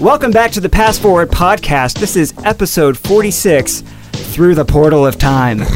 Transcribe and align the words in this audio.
Welcome 0.00 0.30
back 0.30 0.52
to 0.52 0.60
the 0.60 0.68
Pass 0.68 0.98
Forward 0.98 1.28
podcast. 1.30 1.98
This 1.98 2.14
is 2.16 2.32
episode 2.44 2.96
46 2.96 3.80
Through 4.12 4.54
the 4.54 4.64
Portal 4.64 5.06
of 5.06 5.18
Time. 5.18 5.60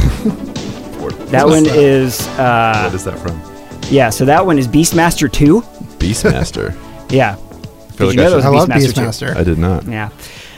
That 1.32 1.46
one 1.46 1.64
is, 1.66 2.29
uh, 2.39 2.82
what 2.84 2.95
is 2.95 3.04
that 3.04 3.18
from? 3.18 3.41
yeah, 3.91 4.11
so 4.11 4.27
that 4.27 4.45
one 4.45 4.59
is 4.59 4.68
Beastmaster 4.68 5.32
2. 5.32 5.62
Beastmaster. 5.98 6.77
Yeah. 7.11 7.36
feel 7.36 7.46
Did 7.96 8.04
like 8.09 8.16
you 8.16 8.16
know 8.16 8.25
I 8.27 8.41
should- 8.41 8.45
I 8.45 8.48
love 8.50 8.68
Beastmaster 8.68 9.32
Beastmaster. 9.32 9.36
I 9.36 9.43
did 9.45 9.57
not. 9.59 9.86
Yeah. 9.86 10.11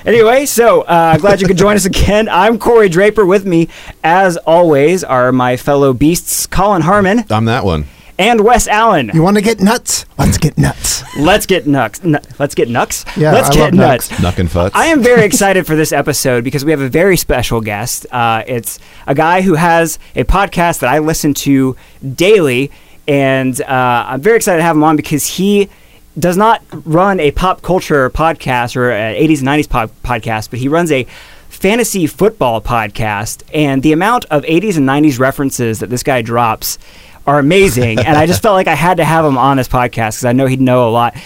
Anyway, 0.06 0.44
so 0.44 0.82
uh, 0.82 1.16
glad 1.16 1.40
you 1.40 1.46
could 1.46 1.56
join 1.56 1.76
us 1.76 1.86
again. 1.86 2.28
I'm 2.30 2.58
Corey 2.58 2.88
Draper. 2.90 3.24
With 3.24 3.46
me, 3.46 3.68
as 4.02 4.36
always, 4.38 5.02
are 5.02 5.32
my 5.32 5.56
fellow 5.56 5.94
beasts, 5.94 6.46
Colin 6.46 6.82
Harmon 6.82 7.24
I'm 7.30 7.46
that 7.46 7.64
one. 7.64 7.86
and 8.18 8.42
Wes 8.44 8.68
Allen. 8.68 9.10
You 9.14 9.22
want 9.22 9.36
to 9.38 9.42
get 9.42 9.60
nuts? 9.60 10.04
Let's 10.18 10.36
get 10.36 10.58
nuts. 10.58 11.02
Let's 11.16 11.46
get 11.46 11.66
nuts. 11.66 12.04
Nu- 12.04 12.18
let's 12.38 12.54
get 12.54 12.68
nuts. 12.68 13.06
Yeah, 13.16 13.32
let's 13.32 13.48
I 13.48 13.54
get 13.54 13.60
love 13.64 13.74
nuts. 13.74 14.10
nuts. 14.10 14.22
Knuck 14.22 14.38
and 14.40 14.48
Futz. 14.50 14.72
I 14.74 14.86
am 14.86 15.02
very 15.02 15.24
excited 15.30 15.66
for 15.66 15.74
this 15.74 15.90
episode 15.90 16.44
because 16.44 16.66
we 16.66 16.70
have 16.70 16.82
a 16.82 16.88
very 16.90 17.16
special 17.16 17.62
guest. 17.62 18.04
Uh, 18.12 18.42
it's 18.46 18.78
a 19.06 19.14
guy 19.14 19.40
who 19.40 19.54
has 19.54 19.98
a 20.14 20.24
podcast 20.24 20.80
that 20.80 20.90
I 20.90 20.98
listen 20.98 21.32
to 21.34 21.76
daily, 22.14 22.70
and 23.08 23.58
uh, 23.62 24.04
I'm 24.08 24.20
very 24.20 24.36
excited 24.36 24.58
to 24.58 24.64
have 24.64 24.76
him 24.76 24.84
on 24.84 24.96
because 24.96 25.26
he 25.26 25.70
does 26.18 26.36
not 26.36 26.62
run 26.84 27.18
a 27.20 27.30
pop 27.32 27.62
culture 27.62 28.08
podcast 28.10 28.76
or 28.76 28.90
an 28.90 29.14
80s 29.14 29.38
and 29.38 29.48
90s 29.48 29.68
pop- 29.68 29.90
podcast, 30.02 30.50
but 30.50 30.58
he 30.58 30.68
runs 30.68 30.92
a 30.92 31.04
fantasy 31.48 32.06
football 32.06 32.60
podcast. 32.60 33.42
And 33.52 33.82
the 33.82 33.92
amount 33.92 34.24
of 34.26 34.42
80s 34.44 34.76
and 34.76 34.88
90s 34.88 35.18
references 35.18 35.80
that 35.80 35.90
this 35.90 36.02
guy 36.02 36.22
drops 36.22 36.78
are 37.26 37.38
amazing. 37.38 37.98
and 37.98 38.16
I 38.16 38.26
just 38.26 38.42
felt 38.42 38.54
like 38.54 38.68
I 38.68 38.74
had 38.74 38.98
to 38.98 39.04
have 39.04 39.24
him 39.24 39.38
on 39.38 39.56
this 39.56 39.68
podcast 39.68 40.10
because 40.16 40.24
I 40.26 40.32
know 40.32 40.46
he'd 40.46 40.60
know 40.60 40.88
a 40.88 40.90
lot. 40.90 41.16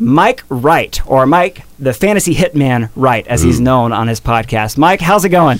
Mike 0.00 0.44
Wright, 0.48 1.00
or 1.06 1.26
Mike, 1.26 1.62
the 1.78 1.92
fantasy 1.92 2.34
hitman 2.34 2.90
Wright, 2.94 3.26
as 3.26 3.42
he's 3.42 3.58
known 3.60 3.92
on 3.92 4.06
his 4.08 4.20
podcast. 4.20 4.78
Mike, 4.78 5.00
how's 5.00 5.24
it 5.24 5.30
going? 5.30 5.58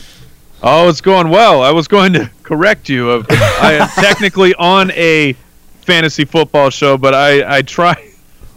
Oh, 0.63 0.89
it's 0.89 1.01
going 1.01 1.29
well. 1.29 1.63
I 1.63 1.71
was 1.73 1.89
going 1.89 2.13
to 2.15 2.31
correct 2.43 2.89
you. 2.89 3.11
Of 3.11 3.27
I 3.31 3.75
am 3.81 3.89
technically 3.95 4.55
on 4.55 4.91
a 4.93 5.33
fantasy 5.83 6.25
football 6.25 6.71
show, 6.71 6.97
but 6.99 7.15
I 7.15 7.59
I 7.59 7.63
try 7.63 8.08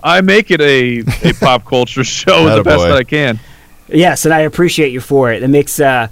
I 0.03 0.21
make 0.21 0.52
it 0.52 0.61
a, 0.61 0.99
a 1.30 1.33
pop 1.39 1.66
culture 1.66 2.03
show 2.03 2.49
the 2.55 2.63
best 2.63 2.80
Attaboy. 2.81 2.88
that 2.89 2.97
I 2.97 3.03
can. 3.03 3.39
Yes, 3.88 4.25
and 4.25 4.33
I 4.33 4.41
appreciate 4.41 4.91
you 4.91 5.02
for 5.02 5.31
it. 5.31 5.43
It 5.43 5.49
makes 5.49 5.80
uh, 5.80 6.08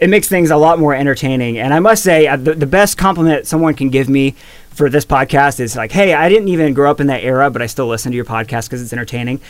it 0.00 0.08
makes 0.10 0.28
things 0.28 0.50
a 0.50 0.56
lot 0.56 0.78
more 0.78 0.94
entertaining. 0.94 1.58
And 1.58 1.72
I 1.72 1.78
must 1.80 2.02
say, 2.02 2.26
uh, 2.26 2.36
the, 2.36 2.54
the 2.54 2.66
best 2.66 2.98
compliment 2.98 3.46
someone 3.46 3.74
can 3.74 3.88
give 3.90 4.08
me 4.08 4.34
for 4.70 4.88
this 4.90 5.04
podcast 5.04 5.60
is 5.60 5.76
like, 5.76 5.92
"Hey, 5.92 6.12
I 6.14 6.28
didn't 6.28 6.48
even 6.48 6.74
grow 6.74 6.90
up 6.90 7.00
in 7.00 7.06
that 7.08 7.22
era, 7.22 7.50
but 7.50 7.62
I 7.62 7.66
still 7.66 7.86
listen 7.86 8.10
to 8.12 8.16
your 8.16 8.24
podcast 8.24 8.66
because 8.66 8.82
it's 8.82 8.92
entertaining." 8.92 9.40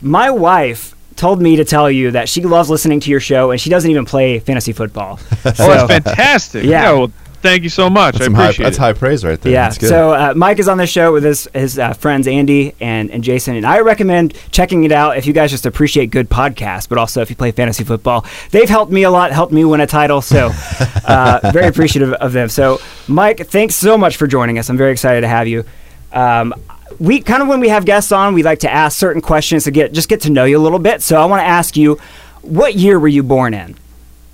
My 0.00 0.30
wife 0.30 0.94
told 1.16 1.42
me 1.42 1.56
to 1.56 1.64
tell 1.64 1.90
you 1.90 2.12
that 2.12 2.28
she 2.28 2.42
loves 2.42 2.70
listening 2.70 3.00
to 3.00 3.10
your 3.10 3.18
show, 3.20 3.50
and 3.50 3.60
she 3.60 3.70
doesn't 3.70 3.90
even 3.90 4.04
play 4.04 4.38
fantasy 4.38 4.72
football. 4.72 5.18
Oh, 5.44 5.52
So- 5.52 5.86
that's 5.86 5.92
fantastic. 6.04 6.64
Yeah. 6.64 6.92
well, 6.92 7.12
thank 7.42 7.62
you 7.62 7.68
so 7.68 7.88
much. 7.88 8.14
That's, 8.14 8.22
I 8.22 8.24
some 8.26 8.34
high, 8.34 8.44
appreciate 8.44 8.64
that's 8.64 8.76
high 8.76 8.92
praise 8.92 9.24
right 9.24 9.40
there. 9.40 9.52
Yeah. 9.52 9.64
That's 9.64 9.78
good. 9.78 9.88
So 9.88 10.12
uh, 10.12 10.34
Mike 10.36 10.58
is 10.58 10.68
on 10.68 10.78
the 10.78 10.86
show 10.86 11.12
with 11.12 11.24
his 11.24 11.48
his 11.54 11.78
uh, 11.78 11.92
friends 11.94 12.26
Andy 12.26 12.74
and 12.80 13.10
and 13.10 13.22
Jason, 13.22 13.56
and 13.56 13.66
I 13.66 13.80
recommend 13.80 14.34
checking 14.50 14.84
it 14.84 14.92
out 14.92 15.16
if 15.16 15.26
you 15.26 15.32
guys 15.32 15.50
just 15.50 15.66
appreciate 15.66 16.10
good 16.10 16.28
podcasts, 16.28 16.88
but 16.88 16.98
also 16.98 17.22
if 17.22 17.30
you 17.30 17.36
play 17.36 17.52
fantasy 17.52 17.84
football. 17.84 18.24
They've 18.50 18.68
helped 18.68 18.92
me 18.92 19.02
a 19.02 19.10
lot, 19.10 19.32
helped 19.32 19.52
me 19.52 19.64
win 19.64 19.80
a 19.80 19.86
title, 19.86 20.20
so 20.20 20.50
uh, 21.04 21.40
very 21.52 21.66
appreciative 21.66 22.12
of 22.14 22.32
them. 22.32 22.48
So 22.48 22.80
Mike, 23.06 23.46
thanks 23.46 23.74
so 23.74 23.96
much 23.98 24.16
for 24.16 24.26
joining 24.26 24.58
us. 24.58 24.68
I'm 24.70 24.76
very 24.76 24.92
excited 24.92 25.22
to 25.22 25.28
have 25.28 25.48
you. 25.48 25.64
Um, 26.12 26.54
we 26.98 27.20
kind 27.20 27.42
of 27.42 27.48
when 27.48 27.60
we 27.60 27.68
have 27.68 27.84
guests 27.84 28.12
on, 28.12 28.34
we 28.34 28.42
like 28.42 28.60
to 28.60 28.72
ask 28.72 28.98
certain 28.98 29.22
questions 29.22 29.64
to 29.64 29.70
get 29.70 29.92
just 29.92 30.08
get 30.08 30.22
to 30.22 30.30
know 30.30 30.44
you 30.44 30.58
a 30.58 30.62
little 30.62 30.78
bit. 30.78 31.02
So 31.02 31.20
I 31.20 31.24
want 31.26 31.40
to 31.40 31.46
ask 31.46 31.76
you, 31.76 31.98
what 32.42 32.74
year 32.74 32.98
were 32.98 33.08
you 33.08 33.22
born 33.22 33.54
in? 33.54 33.76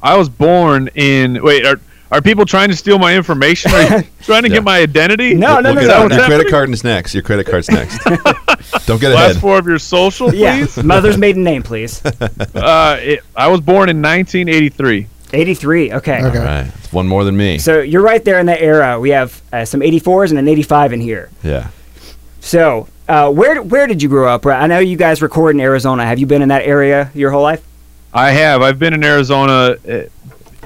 I 0.02 0.16
was 0.16 0.28
born 0.28 0.88
in. 0.94 1.42
Wait, 1.42 1.64
are 1.64 1.80
are 2.14 2.22
people 2.22 2.44
trying 2.46 2.68
to 2.70 2.76
steal 2.76 2.98
my 2.98 3.14
information? 3.16 3.70
Are 3.72 3.98
you 3.98 4.04
trying 4.22 4.42
to 4.44 4.48
Yeah. 4.48 4.54
get 4.56 4.64
my 4.64 4.78
identity? 4.78 5.34
No, 5.34 5.60
no, 5.60 5.74
We'll 5.74 5.74
no, 5.74 5.80
get 5.80 5.86
no. 5.88 5.92
Your 5.94 6.00
happening? 6.10 6.26
credit 6.26 6.50
card 6.50 6.70
is 6.70 6.84
next. 6.84 7.14
Your 7.14 7.22
credit 7.22 7.46
card's 7.46 7.68
next. 7.70 7.98
Don't 8.86 9.00
get 9.00 9.12
Last 9.12 9.30
ahead. 9.32 9.36
four 9.40 9.58
of 9.58 9.66
your 9.66 9.78
social, 9.78 10.34
Yeah, 10.34 10.64
please. 10.66 10.82
mother's 10.84 11.18
maiden 11.18 11.42
name, 11.42 11.62
please. 11.62 12.04
uh, 12.54 12.98
it, 13.00 13.20
I 13.36 13.48
was 13.48 13.60
born 13.60 13.88
in 13.88 14.00
1983. 14.02 15.06
83. 15.32 15.92
Okay. 15.94 16.22
Okay. 16.24 16.38
All 16.38 16.44
right. 16.44 16.66
It's 16.78 16.92
one 16.92 17.06
more 17.08 17.24
than 17.24 17.36
me. 17.36 17.58
So 17.58 17.80
you're 17.80 18.02
right 18.02 18.24
there 18.24 18.38
in 18.38 18.46
that 18.46 18.60
era. 18.62 18.98
We 19.00 19.10
have 19.10 19.42
uh, 19.52 19.64
some 19.64 19.80
84s 19.80 20.30
and 20.30 20.38
an 20.38 20.46
85 20.48 20.92
in 20.92 21.00
here. 21.00 21.30
yeah. 21.42 21.68
So 22.40 22.88
uh, 23.08 23.30
where 23.32 23.62
where 23.62 23.86
did 23.86 24.02
you 24.02 24.08
grow 24.08 24.28
up? 24.28 24.44
I 24.46 24.66
know 24.66 24.78
you 24.78 24.96
guys 24.96 25.22
record 25.22 25.54
in 25.54 25.60
Arizona. 25.60 26.04
Have 26.06 26.18
you 26.18 26.26
been 26.26 26.42
in 26.42 26.48
that 26.50 26.62
area 26.64 27.10
your 27.14 27.30
whole 27.30 27.42
life? 27.42 27.64
I 28.12 28.30
have. 28.30 28.60
I've 28.62 28.78
been 28.78 28.92
in 28.94 29.02
Arizona 29.02 29.76
uh, 29.88 30.02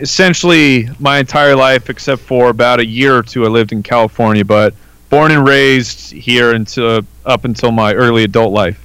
essentially 0.01 0.89
my 0.99 1.19
entire 1.19 1.57
life, 1.57 1.91
except 1.91 2.23
for 2.23 2.51
about 2.51 2.81
a 2.81 2.87
year 2.87 3.17
or 3.17 3.23
two. 3.23 3.45
I 3.45 3.49
lived 3.49 3.73
in 3.73 3.83
California, 3.83 4.45
but 4.45 4.75
born 5.11 5.31
and 5.33 5.47
raised 5.47 6.13
here 6.13 6.53
until 6.53 7.03
up 7.25 7.45
until 7.45 7.73
my 7.73 7.95
early 7.95 8.25
adult 8.25 8.53
life. 8.53 8.85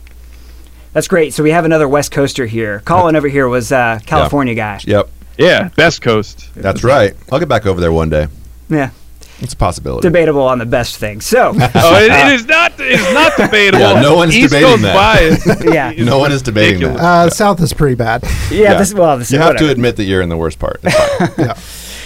That's 0.94 1.08
great. 1.08 1.34
So 1.34 1.42
we 1.42 1.52
have 1.52 1.66
another 1.66 1.88
West 1.88 2.12
Coaster 2.12 2.46
here. 2.46 2.82
Colin 2.82 3.16
over 3.16 3.28
here 3.28 3.48
was 3.48 3.72
uh, 3.72 4.00
California 4.06 4.54
guy. 4.54 4.80
Yep. 4.84 5.10
Yeah, 5.38 5.70
best 5.70 6.04
coast. 6.04 6.50
That's 6.54 6.84
right. 6.84 7.16
I'll 7.32 7.40
get 7.40 7.50
back 7.50 7.66
over 7.66 7.82
there 7.82 7.92
one 7.92 8.10
day. 8.10 8.28
Yeah, 8.70 8.92
It's 9.40 9.54
a 9.54 9.58
possibility. 9.58 10.08
debatable 10.08 10.44
on 10.44 10.60
the 10.60 10.66
best 10.66 10.98
thing. 10.98 11.20
So 11.22 11.50
Oh, 11.56 11.56
it, 11.56 12.12
it 12.12 12.34
is 12.34 12.46
not. 12.46 12.80
It 12.80 13.00
is 13.00 13.14
not 13.14 13.34
debatable. 13.38 13.80
Yeah, 13.80 14.02
no 14.02 14.16
one's 14.16 14.36
East 14.36 14.50
debating 14.54 14.70
Coast 14.70 14.82
that. 14.84 15.44
bias 15.46 15.64
yeah, 15.74 15.92
No 16.04 16.20
one 16.20 16.32
is 16.32 16.42
debating 16.42 16.76
ridiculous. 16.80 17.02
that. 17.02 17.28
Uh, 17.28 17.30
South 17.30 17.62
is 17.62 17.74
pretty 17.74 17.96
bad. 17.96 18.24
yeah. 18.52 18.76
This 18.78 18.94
well, 18.94 19.18
this 19.18 19.32
You 19.32 19.40
is 19.40 19.44
have 19.46 19.58
to 19.58 19.70
admit 19.70 19.98
that 19.98 20.06
you're 20.06 20.22
in 20.22 20.30
the 20.30 20.38
worst 20.38 20.60
part. 20.60 20.80
Yeah. 21.38 21.58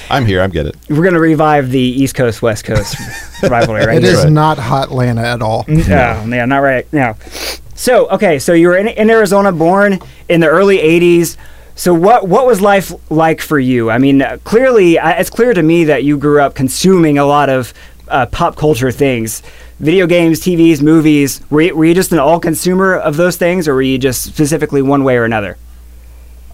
I'm 0.10 0.26
here. 0.26 0.42
I'm 0.42 0.52
get 0.52 0.66
it. 0.66 0.78
We're 0.90 1.04
gonna 1.04 1.20
revive 1.20 1.70
the 1.70 1.80
East 1.80 2.16
Coast 2.16 2.42
West 2.42 2.64
Coast 2.64 2.96
rivalry 3.44 3.86
right 3.86 3.98
It 3.98 4.04
here. 4.04 4.14
is 4.14 4.24
right. 4.24 4.32
not 4.32 4.58
Hotlanta 4.58 5.22
at 5.22 5.42
all. 5.42 5.66
Oh, 5.68 5.72
yeah, 5.74 6.46
not 6.46 6.60
right 6.60 6.92
now. 6.94 7.18
So, 7.76 8.08
okay, 8.12 8.40
so 8.40 8.54
you 8.54 8.70
were 8.70 8.78
in, 8.78 8.88
in 8.88 9.10
Arizona, 9.10 9.52
born 9.52 10.00
in 10.30 10.40
the 10.40 10.48
early 10.48 10.78
'80s. 10.78 11.36
So, 11.78 11.94
what 11.94 12.28
what 12.28 12.48
was 12.48 12.60
life 12.60 12.92
like 13.12 13.40
for 13.40 13.60
you? 13.60 13.92
I 13.92 14.00
mean, 14.00 14.22
uh, 14.22 14.38
clearly, 14.44 14.98
uh, 14.98 15.12
it's 15.20 15.30
clear 15.30 15.54
to 15.54 15.62
me 15.62 15.84
that 15.86 16.04
you 16.04 16.18
grew 16.18 16.42
up 16.42 16.56
consuming 16.56 17.20
a 17.20 17.24
lot 17.26 17.50
of 17.50 17.72
uh, 18.08 18.26
pop 18.26 18.56
culture 18.56 18.92
things, 18.92 19.44
video 19.80 20.08
games, 20.08 20.40
TVs, 20.42 20.82
movies. 20.82 21.40
Were 21.52 21.62
you, 21.62 21.76
were 21.76 21.86
you 21.86 21.94
just 21.94 22.12
an 22.12 22.18
all 22.18 22.40
consumer 22.40 22.96
of 22.96 23.16
those 23.16 23.38
things, 23.38 23.68
or 23.68 23.76
were 23.76 23.84
you 23.84 24.00
just 24.00 24.24
specifically 24.24 24.82
one 24.82 25.04
way 25.04 25.18
or 25.18 25.24
another? 25.24 25.56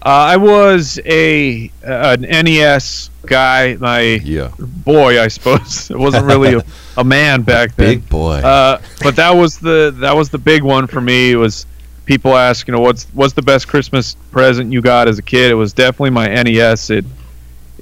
Uh, 0.04 0.08
I 0.10 0.36
was 0.36 1.00
a 1.06 1.70
an 1.82 2.20
NES 2.20 3.08
guy. 3.24 3.76
My 3.76 4.00
Yeah. 4.00 4.50
boy, 4.58 5.18
I 5.22 5.28
suppose. 5.28 5.90
It 5.90 5.98
wasn't 6.06 6.26
really 6.26 6.52
a, 6.52 6.62
a 6.98 7.04
man 7.04 7.40
back 7.40 7.74
then. 7.76 7.86
Big 8.00 8.08
boy. 8.10 8.34
Uh, 8.44 8.78
but 9.02 9.16
that 9.16 9.30
was 9.30 9.58
the 9.58 9.94
that 10.00 10.14
was 10.14 10.28
the 10.28 10.36
big 10.38 10.62
one 10.62 10.86
for 10.86 11.00
me. 11.00 11.30
It 11.32 11.36
was 11.36 11.64
people 12.04 12.36
ask, 12.36 12.66
you 12.68 12.72
know, 12.72 12.80
what's 12.80 13.04
what's 13.14 13.34
the 13.34 13.42
best 13.42 13.68
Christmas 13.68 14.14
present 14.30 14.72
you 14.72 14.80
got 14.80 15.08
as 15.08 15.18
a 15.18 15.22
kid? 15.22 15.50
It 15.50 15.54
was 15.54 15.72
definitely 15.72 16.10
my 16.10 16.28
NES. 16.28 16.90
It 16.90 17.04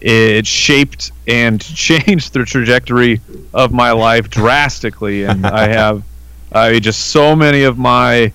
it 0.01 0.47
shaped 0.47 1.13
and 1.29 1.61
changed 1.77 2.33
the 2.33 2.45
trajectory 2.45 3.21
of 3.55 3.73
my 3.73 3.93
life 3.93 4.29
drastically, 4.31 5.25
and 5.25 5.47
I 5.63 5.69
have 5.69 6.03
I 6.53 6.79
just 6.81 7.09
so 7.09 7.35
many 7.37 7.63
of 7.65 7.79
my 7.79 8.33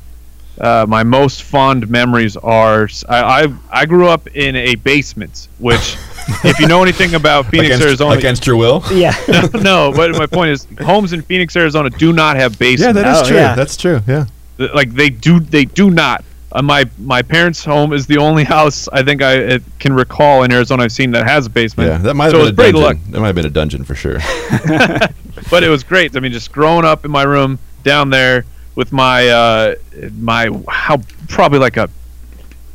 uh, 0.59 0.85
my 0.87 1.03
most 1.03 1.43
fond 1.43 1.87
memories 1.89 2.35
are 2.37 2.89
I, 3.07 3.43
I 3.43 3.47
I 3.71 3.85
grew 3.85 4.07
up 4.07 4.27
in 4.35 4.55
a 4.55 4.75
basement, 4.75 5.47
which 5.59 5.97
if 6.43 6.59
you 6.59 6.67
know 6.67 6.81
anything 6.81 7.13
about 7.13 7.45
Phoenix, 7.51 7.67
against, 7.75 7.85
Arizona, 7.85 8.17
against 8.17 8.47
your 8.47 8.55
will. 8.55 8.83
Yeah, 8.91 9.13
no, 9.53 9.91
but 9.95 10.11
my 10.11 10.25
point 10.25 10.49
is, 10.51 10.67
homes 10.81 11.13
in 11.13 11.21
Phoenix, 11.21 11.55
Arizona, 11.55 11.89
do 11.91 12.11
not 12.11 12.37
have 12.37 12.57
basements. 12.57 12.97
Yeah, 12.97 13.03
that 13.03 13.15
is 13.15 13.21
Oh, 13.21 13.27
true. 13.27 13.37
yeah. 13.37 13.55
That's 13.55 13.77
true. 13.77 14.01
Yeah. 14.07 14.25
Like 14.57 14.91
they 14.91 15.09
do, 15.09 15.39
they 15.39 15.65
do 15.65 15.89
not. 15.89 16.23
Uh, 16.51 16.61
my 16.61 16.85
my 16.97 17.21
parents' 17.21 17.63
home 17.63 17.93
is 17.93 18.07
the 18.07 18.17
only 18.17 18.43
house 18.55 18.87
I 18.89 19.03
think 19.03 19.21
I 19.21 19.45
uh, 19.45 19.59
can 19.79 19.93
recall 19.93 20.43
in 20.43 20.51
Arizona 20.51 20.83
I've 20.83 20.91
seen 20.91 21.11
that 21.11 21.27
has 21.27 21.45
a 21.45 21.49
basement. 21.49 21.89
Yeah. 21.89 21.97
That 21.97 22.13
might 22.15 22.25
have 22.25 22.33
so 22.33 22.51
been 22.51 22.53
a 22.53 22.71
dungeon. 22.71 22.81
luck, 22.81 22.97
That 23.11 23.19
might 23.19 23.27
have 23.27 23.35
been 23.35 23.45
a 23.45 23.49
dungeon 23.49 23.83
for 23.83 23.95
sure. 23.95 24.19
but 25.49 25.63
it 25.63 25.69
was 25.69 25.83
great. 25.83 26.15
I 26.15 26.19
mean, 26.19 26.31
just 26.31 26.51
growing 26.51 26.85
up 26.85 27.05
in 27.05 27.11
my 27.11 27.23
room 27.23 27.59
down 27.83 28.09
there 28.09 28.45
with 28.75 28.91
my 28.91 29.27
uh, 29.27 29.75
my 30.17 30.49
how 30.69 31.01
probably 31.27 31.59
like 31.59 31.77
a 31.77 31.89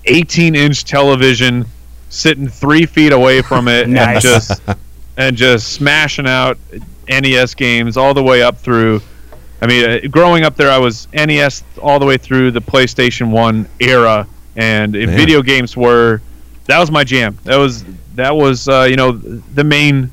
18 0.05 0.55
inch 0.55 0.85
television 0.85 1.65
sitting 2.11 2.49
three 2.49 2.85
feet 2.85 3.13
away 3.13 3.41
from 3.41 3.69
it 3.69 3.89
and 3.89 4.21
just 4.21 4.61
and 5.17 5.37
just 5.37 5.73
smashing 5.73 6.27
out 6.27 6.59
NES 7.09 7.55
games 7.55 7.97
all 7.97 8.15
the 8.15 8.23
way 8.23 8.43
up 8.43 8.59
through. 8.59 9.01
I 9.63 9.67
mean, 9.69 9.89
uh, 9.89 10.09
growing 10.11 10.43
up 10.43 10.57
there, 10.57 10.71
I 10.71 10.79
was 10.79 11.07
NES 11.13 11.63
all 11.81 12.01
the 12.01 12.05
way 12.07 12.17
through 12.17 12.51
the 12.51 12.61
PlayStation 12.61 13.31
One 13.31 13.69
era, 13.79 14.27
and 14.57 14.93
Man. 14.93 15.07
video 15.09 15.41
games 15.41 15.77
were 15.77 16.21
that 16.67 16.79
was 16.81 16.91
my 16.91 17.05
jam. 17.05 17.39
That 17.45 17.57
was 17.57 17.85
that 18.17 18.35
was 18.35 18.67
uh, 18.69 18.87
you 18.91 18.97
know 18.97 19.13
the 19.13 19.63
main 19.65 20.11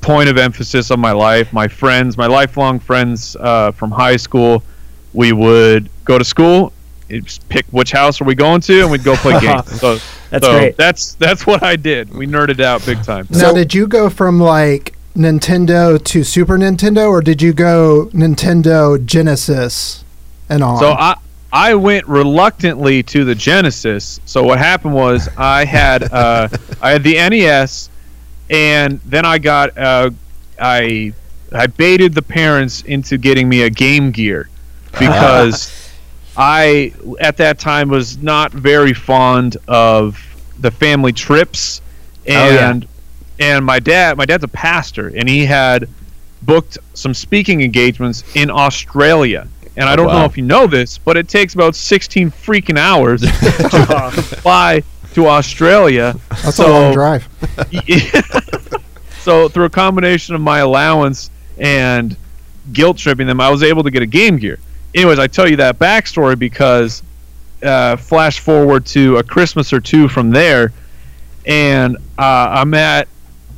point 0.00 0.30
of 0.30 0.38
emphasis 0.38 0.90
of 0.90 0.98
my 0.98 1.12
life. 1.12 1.52
My 1.52 1.68
friends, 1.68 2.16
my 2.16 2.26
lifelong 2.26 2.80
friends 2.80 3.36
uh, 3.38 3.72
from 3.72 3.90
high 3.90 4.16
school, 4.16 4.62
we 5.12 5.32
would 5.32 5.90
go 6.06 6.16
to 6.18 6.24
school, 6.24 6.72
pick 7.50 7.66
which 7.72 7.92
house 7.92 8.22
are 8.22 8.24
we 8.24 8.34
going 8.34 8.62
to, 8.62 8.80
and 8.80 8.90
we'd 8.90 9.04
go 9.04 9.16
play 9.16 9.38
games. 9.40 9.80
So 9.80 9.98
That's 10.30 10.46
so 10.46 10.58
great. 10.58 10.76
That's 10.78 11.14
that's 11.16 11.46
what 11.46 11.62
I 11.62 11.76
did. 11.76 12.12
We 12.14 12.26
nerded 12.26 12.60
out 12.60 12.84
big 12.86 13.02
time. 13.02 13.26
Now, 13.28 13.38
So- 13.38 13.54
did 13.54 13.74
you 13.74 13.86
go 13.86 14.08
from 14.08 14.40
like 14.40 14.94
Nintendo 15.14 16.02
to 16.02 16.24
Super 16.24 16.56
Nintendo, 16.56 17.08
or 17.08 17.20
did 17.20 17.42
you 17.42 17.52
go 17.52 18.08
Nintendo 18.12 19.04
Genesis 19.04 20.04
and 20.48 20.62
on? 20.62 20.78
So 20.78 20.92
I 20.92 21.16
I 21.52 21.74
went 21.74 22.06
reluctantly 22.08 23.02
to 23.04 23.24
the 23.24 23.34
Genesis. 23.34 24.20
So 24.24 24.42
what 24.42 24.58
happened 24.58 24.94
was 24.94 25.28
I 25.36 25.64
had 25.64 26.12
uh, 26.12 26.48
I 26.80 26.90
had 26.92 27.02
the 27.02 27.14
NES, 27.14 27.90
and 28.48 29.00
then 29.04 29.26
I 29.26 29.38
got 29.38 29.76
uh, 29.76 30.10
I 30.58 31.12
I 31.52 31.66
baited 31.66 32.14
the 32.14 32.22
parents 32.22 32.82
into 32.82 33.18
getting 33.18 33.48
me 33.48 33.62
a 33.62 33.70
Game 33.70 34.10
Gear 34.10 34.48
because 34.98 35.92
I 36.36 36.94
at 37.20 37.36
that 37.36 37.58
time 37.58 37.88
was 37.88 38.16
not 38.18 38.52
very 38.52 38.94
fond 38.94 39.58
of 39.68 40.18
the 40.58 40.70
family 40.70 41.12
trips 41.12 41.82
yeah. 42.26 42.80
And 43.38 43.62
and 43.62 43.64
my 43.64 43.78
dad 43.78 44.16
my 44.16 44.24
dad's 44.24 44.44
a 44.44 44.48
pastor 44.48 45.12
and 45.14 45.28
he 45.28 45.44
had 45.46 45.88
booked 46.42 46.78
some 46.94 47.14
speaking 47.14 47.62
engagements 47.62 48.24
in 48.34 48.50
Australia. 48.50 49.48
And 49.76 49.88
I 49.88 49.96
don't 49.96 50.08
know 50.08 50.14
wow. 50.14 50.24
if 50.24 50.36
you 50.36 50.42
know 50.42 50.66
this, 50.66 50.98
but 50.98 51.16
it 51.16 51.28
takes 51.28 51.54
about 51.54 51.74
16 51.74 52.30
freaking 52.30 52.78
hours 52.78 53.20
to 53.22 54.12
fly 54.36 54.82
to 55.14 55.28
Australia. 55.28 56.14
That's 56.28 56.56
so- 56.56 56.66
a 56.66 56.72
long 56.72 56.92
drive. 56.92 57.28
so 59.20 59.48
through 59.48 59.64
a 59.64 59.70
combination 59.70 60.34
of 60.34 60.40
my 60.40 60.58
allowance 60.58 61.30
and 61.58 62.16
guilt 62.72 62.98
tripping 62.98 63.26
them, 63.26 63.40
I 63.40 63.50
was 63.50 63.62
able 63.62 63.82
to 63.84 63.90
get 63.90 64.02
a 64.02 64.06
Game 64.06 64.36
Gear. 64.36 64.58
Anyways, 64.94 65.18
I 65.18 65.26
tell 65.26 65.48
you 65.48 65.56
that 65.56 65.78
backstory 65.78 66.38
because 66.38 67.02
uh, 67.62 67.96
flash 67.96 68.40
forward 68.40 68.84
to 68.86 69.16
a 69.16 69.22
Christmas 69.22 69.72
or 69.72 69.80
two 69.80 70.08
from 70.08 70.30
there, 70.30 70.72
and 71.46 71.96
uh, 72.18 72.48
I'm 72.50 72.74
at 72.74 73.08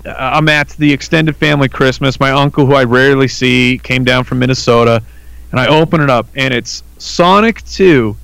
Uh, 0.05 0.15
I'm 0.19 0.49
at 0.49 0.69
the 0.71 0.93
extended 0.93 1.37
family 1.37 1.69
Christmas. 1.69 2.21
My 2.21 2.31
uncle, 2.31 2.67
who 2.67 2.75
I 2.75 2.85
rarely 2.85 3.29
see, 3.29 3.81
came 3.83 4.05
down 4.05 4.25
from 4.25 4.39
Minnesota, 4.39 5.03
and 5.51 5.61
I 5.61 5.67
open 5.69 6.01
it 6.01 6.11
up, 6.11 6.27
and 6.35 6.53
it's 6.53 6.83
Sonic 6.99 7.65
2 7.65 8.17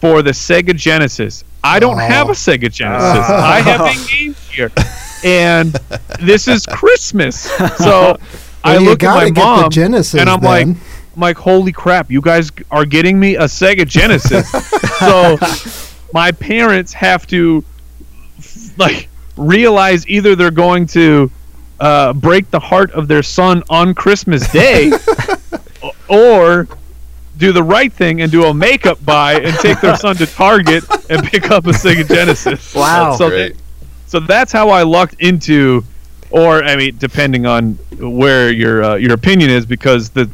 for 0.00 0.22
the 0.22 0.30
Sega 0.32 0.74
Genesis. 0.76 1.44
I 1.62 1.78
don't 1.80 1.94
Oh. 1.94 1.98
have 1.98 2.28
a 2.28 2.32
Sega 2.32 2.70
Genesis. 2.70 2.80
I 3.28 3.60
have 3.60 3.80
a 3.80 4.10
Game 4.10 4.34
Gear, 4.54 4.70
and 5.24 5.72
this 6.20 6.46
is 6.48 6.66
Christmas. 6.66 7.40
So 7.78 8.18
I 8.64 8.72
Well, 8.74 8.82
you 8.82 8.88
look 8.90 9.02
at 9.02 9.14
my 9.14 9.24
get 9.26 9.34
the 9.34 9.40
mom, 9.40 9.70
Genesis 9.70 10.20
and 10.20 10.28
I'm 10.28 10.40
like. 10.40 10.66
I'm 11.16 11.20
like, 11.20 11.36
holy 11.36 11.70
crap! 11.70 12.10
You 12.10 12.20
guys 12.20 12.50
are 12.72 12.84
getting 12.84 13.20
me 13.20 13.36
a 13.36 13.44
Sega 13.44 13.86
Genesis. 13.86 14.50
so 14.98 15.38
my 16.12 16.32
parents 16.32 16.92
have 16.92 17.24
to 17.28 17.62
like 18.76 19.08
realize 19.36 20.06
either 20.08 20.36
they're 20.36 20.50
going 20.50 20.86
to 20.88 21.30
uh, 21.80 22.12
break 22.12 22.50
the 22.50 22.60
heart 22.60 22.90
of 22.92 23.08
their 23.08 23.22
son 23.22 23.62
on 23.68 23.94
Christmas 23.94 24.50
Day, 24.52 24.92
or 26.08 26.68
do 27.36 27.52
the 27.52 27.62
right 27.62 27.92
thing 27.92 28.22
and 28.22 28.30
do 28.30 28.44
a 28.44 28.54
makeup 28.54 29.04
buy 29.04 29.34
and 29.40 29.54
take 29.56 29.80
their 29.80 29.96
son 29.96 30.16
to 30.16 30.26
Target 30.26 30.84
and 31.10 31.24
pick 31.24 31.50
up 31.50 31.66
a 31.66 31.70
Sega 31.70 32.06
Genesis. 32.06 32.74
Wow. 32.74 33.16
so 33.16 33.28
Great. 33.28 33.56
so 34.06 34.20
that's 34.20 34.52
how 34.52 34.68
I 34.70 34.82
lucked 34.82 35.16
into, 35.20 35.84
or 36.30 36.62
I 36.62 36.76
mean, 36.76 36.96
depending 36.98 37.46
on 37.46 37.74
where 37.98 38.52
your 38.52 38.84
uh, 38.84 38.94
your 38.96 39.14
opinion 39.14 39.50
is, 39.50 39.66
because 39.66 40.10
the 40.10 40.30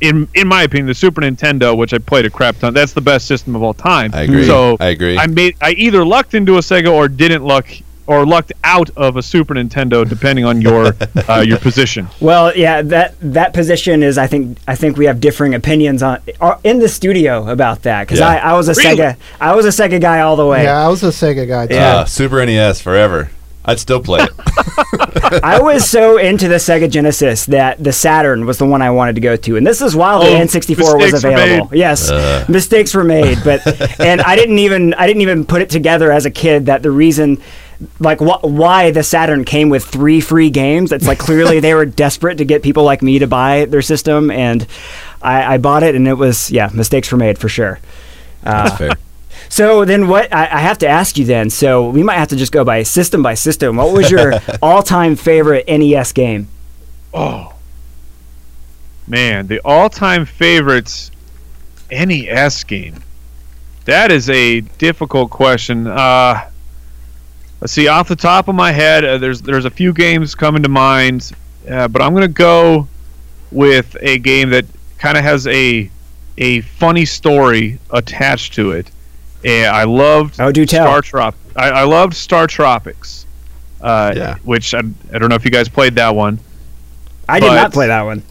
in 0.00 0.28
in 0.34 0.48
my 0.48 0.64
opinion, 0.64 0.86
the 0.86 0.94
Super 0.94 1.20
Nintendo, 1.20 1.76
which 1.76 1.94
I 1.94 1.98
played 1.98 2.26
a 2.26 2.30
crap 2.30 2.58
ton, 2.58 2.74
that's 2.74 2.92
the 2.92 3.00
best 3.00 3.26
system 3.26 3.54
of 3.54 3.62
all 3.62 3.74
time. 3.74 4.10
I 4.14 4.22
agree. 4.22 4.46
So 4.46 4.76
I 4.80 4.88
agree. 4.88 5.16
I 5.16 5.26
made 5.26 5.56
I 5.60 5.70
either 5.72 6.04
lucked 6.04 6.34
into 6.34 6.56
a 6.56 6.60
Sega 6.60 6.92
or 6.92 7.08
didn't 7.08 7.44
luck 7.44 7.66
or 8.06 8.26
lucked 8.26 8.52
out 8.64 8.90
of 8.96 9.16
a 9.16 9.22
Super 9.22 9.54
Nintendo, 9.54 10.08
depending 10.08 10.44
on 10.44 10.60
your 10.60 10.94
uh, 11.28 11.40
your 11.40 11.58
position. 11.58 12.08
Well, 12.20 12.54
yeah, 12.56 12.82
that 12.82 13.14
that 13.20 13.52
position 13.54 14.02
is. 14.02 14.18
I 14.18 14.26
think 14.26 14.58
I 14.68 14.74
think 14.74 14.96
we 14.96 15.06
have 15.06 15.20
differing 15.20 15.54
opinions 15.54 16.02
on 16.02 16.20
are 16.40 16.58
in 16.64 16.78
the 16.80 16.88
studio 16.88 17.48
about 17.48 17.82
that 17.82 18.02
because 18.06 18.20
Yeah. 18.20 18.28
I, 18.28 18.36
I 18.36 18.52
was 18.54 18.68
a 18.68 18.74
Really? 18.74 18.96
Sega 18.98 19.16
I 19.40 19.54
was 19.54 19.64
a 19.64 19.68
Sega 19.68 20.00
guy 20.00 20.20
all 20.20 20.36
the 20.36 20.46
way. 20.46 20.64
Yeah, 20.64 20.84
I 20.84 20.88
was 20.88 21.02
a 21.02 21.08
Sega 21.08 21.46
guy 21.48 21.66
too. 21.66 21.74
Yeah. 21.74 21.96
Uh, 21.98 22.04
Super 22.04 22.44
NES 22.44 22.80
forever. 22.80 23.30
I'd 23.66 23.80
still 23.80 24.02
play 24.02 24.20
it. 24.20 24.30
I 25.42 25.58
was 25.62 25.88
so 25.88 26.18
into 26.18 26.48
the 26.48 26.56
Sega 26.56 26.90
Genesis 26.90 27.46
that 27.46 27.82
the 27.82 27.92
Saturn 27.94 28.44
was 28.44 28.58
the 28.58 28.66
one 28.66 28.82
I 28.82 28.90
wanted 28.90 29.14
to 29.14 29.22
go 29.22 29.36
to, 29.36 29.56
and 29.56 29.66
this 29.66 29.80
is 29.80 29.96
while 29.96 30.20
the 30.20 30.26
Oh, 30.26 30.34
N64 30.44 30.98
was 31.00 31.24
available. 31.24 31.74
Yes, 31.74 32.10
Uh. 32.10 32.44
mistakes 32.46 32.92
were 32.94 33.04
made, 33.04 33.38
but 33.42 33.62
and 34.00 34.20
I 34.20 34.36
didn't 34.36 34.58
even 34.58 34.92
I 34.94 35.06
didn't 35.06 35.22
even 35.22 35.46
put 35.46 35.62
it 35.62 35.70
together 35.70 36.12
as 36.12 36.26
a 36.26 36.30
kid 36.30 36.66
that 36.66 36.82
the 36.82 36.90
reason. 36.90 37.40
Like 38.00 38.18
wh- 38.20 38.44
why 38.44 38.90
the 38.90 39.02
Saturn 39.02 39.44
came 39.44 39.68
with 39.68 39.84
three 39.84 40.20
free 40.20 40.50
games? 40.50 40.92
It's 40.92 41.06
like 41.06 41.18
clearly 41.18 41.60
they 41.60 41.74
were 41.74 41.86
desperate 42.04 42.38
to 42.38 42.44
get 42.44 42.62
people 42.62 42.84
like 42.84 43.02
me 43.02 43.18
to 43.18 43.26
buy 43.26 43.64
their 43.66 43.82
system, 43.82 44.30
and 44.30 44.66
I, 45.22 45.54
I 45.54 45.58
bought 45.58 45.82
it, 45.82 45.94
and 45.94 46.06
it 46.08 46.14
was 46.14 46.50
yeah, 46.50 46.70
mistakes 46.72 47.10
were 47.12 47.18
made 47.18 47.38
for 47.38 47.48
sure. 47.48 47.78
Uh, 48.44 48.64
That's 48.64 48.78
fair. 48.78 48.90
So 49.50 49.84
then, 49.84 50.08
what 50.08 50.32
I, 50.34 50.44
I 50.44 50.60
have 50.60 50.78
to 50.78 50.88
ask 50.88 51.16
you 51.18 51.24
then? 51.26 51.50
So 51.50 51.90
we 51.90 52.02
might 52.02 52.16
have 52.16 52.28
to 52.28 52.36
just 52.36 52.50
go 52.50 52.64
by 52.64 52.82
system 52.82 53.22
by 53.22 53.34
system. 53.34 53.76
What 53.76 53.92
was 53.92 54.10
your 54.10 54.32
all-time 54.62 55.14
favorite 55.16 55.68
NES 55.68 56.12
game? 56.12 56.48
Oh 57.12 57.52
man, 59.06 59.46
the 59.46 59.60
all-time 59.64 60.24
favorites 60.24 61.10
NES 61.90 62.64
game. 62.64 63.02
That 63.84 64.10
is 64.10 64.30
a 64.30 64.60
difficult 64.60 65.30
question. 65.30 65.86
Uh, 65.86 66.48
let's 67.64 67.72
see, 67.72 67.88
off 67.88 68.08
the 68.08 68.14
top 68.16 68.48
of 68.48 68.54
my 68.54 68.70
head, 68.70 69.04
uh, 69.06 69.16
there's 69.16 69.40
there's 69.40 69.64
a 69.64 69.70
few 69.70 69.92
games 69.94 70.34
coming 70.34 70.62
to 70.62 70.68
mind, 70.68 71.32
uh, 71.68 71.88
but 71.88 72.02
I'm 72.02 72.12
gonna 72.12 72.28
go 72.28 72.86
with 73.50 73.96
a 74.02 74.18
game 74.18 74.50
that 74.50 74.66
kind 74.98 75.16
of 75.16 75.24
has 75.24 75.46
a 75.46 75.90
a 76.36 76.60
funny 76.60 77.06
story 77.06 77.78
attached 77.90 78.52
to 78.54 78.72
it. 78.72 78.90
And 79.46 79.74
I 79.74 79.84
loved 79.84 80.40
Oh, 80.40 80.52
do 80.52 80.66
tell. 80.66 80.86
Star 80.86 81.00
Trop. 81.02 81.34
I, 81.56 81.70
I 81.70 81.82
loved 81.84 82.14
Star 82.14 82.46
Tropics. 82.46 83.24
Uh, 83.80 84.12
Yeah. 84.16 84.36
Which 84.42 84.74
I, 84.74 84.80
I 85.12 85.18
don't 85.18 85.28
know 85.30 85.34
if 85.36 85.44
you 85.44 85.50
guys 85.50 85.68
played 85.68 85.94
that 85.96 86.14
one. 86.14 86.38
I 87.28 87.40
did 87.40 87.46
not 87.46 87.72
play 87.72 87.86
that 87.86 88.02
one. 88.02 88.22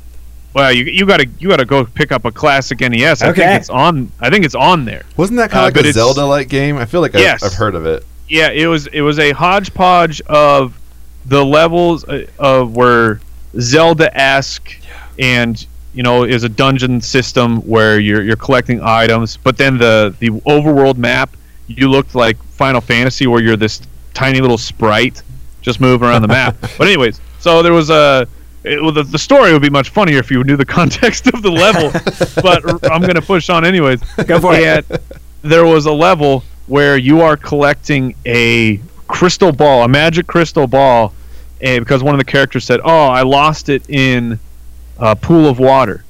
Well, 0.53 0.71
you 0.71 0.83
you 0.85 1.07
gotta 1.07 1.27
you 1.39 1.49
gotta 1.49 1.65
go 1.65 1.85
pick 1.85 2.11
up 2.11 2.25
a 2.25 2.31
classic 2.31 2.81
NES. 2.81 3.23
I 3.23 3.29
Okay. 3.29 3.41
think 3.41 3.61
it's 3.61 3.69
on. 3.71 4.11
I 4.19 4.29
think 4.29 4.45
it's 4.45 4.53
on 4.53 4.85
there. 4.85 5.03
Wasn't 5.17 5.37
that 5.37 5.49
kind 5.49 5.65
Uh, 5.65 5.67
of 5.69 5.73
but 5.73 5.79
like 5.79 5.85
a 5.85 5.89
it's- 5.89 5.95
Zelda-like 5.95 6.49
game? 6.49 6.77
I 6.77 6.85
feel 6.85 7.01
like 7.01 7.13
Yes. 7.13 7.41
I've, 7.41 7.51
I've 7.51 7.57
heard 7.57 7.73
of 7.73 7.85
it. 7.87 8.05
Yeah, 8.27 8.49
it 8.49 8.67
was 8.67 8.87
it 8.87 9.01
was 9.01 9.19
a 9.19 9.31
hodgepodge 9.31 10.21
of 10.21 10.79
the 11.25 11.43
levels 11.43 12.03
uh, 12.05 12.25
of 12.39 12.75
where 12.75 13.19
Zelda-esque 13.59 14.79
and 15.19 15.65
you 15.93 16.03
know 16.03 16.23
is 16.23 16.43
a 16.43 16.49
dungeon 16.49 17.01
system 17.01 17.57
where 17.67 17.99
you're 17.99 18.23
you're 18.23 18.35
collecting 18.35 18.81
items, 18.81 19.37
but 19.37 19.57
then 19.57 19.77
the 19.77 20.15
the 20.19 20.29
overworld 20.29 20.97
map 20.97 21.35
you 21.67 21.89
looked 21.89 22.15
like 22.15 22.41
Final 22.43 22.81
Fantasy 22.81 23.27
where 23.27 23.41
you're 23.41 23.57
this 23.57 23.81
tiny 24.13 24.41
little 24.41 24.57
sprite 24.57 25.21
just 25.61 25.79
moving 25.79 26.07
around 26.07 26.21
the 26.21 26.27
map. 26.27 26.55
But 26.77 26.87
anyways, 26.87 27.21
so 27.39 27.61
there 27.63 27.73
was 27.73 27.89
a 27.89 28.27
it, 28.63 28.81
well, 28.81 28.93
the, 28.93 29.03
the 29.03 29.19
story 29.19 29.51
would 29.51 29.61
be 29.61 29.69
much 29.69 29.89
funnier 29.89 30.19
if 30.19 30.31
you 30.31 30.43
knew 30.43 30.55
the 30.55 30.65
context 30.79 31.27
of 31.27 31.41
the 31.41 31.51
level, 31.51 31.91
but 32.41 32.65
r- 32.65 32.79
I'm 32.91 33.01
gonna 33.01 33.21
push 33.21 33.49
on 33.49 33.65
anyways. 33.65 34.01
Go 34.25 34.39
for 34.39 34.55
it. 34.55 34.85
There 35.41 35.65
was 35.65 35.85
a 35.85 35.91
level 35.91 36.43
where 36.67 36.97
you 36.97 37.21
are 37.21 37.37
collecting 37.37 38.15
a 38.25 38.79
crystal 39.07 39.51
ball, 39.51 39.83
a 39.83 39.87
magic 39.87 40.27
crystal 40.27 40.67
ball, 40.67 41.13
and 41.61 41.83
because 41.83 42.03
one 42.03 42.13
of 42.13 42.19
the 42.19 42.25
characters 42.25 42.63
said, 42.65 42.79
"Oh, 42.83 43.07
I 43.07 43.21
lost 43.23 43.69
it 43.69 43.89
in 43.89 44.39
a 44.97 45.15
pool 45.15 45.47
of 45.47 45.59
water." 45.59 46.03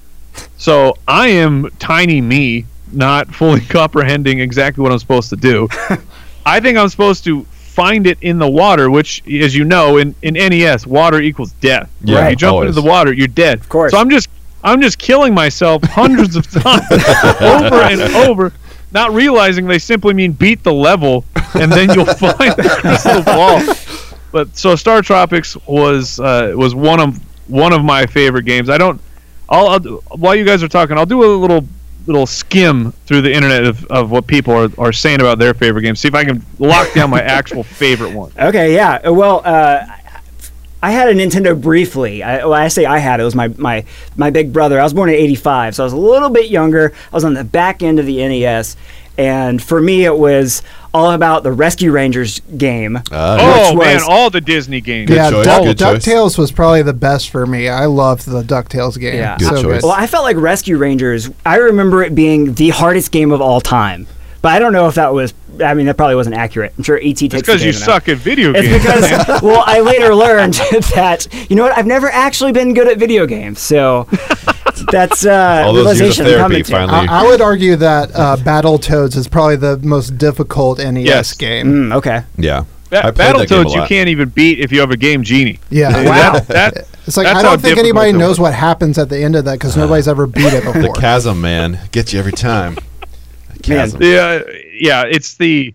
So 0.57 0.95
I 1.07 1.27
am 1.27 1.69
tiny 1.79 2.22
me, 2.22 2.65
not 2.91 3.33
fully 3.33 3.62
comprehending 3.69 4.39
exactly 4.39 4.81
what 4.81 4.91
I'm 4.91 5.00
supposed 5.00 5.29
to 5.29 5.36
do. 5.36 5.67
I 6.45 6.60
think 6.60 6.77
I'm 6.77 6.89
supposed 6.89 7.24
to 7.25 7.43
find 7.43 8.05
it 8.05 8.17
in 8.22 8.38
the 8.38 8.50
water, 8.50 8.89
which, 8.91 9.24
as 9.27 9.55
you 9.55 9.63
know, 9.63 9.98
in, 9.98 10.13
in 10.22 10.36
NES, 10.36 10.86
water 10.86 11.19
equals 11.19 11.53
death. 11.53 11.89
Yeah, 12.03 12.19
Right. 12.19 12.29
You 12.31 12.36
jump 12.36 12.53
always. 12.53 12.69
into 12.69 12.81
the 12.81 12.88
water, 12.88 13.12
you're 13.13 13.27
dead. 13.27 13.60
Of 13.62 13.69
course. 13.69 13.91
So 13.91 13.98
I'm 13.98 14.10
just 14.10 14.29
I'm 14.63 14.81
just 14.81 14.98
killing 14.98 15.33
myself 15.33 15.83
hundreds 15.83 16.36
of 16.36 16.50
times 16.51 16.89
over 17.41 17.75
and 17.75 18.01
over, 18.15 18.53
not 18.93 19.12
realizing 19.13 19.65
they 19.67 19.79
simply 19.79 20.13
mean 20.13 20.31
beat 20.33 20.63
the 20.63 20.73
level, 20.73 21.25
and 21.55 21.71
then 21.71 21.89
you'll 21.93 22.05
find 22.15 22.53
the 22.53 23.23
ball. 23.25 24.07
But 24.31 24.55
so 24.57 24.75
Star 24.75 25.01
Tropics 25.01 25.55
was 25.67 26.19
uh, 26.19 26.53
was 26.55 26.73
one 26.75 27.00
of 27.00 27.19
one 27.50 27.73
of 27.73 27.83
my 27.83 28.05
favorite 28.05 28.45
games. 28.45 28.69
I 28.69 28.77
don't. 28.77 29.00
I'll, 29.50 29.67
I'll 29.67 29.79
do- 29.79 30.03
while 30.15 30.35
you 30.35 30.45
guys 30.45 30.63
are 30.63 30.67
talking, 30.67 30.97
I'll 30.97 31.05
do 31.05 31.23
a 31.23 31.29
little 31.35 31.67
little 32.05 32.25
skim 32.25 32.91
through 33.05 33.21
the 33.21 33.31
internet 33.33 33.63
of, 33.63 33.85
of 33.85 34.12
what 34.12 34.27
people 34.27 34.53
are, 34.53 34.69
are 34.77 34.91
saying 34.91 35.21
about 35.21 35.39
their 35.39 35.53
favorite 35.53 35.83
games. 35.83 36.00
See 36.01 36.07
if 36.09 36.15
I 36.15 36.25
can 36.25 36.45
lock 36.59 36.91
down 36.93 37.09
my 37.09 37.21
actual 37.39 37.63
favorite 37.63 38.12
one. 38.13 38.31
Okay, 38.38 38.73
yeah. 38.73 39.07
Well, 39.09 39.41
uh, 39.45 39.85
I 40.83 40.91
had 40.91 41.07
a 41.07 41.13
Nintendo 41.13 41.59
briefly. 41.59 42.21
I, 42.21 42.39
well, 42.45 42.53
I 42.53 42.67
say 42.67 42.85
I 42.85 42.97
had 42.99 43.19
it 43.21 43.23
was 43.23 43.35
my, 43.35 43.47
my 43.57 43.85
my 44.17 44.29
big 44.29 44.51
brother. 44.51 44.79
I 44.79 44.83
was 44.83 44.93
born 44.93 45.07
in 45.09 45.15
'85, 45.15 45.75
so 45.75 45.83
I 45.83 45.85
was 45.85 45.93
a 45.93 45.97
little 45.97 46.29
bit 46.29 46.49
younger. 46.49 46.91
I 47.11 47.15
was 47.15 47.23
on 47.23 47.33
the 47.33 47.43
back 47.45 47.81
end 47.81 47.99
of 47.99 48.05
the 48.05 48.17
NES, 48.17 48.75
and 49.17 49.63
for 49.63 49.79
me, 49.79 50.03
it 50.03 50.17
was 50.17 50.61
all 50.93 51.11
about 51.11 51.41
the 51.43 51.51
Rescue 51.53 51.91
Rangers 51.91 52.39
game. 52.57 52.97
Uh, 52.97 53.37
Oh 53.41 53.75
Which 53.77 53.85
man, 53.87 54.01
all 54.07 54.29
the 54.29 54.41
Disney 54.41 54.81
games. 54.81 55.09
yeah, 55.09 55.31
choice, 55.31 55.45
Duck, 55.45 55.63
good 55.63 55.77
choice. 55.79 56.05
DuckTales 56.05 56.37
was 56.37 56.51
probably 56.51 56.81
the 56.83 56.93
best 56.93 57.29
for 57.29 57.45
me. 57.47 57.69
I 57.69 57.85
loved 57.85 58.27
the 58.27 58.43
DuckTales 58.43 58.99
game. 58.99 59.15
Yeah. 59.15 59.37
Good 59.37 59.47
so 59.47 59.55
choice. 59.55 59.81
good. 59.81 59.83
Well, 59.83 59.91
I 59.97 60.05
felt 60.05 60.23
like 60.25 60.35
Rescue 60.37 60.77
Rangers. 60.77 61.31
I 61.45 61.55
remember 61.55 62.03
it 62.03 62.13
being 62.13 62.53
the 62.55 62.69
hardest 62.69 63.11
game 63.11 63.31
of 63.31 63.41
all 63.41 63.61
time, 63.61 64.05
but 64.43 64.51
I 64.51 64.59
don't 64.59 64.73
know 64.73 64.88
if 64.88 64.93
that 64.95 65.12
was. 65.12 65.33
I 65.63 65.73
mean, 65.73 65.85
that 65.88 65.97
probably 65.97 66.15
wasn't 66.15 66.35
accurate. 66.35 66.73
I'm 66.77 66.83
sure 66.83 66.97
ET 66.97 67.13
takes 67.15 67.33
It's 67.33 67.41
because 67.41 67.63
you 67.63 67.71
day 67.71 67.77
suck 67.77 68.09
at 68.09 68.17
video 68.17 68.53
games. 68.53 68.67
It's 68.67 68.83
games. 68.85 69.17
because, 69.17 69.41
well, 69.43 69.63
I 69.65 69.79
later 69.81 70.13
learned 70.13 70.53
that 70.95 71.27
you 71.50 71.55
know 71.55 71.63
what? 71.63 71.75
I've 71.77 71.88
never 71.88 72.09
actually 72.09 72.51
been 72.51 72.73
good 72.75 72.88
at 72.88 72.97
video 73.00 73.25
games, 73.25 73.59
so 73.59 74.07
that's 74.91 75.25
uh, 75.25 75.63
All 75.65 75.73
those 75.73 76.00
years 76.00 76.19
of 76.19 76.25
realization 76.25 76.25
I'm 76.25 76.50
therapy 76.51 76.63
coming 76.63 76.63
to. 76.63 76.71
finally- 76.71 77.07
I, 77.07 77.23
I 77.23 77.27
would 77.27 77.41
argue 77.41 77.75
that 77.77 78.12
uh, 78.15 78.35
Battletoads 78.38 79.15
is 79.15 79.27
probably 79.27 79.55
the 79.55 79.77
most 79.79 80.17
difficult 80.17 80.79
NES 80.79 81.05
Yes. 81.05 81.33
game. 81.33 81.67
Mm, 81.89 81.95
okay. 81.97 82.23
yeah. 82.38 82.65
Ba- 82.89 83.07
I 83.07 83.12
played 83.12 83.15
that 83.35 83.50
game 83.50 83.59
a 83.62 83.63
Battletoads 83.65 83.75
you 83.75 83.83
can't 83.88 84.09
even 84.09 84.29
beat 84.29 84.59
if 84.59 84.71
you 84.71 84.79
have 84.79 84.91
a 84.91 84.97
Game 84.97 85.23
Genie. 85.23 85.59
Yeah. 85.69 85.89
Wow. 86.03 86.33
That, 86.33 86.47
that, 86.47 86.73
It's 87.07 87.17
like 87.17 87.25
That's 87.25 87.39
I 87.39 87.41
don't 87.43 87.59
think 87.62 87.77
anybody 87.77 88.12
knows 88.12 88.29
was. 88.31 88.39
what 88.39 88.53
happens 88.53 88.97
at 88.97 89.09
the 89.09 89.19
end 89.23 89.35
of 89.35 89.45
that 89.45 89.53
because 89.53 89.75
nobody's 89.77 90.07
ever 90.07 90.27
beat 90.27 90.53
it 90.53 90.63
before. 90.63 90.81
The 90.81 91.00
chasm, 91.00 91.41
man, 91.41 91.79
gets 91.91 92.13
you 92.13 92.19
every 92.19 92.31
time. 92.33 92.77
The 93.63 93.75
Man. 93.75 93.91
yeah, 94.00 94.41
yeah, 94.74 95.03
it's 95.10 95.36
the 95.36 95.74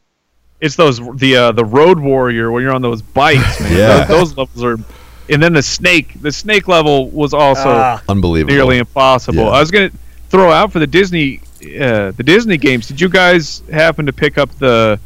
it's 0.60 0.76
those 0.76 0.98
the 1.16 1.36
uh, 1.36 1.52
the 1.52 1.64
Road 1.64 1.98
Warrior 1.98 2.50
when 2.50 2.62
you're 2.62 2.72
on 2.74 2.82
those 2.82 3.02
bikes, 3.02 3.60
man. 3.60 3.76
Yeah. 3.76 4.04
Those, 4.04 4.34
those 4.34 4.36
levels 4.36 4.64
are, 4.64 4.84
and 5.32 5.42
then 5.42 5.52
the 5.52 5.62
snake. 5.62 6.20
The 6.20 6.32
snake 6.32 6.68
level 6.68 7.08
was 7.10 7.32
also 7.34 7.68
Ah. 7.70 8.02
Unbelievable. 8.08 8.54
nearly 8.54 8.78
impossible. 8.78 9.44
Yeah. 9.44 9.50
I 9.50 9.60
was 9.60 9.70
gonna 9.70 9.90
throw 10.28 10.50
out 10.50 10.72
for 10.72 10.78
the 10.80 10.86
Disney 10.86 11.40
uh, 11.62 12.12
the 12.12 12.22
Disney 12.24 12.56
games. 12.56 12.86
Did 12.88 13.00
you 13.00 13.08
guys 13.08 13.62
happen 13.72 14.06
to 14.06 14.12
pick 14.12 14.36
up 14.38 14.50
the? 14.58 14.98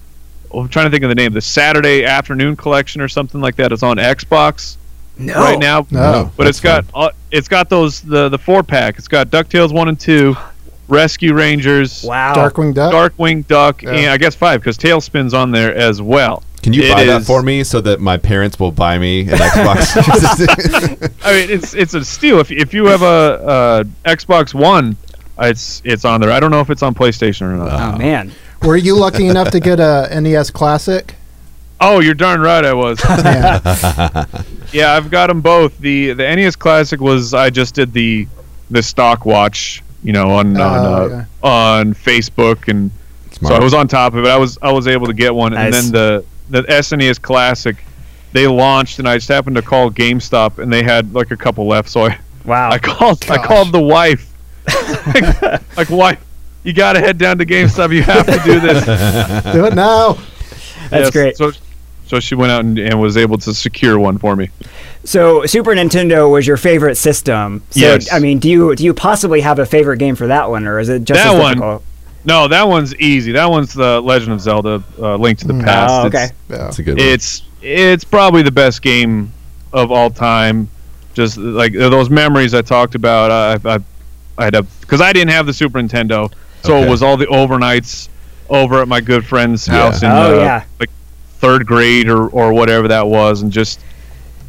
I'm 0.55 0.69
trying 0.69 0.85
to 0.87 0.91
think 0.91 1.03
of 1.03 1.09
the 1.09 1.15
name. 1.15 1.33
The 1.33 1.41
Saturday 1.41 2.05
Afternoon 2.05 2.57
Collection 2.57 3.01
or 3.01 3.09
something 3.09 3.41
like 3.41 3.57
that. 3.57 3.73
It's 3.73 3.83
on 3.83 3.97
Xbox 3.97 4.77
No. 5.17 5.35
right 5.35 5.59
now. 5.59 5.87
No. 5.91 6.31
but 6.37 6.47
it's 6.47 6.61
got 6.61 6.85
uh, 6.95 7.09
it's 7.31 7.49
got 7.49 7.69
those 7.71 8.01
the 8.03 8.29
the 8.29 8.39
four 8.39 8.63
pack. 8.63 8.99
It's 8.99 9.09
got 9.09 9.29
Ducktales 9.31 9.73
one 9.73 9.89
and 9.89 9.99
two, 9.99 10.37
Rescue 10.93 11.33
Rangers, 11.35 12.03
Wow. 12.05 12.35
Darkwing 12.35 12.75
Duck. 12.75 12.93
Darkwing 12.93 13.47
Duck, 13.47 13.83
Yeah. 13.83 13.91
and 13.93 14.07
I 14.11 14.17
guess 14.19 14.35
five 14.35 14.61
because 14.61 14.77
TaleSpin's 14.77 15.33
on 15.35 15.51
there 15.51 15.75
as 15.75 16.03
well. 16.03 16.43
Can 16.63 16.73
you 16.75 16.83
It 16.85 16.93
buy 16.93 17.05
that 17.05 17.23
is- 17.23 17.27
for 17.27 17.43
me 17.43 17.65
so 17.65 17.81
that 17.81 18.01
my 18.01 18.17
parents 18.17 18.61
will 18.61 18.71
buy 18.71 18.99
me 18.99 19.23
an 19.23 19.29
Xbox? 19.39 19.97
I 21.25 21.33
mean, 21.33 21.51
it's 21.51 21.75
it's 21.75 21.95
a 21.95 22.05
steal. 22.05 22.39
If 22.39 22.53
if 22.53 22.73
you 22.75 22.87
have 22.87 23.03
a, 23.03 23.85
a 24.07 24.09
Xbox 24.09 24.55
One, 24.55 24.97
it's 25.41 25.81
it's 25.85 26.05
on 26.05 26.21
there. 26.21 26.31
I 26.31 26.39
don't 26.39 26.51
know 26.53 26.61
if 26.61 26.71
it's 26.71 26.83
on 26.83 26.95
PlayStation 26.95 27.43
or 27.43 27.57
not. 27.57 27.73
Oh, 27.73 27.93
oh 27.95 27.99
man. 27.99 28.31
Were 28.63 28.77
you 28.77 28.95
lucky 28.97 29.27
enough 29.27 29.51
to 29.51 29.61
get 29.61 29.81
a 29.81 30.09
NES 30.21 30.51
Classic? 30.51 31.15
Oh, 31.81 31.99
you're 31.99 32.15
darn 32.15 32.41
right, 32.41 32.65
I 32.65 32.75
was. 32.75 33.01
Yeah. 33.09 34.25
yeah, 34.73 34.93
I've 34.93 35.11
got 35.11 35.27
them 35.27 35.41
both. 35.41 35.77
the 35.79 36.13
The 36.13 36.23
NES 36.37 36.55
Classic 36.55 37.01
was 37.01 37.35
I 37.35 37.51
just 37.51 37.75
did 37.75 37.93
the 37.93 38.29
the 38.71 38.83
stock 38.85 39.27
watch, 39.27 39.83
you 40.03 40.13
know, 40.13 40.31
on 40.31 40.57
Oh, 40.57 40.63
on 40.63 40.85
uh, 40.85 41.07
yeah. 41.09 41.25
on 41.49 41.95
Facebook, 41.95 42.69
and 42.69 42.91
so 43.43 43.55
I 43.55 43.61
was 43.61 43.75
on 43.75 43.89
top 43.89 44.15
of 44.15 44.25
it. 44.25 44.29
I 44.29 44.37
was 44.37 44.59
I 44.63 44.71
was 44.73 44.87
able 44.87 45.07
to 45.07 45.15
get 45.15 45.35
one, 45.35 45.55
and 45.55 45.73
then 45.73 45.91
the 45.93 46.25
the 46.51 46.63
SNES 46.65 47.21
Classic. 47.21 47.77
They 48.33 48.47
launched, 48.47 48.99
and 48.99 49.07
I 49.07 49.17
just 49.17 49.29
happened 49.29 49.57
to 49.57 49.63
call 49.63 49.91
GameStop, 49.91 50.59
and 50.59 50.73
they 50.73 50.83
had 50.83 51.13
like 51.13 51.31
a 51.33 51.37
couple 51.37 51.67
left. 51.67 51.89
So 51.91 52.07
I, 52.07 52.19
Wow. 52.47 52.71
I 52.71 52.79
called 52.79 53.25
I 53.31 53.37
called 53.45 53.73
the 53.73 53.81
wife. 53.81 54.33
like, 55.15 55.53
like 55.77 55.91
wife, 55.91 56.25
you 56.65 56.73
got 56.73 56.95
to 56.95 57.01
head 57.01 57.19
down 57.19 57.37
to 57.39 57.45
GameStop. 57.47 57.95
You 57.95 58.03
have 58.03 58.25
to 58.27 58.41
do 58.45 58.59
this. 58.59 58.85
Do 59.53 59.67
it 59.67 59.75
now. 59.75 60.15
That's 60.89 60.93
Yes, 61.07 61.11
great. 61.11 61.37
So, 61.37 61.53
so 62.13 62.21
she 62.21 62.35
went 62.35 62.53
out 62.53 62.61
and, 62.63 62.79
and 62.79 63.01
was 63.01 63.17
able 63.17 63.39
to 63.39 63.55
secure 63.55 63.99
one 63.99 64.19
for 64.19 64.37
me. 64.37 64.51
So 65.03 65.47
Super 65.47 65.71
Nintendo 65.71 66.31
was 66.31 66.47
your 66.47 66.59
favorite 66.59 66.97
system. 66.97 67.63
So 67.71 67.81
Yes. 67.81 68.13
I 68.13 68.19
mean, 68.19 68.39
do 68.39 68.51
you 68.51 68.75
do 68.77 68.85
you 68.85 68.93
possibly 68.93 69.41
have 69.41 69.59
a 69.59 69.65
favorite 69.65 69.97
game 69.97 70.15
for 70.15 70.27
that 70.27 70.51
one, 70.51 70.67
or 70.67 70.79
is 70.79 70.91
it 70.91 71.05
just 71.05 71.23
That 71.25 71.35
as 71.35 71.41
one- 71.41 71.55
difficult? 71.55 71.85
No, 72.27 72.49
that 72.49 72.69
one's 72.69 72.95
easy. 72.97 73.33
That 73.33 73.49
one's 73.51 73.73
the 73.73 73.99
Legend 74.03 74.33
of 74.35 74.43
Zelda: 74.43 74.83
uh, 75.01 75.17
Link 75.17 75.39
to 75.39 75.47
the 75.47 75.55
Mm. 75.55 75.65
Past. 75.65 75.91
Oh, 75.95 76.07
It's- 76.07 76.25
okay. 76.25 76.35
Yeah. 76.51 76.57
That's 76.59 76.79
a 76.79 76.83
good 76.83 76.99
one. 76.99 77.09
It's 77.09 77.43
it's 77.63 78.05
probably 78.05 78.43
the 78.43 78.53
best 78.53 78.83
game 78.83 79.33
of 79.73 79.91
all 79.91 80.11
time. 80.11 80.69
Just 81.15 81.39
like 81.39 81.73
those 81.73 82.11
memories 82.11 82.53
I 82.53 82.61
talked 82.61 82.95
about. 82.95 83.31
I 83.65 83.75
I, 83.75 83.79
I 84.37 84.45
had 84.45 84.55
a 84.55 84.63
because 84.83 85.01
I 85.01 85.15
didn't 85.15 85.31
have 85.31 85.47
the 85.47 85.55
Super 85.55 85.81
Nintendo, 85.81 86.31
so 86.63 86.77
Okay. 86.77 86.87
it 86.87 86.91
was 86.91 87.03
all 87.03 87.17
the 87.17 87.27
overnights 87.27 88.11
over 88.51 88.83
at 88.83 88.89
my 88.89 89.01
good 89.01 89.25
friend's 89.25 89.67
Yeah. 89.67 89.75
house 89.75 90.03
in 90.03 90.11
Oh, 90.11 90.41
uh, 90.41 90.45
yeah. 90.45 90.63
like 90.79 90.91
third 91.43 91.67
grade 91.67 92.09
or 92.09 92.29
or 92.29 92.55
whatever 92.55 92.89
that 92.89 93.07
was, 93.07 93.43
and 93.43 93.53
just 93.53 93.81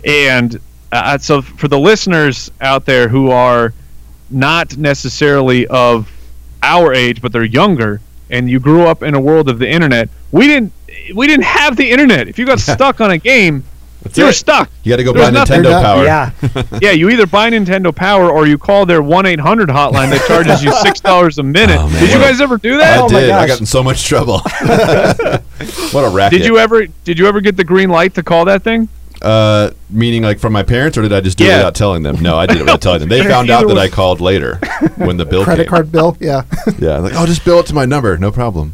and 0.05 0.59
uh, 0.91 1.17
so 1.17 1.41
for 1.41 1.67
the 1.67 1.79
listeners 1.79 2.51
out 2.61 2.85
there 2.85 3.09
who 3.09 3.31
are 3.31 3.73
not 4.29 4.77
necessarily 4.77 5.65
of 5.67 6.09
our 6.61 6.93
age, 6.93 7.19
but 7.21 7.31
they're 7.31 7.43
younger, 7.43 7.99
and 8.29 8.49
you 8.49 8.59
grew 8.59 8.83
up 8.83 9.01
in 9.01 9.15
a 9.15 9.19
world 9.19 9.49
of 9.49 9.57
the 9.59 9.69
internet. 9.69 10.07
We 10.31 10.47
didn't. 10.47 10.71
We 11.15 11.27
didn't 11.27 11.45
have 11.45 11.75
the 11.75 11.89
internet. 11.89 12.27
If 12.27 12.37
you 12.37 12.45
got 12.45 12.59
stuck 12.75 13.01
on 13.01 13.11
a 13.11 13.17
game, 13.17 13.63
That's 14.03 14.17
You're 14.17 14.29
it. 14.29 14.33
stuck. 14.33 14.69
You 14.83 14.91
got 14.91 14.97
to 14.97 15.03
go 15.05 15.13
There's 15.13 15.27
buy 15.27 15.31
nothing- 15.31 15.61
Nintendo 15.61 15.63
They're 15.63 15.71
not- 15.71 15.83
Power. 15.83 16.03
Yeah. 16.03 16.79
Yeah, 16.81 16.91
you 16.91 17.09
either 17.09 17.25
buy 17.25 17.49
Nintendo 17.49 17.95
Power 17.95 18.29
or 18.29 18.45
you 18.47 18.57
call 18.57 18.85
their 18.85 19.01
one 19.01 19.25
eight 19.25 19.39
hundred 19.39 19.69
hotline 19.69 20.09
that 20.09 20.25
charges 20.27 20.61
you 20.63 20.71
six 20.83 20.99
dollars 20.99 21.37
a 21.37 21.43
minute. 21.43 21.77
Oh. 21.79 21.89
Did 21.99 22.09
you 22.11 22.19
guys 22.19 22.41
ever 22.41 22.57
do 22.57 22.77
that? 22.77 22.97
I 22.99 23.01
Oh 23.01 23.09
my 23.09 23.19
did. 23.21 23.29
I 23.31 23.47
got 23.47 23.59
in 23.61 23.65
so 23.65 23.81
much 23.81 24.03
trouble. 24.05 24.39
what 25.91 26.03
a 26.03 26.09
racket. 26.13 26.39
Did 26.39 26.45
you 26.47 26.57
ever? 26.57 26.85
Did 27.05 27.17
you 27.19 27.27
ever 27.27 27.41
get 27.41 27.55
the 27.57 27.63
green 27.63 27.89
light 27.89 28.13
to 28.15 28.23
call 28.23 28.45
that 28.45 28.63
thing? 28.63 28.89
Uh, 29.21 29.71
meaning 29.89 30.21
like 30.23 30.37
from 30.39 30.51
my 30.51 30.63
parents, 30.63 30.97
or 30.97 31.01
did 31.01 31.13
I 31.13 31.21
just 31.21 31.37
do 31.37 31.45
it 31.45 31.47
without 31.55 31.75
telling 31.75 32.03
them? 32.03 32.21
No, 32.21 32.37
I 32.37 32.45
did 32.45 32.57
it 32.57 32.61
without 32.63 32.81
telling 32.81 32.99
them. 32.99 33.07
They 33.09 33.23
found 33.23 33.49
out 33.49 33.67
that 33.69 33.77
I 33.77 33.87
called 33.87 34.19
later 34.19 34.57
when 34.97 35.15
the 35.15 35.25
bill 35.25 35.45
Credit 35.45 35.63
came. 35.63 35.69
card 35.69 35.91
bill. 35.93 36.17
Yeah. 36.19 36.43
Yeah, 36.77 36.97
like 36.97 37.13
oh, 37.15 37.25
just 37.25 37.45
bill 37.45 37.59
it 37.61 37.67
to 37.67 37.73
my 37.73 37.85
number, 37.85 38.17
no 38.17 38.31
problem. 38.31 38.73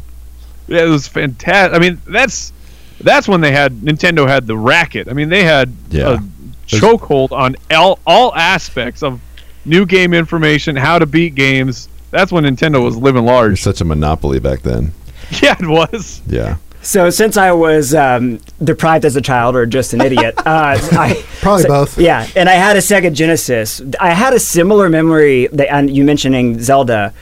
Yeah, 0.66 0.84
it 0.84 0.88
was 0.88 1.06
fantastic. 1.06 1.76
I 1.76 1.78
mean, 1.80 2.00
that's 2.06 2.52
that's 3.00 3.26
when 3.28 3.40
they 3.40 3.52
had 3.52 3.72
Nintendo 3.80 4.26
had 4.26 4.46
the 4.46 4.56
racket. 4.56 5.08
I 5.08 5.12
mean, 5.12 5.28
they 5.28 5.44
had 5.44 5.72
Yeah. 5.90 6.14
a 6.14 6.18
chokehold 6.66 7.32
on 7.32 7.56
all, 7.70 7.98
all 8.06 8.34
aspects 8.34 9.02
of 9.02 9.20
new 9.64 9.84
game 9.86 10.14
information, 10.14 10.76
how 10.76 10.98
to 10.98 11.06
beat 11.06 11.34
games. 11.34 11.88
That's 12.10 12.32
when 12.32 12.44
Nintendo 12.44 12.82
was 12.82 12.96
living 12.96 13.24
You're 13.24 13.32
large. 13.34 13.62
such 13.62 13.80
a 13.80 13.84
monopoly 13.84 14.38
back 14.40 14.62
then. 14.62 14.92
Yeah, 15.42 15.54
it 15.60 15.66
was. 15.68 16.20
Yeah, 16.26 16.56
So 16.82 17.08
since 17.08 17.36
I 17.36 17.52
was 17.52 17.94
um, 17.94 18.40
deprived 18.64 19.04
as 19.04 19.14
a 19.14 19.20
child 19.20 19.54
or 19.54 19.64
just 19.64 19.92
an 19.94 20.00
idiot, 20.00 20.34
uh, 20.38 20.76
I 20.92 21.24
Probably 21.40 21.62
so- 21.64 21.68
both. 21.68 21.98
Yeah, 21.98 22.26
and 22.34 22.48
I 22.48 22.54
had 22.54 22.74
a 22.74 22.80
Sega 22.80 23.12
Genesis. 23.12 23.80
I 24.00 24.10
had 24.10 24.32
a 24.34 24.40
similar 24.40 24.88
memory 24.88 25.46
that 25.52 25.72
and 25.72 25.88
you 25.88 26.02
mentioning 26.02 26.58
Zelda 26.60 27.14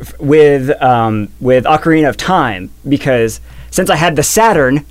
f- 0.00 0.16
with 0.20 0.70
um, 0.80 1.28
with 1.40 1.64
Ocarina 1.64 2.08
of 2.08 2.16
Time 2.16 2.70
because 2.88 3.40
since 3.72 3.90
I 3.90 3.96
had 3.96 4.14
the 4.14 4.22
Saturn, 4.22 4.86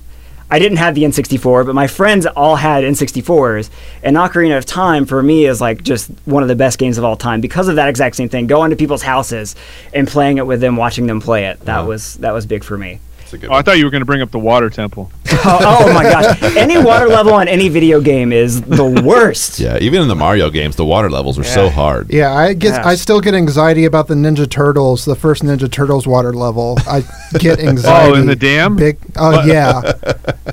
I 0.50 0.58
didn't 0.60 0.78
have 0.78 0.94
the 0.94 1.02
N64, 1.02 1.66
but 1.66 1.74
my 1.74 1.88
friends 1.88 2.24
all 2.24 2.54
had 2.56 2.84
N64s, 2.84 3.68
and 4.02 4.16
Ocarina 4.16 4.56
of 4.56 4.64
Time 4.64 5.04
for 5.04 5.20
me 5.22 5.44
is 5.46 5.60
like 5.60 5.82
just 5.82 6.08
one 6.24 6.42
of 6.42 6.48
the 6.48 6.54
best 6.54 6.78
games 6.78 6.98
of 6.98 7.04
all 7.04 7.16
time 7.16 7.40
because 7.40 7.66
of 7.68 7.76
that 7.76 7.88
exact 7.88 8.14
same 8.14 8.28
thing. 8.28 8.46
Going 8.46 8.70
to 8.70 8.76
people's 8.76 9.02
houses 9.02 9.56
and 9.92 10.06
playing 10.06 10.38
it 10.38 10.46
with 10.46 10.60
them, 10.60 10.76
watching 10.76 11.06
them 11.06 11.20
play 11.20 11.46
it. 11.46 11.58
That 11.60 11.80
Wow. 11.80 11.86
was 11.88 12.14
that 12.18 12.32
was 12.32 12.46
big 12.46 12.62
for 12.62 12.78
me. 12.78 13.00
It's 13.26 13.32
a 13.32 13.38
good 13.38 13.50
Oh, 13.50 13.54
I 13.54 13.62
thought 13.62 13.76
you 13.78 13.84
were 13.84 13.90
going 13.90 14.02
to 14.02 14.06
bring 14.06 14.22
up 14.22 14.30
the 14.30 14.38
water 14.38 14.70
temple. 14.70 15.10
oh, 15.32 15.58
oh 15.60 15.92
my 15.92 16.04
gosh! 16.04 16.40
Any 16.56 16.78
water 16.78 17.08
level 17.08 17.32
on 17.34 17.48
any 17.48 17.68
video 17.68 18.00
game 18.00 18.32
is 18.32 18.62
the 18.62 19.02
worst. 19.04 19.58
Yeah, 19.66 19.78
even 19.80 20.00
in 20.02 20.06
the 20.08 20.14
Mario 20.14 20.48
games, 20.48 20.76
the 20.76 20.84
water 20.84 21.10
levels 21.10 21.36
were 21.38 21.44
so 21.44 21.68
hard. 21.68 22.10
Yeah, 22.12 22.32
I 22.32 22.52
get 22.52 22.68
Yes. 22.74 22.86
I 22.86 22.94
still 22.94 23.20
get 23.20 23.34
anxiety 23.34 23.84
about 23.84 24.06
the 24.06 24.14
Ninja 24.14 24.48
Turtles, 24.48 25.04
the 25.04 25.16
first 25.16 25.42
Ninja 25.42 25.70
Turtles 25.70 26.06
water 26.06 26.32
level. 26.32 26.78
I 26.86 27.02
get 27.38 27.58
anxiety. 27.72 28.12
Oh, 28.12 28.14
in 28.14 28.26
the 28.26 28.36
dam? 28.36 28.76
Big. 28.76 28.98
Oh 29.16 29.32
What? 29.32 29.46
yeah, 29.46 29.92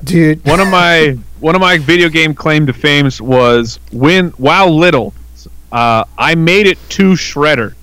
dude. 0.03 0.43
one 0.45 0.59
of 0.59 0.67
my 0.67 1.17
one 1.39 1.53
of 1.53 1.61
my 1.61 1.77
video 1.77 2.09
game 2.09 2.33
claim 2.33 2.65
to 2.65 2.73
fame 2.73 3.09
was 3.19 3.79
when 3.91 4.29
while 4.31 4.75
little, 4.75 5.13
uh, 5.71 6.05
I 6.17 6.33
made 6.35 6.65
it 6.65 6.77
to 6.91 7.11
Shredder 7.13 7.75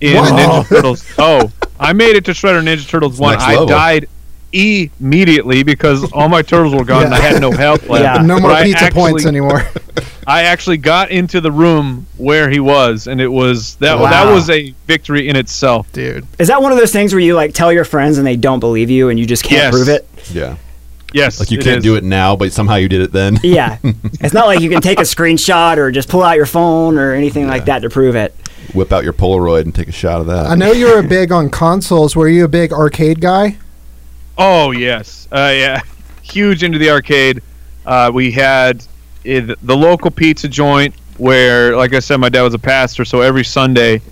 in 0.00 0.16
What? 0.16 0.32
Ninja 0.32 0.68
Turtles. 0.68 1.04
Oh, 1.18 1.50
I 1.80 1.92
made 1.94 2.14
it 2.16 2.24
to 2.26 2.30
Shredder 2.32 2.62
Ninja 2.62 2.86
Turtles 2.88 3.18
one. 3.18 3.38
I 3.40 3.52
level. 3.52 3.66
died 3.66 4.08
immediately 4.52 5.62
because 5.62 6.10
all 6.12 6.28
my 6.28 6.42
turtles 6.42 6.74
were 6.74 6.84
gone 6.84 7.04
and 7.04 7.14
I 7.14 7.20
had 7.20 7.40
no 7.40 7.50
health 7.50 7.88
left. 7.88 8.02
Yeah. 8.04 8.22
No 8.22 8.38
more 8.40 8.50
But 8.50 8.64
pizza 8.64 8.84
actually- 8.84 9.00
points 9.00 9.26
anymore. 9.26 9.62
I 10.28 10.42
actually 10.42 10.78
got 10.78 11.10
into 11.12 11.40
the 11.40 11.52
room 11.52 12.04
where 12.16 12.50
he 12.50 12.58
was, 12.58 13.06
and 13.06 13.20
it 13.20 13.28
was 13.28 13.76
that 13.76 13.96
Wow. 13.96 14.10
that 14.10 14.32
was 14.32 14.50
a 14.50 14.74
victory 14.88 15.28
in 15.28 15.36
itself. 15.36 15.90
dude. 15.92 16.26
Is 16.40 16.48
that 16.48 16.60
one 16.60 16.72
of 16.72 16.78
those 16.78 16.90
things 16.92 17.12
where 17.14 17.20
you 17.20 17.34
like 17.36 17.54
tell 17.54 17.72
your 17.72 17.84
friends 17.84 18.18
and 18.18 18.26
they 18.26 18.34
don't 18.34 18.58
believe 18.58 18.90
you 18.90 19.08
and 19.08 19.20
you 19.20 19.24
just 19.26 19.44
can't 19.44 19.62
Yes. 19.62 19.70
prove 19.72 19.88
it? 19.88 20.08
Yeah. 20.32 20.56
Yes, 21.12 21.38
Like 21.38 21.52
you 21.52 21.58
can't 21.58 21.78
is. 21.78 21.84
do 21.84 21.94
it 21.94 22.02
now, 22.02 22.34
but 22.34 22.52
somehow 22.52 22.74
you 22.74 22.88
did 22.88 23.00
it 23.02 23.12
then. 23.12 23.38
Yeah. 23.44 23.78
it's 24.20 24.34
not 24.34 24.46
like 24.46 24.58
you 24.60 24.68
can 24.68 24.82
take 24.82 24.98
a 24.98 25.02
screenshot 25.02 25.76
or 25.76 25.92
just 25.92 26.08
pull 26.08 26.24
out 26.24 26.36
your 26.36 26.44
phone 26.44 26.98
or 26.98 27.12
anything 27.12 27.46
like 27.46 27.66
that 27.66 27.78
to 27.82 27.88
prove 27.88 28.16
it. 28.16 28.34
Whip 28.74 28.92
out 28.92 29.04
your 29.04 29.12
Polaroid 29.12 29.62
and 29.62 29.72
take 29.74 29.86
a 29.88 29.92
shot 29.92 30.20
of 30.20 30.26
that. 30.26 30.46
I 30.46 30.56
know 30.56 30.72
you 30.72 30.86
were 30.88 30.98
a 30.98 31.02
big 31.04 31.30
on 31.30 31.48
consoles. 31.50 32.16
Were 32.16 32.28
you 32.28 32.44
a 32.44 32.48
big 32.48 32.72
arcade 32.72 33.20
guy? 33.20 33.56
Oh 34.38 34.70
yes, 34.70 35.28
uh, 35.32 35.52
yeah, 35.54 35.80
huge 36.22 36.62
into 36.62 36.78
the 36.78 36.90
arcade. 36.90 37.42
Uh, 37.84 38.10
we 38.12 38.30
had 38.32 38.82
uh, 39.26 39.54
the 39.62 39.76
local 39.76 40.10
pizza 40.10 40.48
joint 40.48 40.94
where, 41.16 41.76
like 41.76 41.94
I 41.94 42.00
said, 42.00 42.18
my 42.18 42.28
dad 42.28 42.42
was 42.42 42.54
a 42.54 42.58
pastor, 42.58 43.04
so 43.04 43.22
every 43.22 43.44
Sunday 43.44 44.02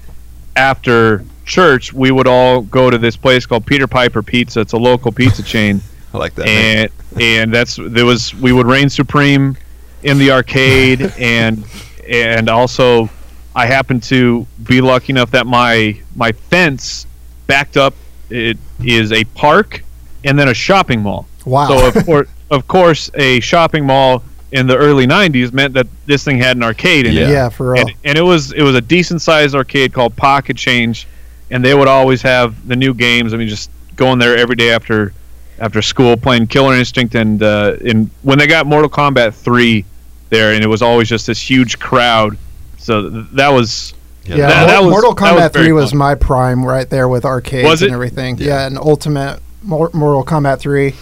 after 0.56 1.24
church, 1.44 1.92
we 1.92 2.10
would 2.10 2.26
all 2.26 2.62
go 2.62 2.88
to 2.88 2.96
this 2.96 3.16
place 3.16 3.44
called 3.44 3.66
Peter 3.66 3.86
Piper 3.86 4.22
Pizza. 4.22 4.60
It's 4.60 4.72
a 4.72 4.78
local 4.78 5.12
pizza 5.12 5.42
chain, 5.54 5.80
I 6.14 6.18
like 6.18 6.34
that. 6.36 6.46
and 6.48 6.90
and 7.20 7.52
that's 7.52 7.78
there 7.80 8.06
was 8.06 8.34
we 8.34 8.52
would 8.52 8.66
reign 8.66 8.88
supreme 8.88 9.56
in 10.02 10.18
the 10.18 10.30
arcade, 10.30 11.02
and 11.18 11.64
and 12.08 12.48
also 12.48 13.10
I 13.54 13.66
happened 13.66 14.02
to 14.04 14.46
be 14.62 14.80
lucky 14.80 15.12
enough 15.12 15.30
that 15.32 15.46
my 15.46 16.00
my 16.16 16.32
fence 16.32 17.06
backed 17.46 17.76
up. 17.76 17.94
It 18.30 18.56
is 18.82 19.12
a 19.12 19.24
park 19.24 19.82
and 20.24 20.38
then 20.38 20.48
a 20.48 20.54
shopping 20.54 21.00
mall. 21.02 21.26
Wow. 21.44 21.68
So 21.68 21.86
of 21.88 22.06
course, 22.06 22.28
of 22.50 22.66
course, 22.68 23.10
a 23.14 23.40
shopping 23.40 23.84
mall 23.86 24.22
in 24.52 24.66
the 24.66 24.76
early 24.76 25.06
'90s 25.06 25.52
meant 25.52 25.74
that 25.74 25.86
this 26.06 26.24
thing 26.24 26.38
had 26.38 26.56
an 26.56 26.62
arcade 26.62 27.06
in 27.06 27.14
Yeah. 27.14 27.22
it, 27.22 27.30
yeah, 27.30 27.48
for 27.48 27.70
real. 27.72 27.82
and, 27.82 27.92
and 28.04 28.18
it 28.18 28.22
was 28.22 28.52
it 28.52 28.62
was 28.62 28.74
a 28.74 28.80
decent 28.80 29.20
sized 29.22 29.54
arcade 29.54 29.92
called 29.92 30.14
Pocket 30.16 30.56
Change, 30.56 31.06
and 31.50 31.64
they 31.64 31.74
would 31.74 31.88
always 31.88 32.22
have 32.22 32.66
the 32.68 32.76
new 32.76 32.94
games. 32.94 33.34
I 33.34 33.36
mean, 33.36 33.48
just 33.48 33.70
going 33.96 34.18
there 34.18 34.36
every 34.36 34.56
day 34.56 34.70
after 34.70 35.12
after 35.60 35.82
school 35.82 36.16
playing 36.16 36.46
Killer 36.48 36.74
Instinct, 36.74 37.14
and 37.14 37.42
uh, 37.42 37.76
and 37.84 38.10
when 38.22 38.38
they 38.38 38.46
got 38.46 38.66
Mortal 38.66 38.90
Kombat 38.90 39.34
three 39.34 39.84
there, 40.30 40.52
and 40.54 40.64
it 40.64 40.68
was 40.68 40.82
always 40.82 41.08
just 41.08 41.26
this 41.26 41.38
huge 41.50 41.78
crowd. 41.78 42.36
So 42.78 43.08
th- 43.08 43.26
that 43.32 43.48
was 43.50 43.94
Yeah, 44.26 44.36
yeah, 44.36 44.46
that- 44.48 44.58
Mor- 44.60 44.66
that 44.68 44.82
was- 44.82 44.90
Mortal 44.90 45.14
that 45.14 45.32
was 45.34 45.42
Kombat 45.42 45.52
very 45.52 45.64
3 45.66 45.72
was 45.72 45.90
fun. 45.90 45.98
my 45.98 46.14
prime 46.14 46.64
right 46.64 46.88
there 46.90 47.08
with 47.08 47.24
arcades 47.24 47.68
Was 47.68 47.82
and 47.82 47.92
everything. 47.92 48.38
Yeah. 48.38 48.46
Yeah, 48.46 48.66
and 48.66 48.78
Ultimate 48.78 49.30
Mor- 49.30 49.40
Mortal 49.64 50.24
Kombat 50.24 50.58
3. 50.60 50.94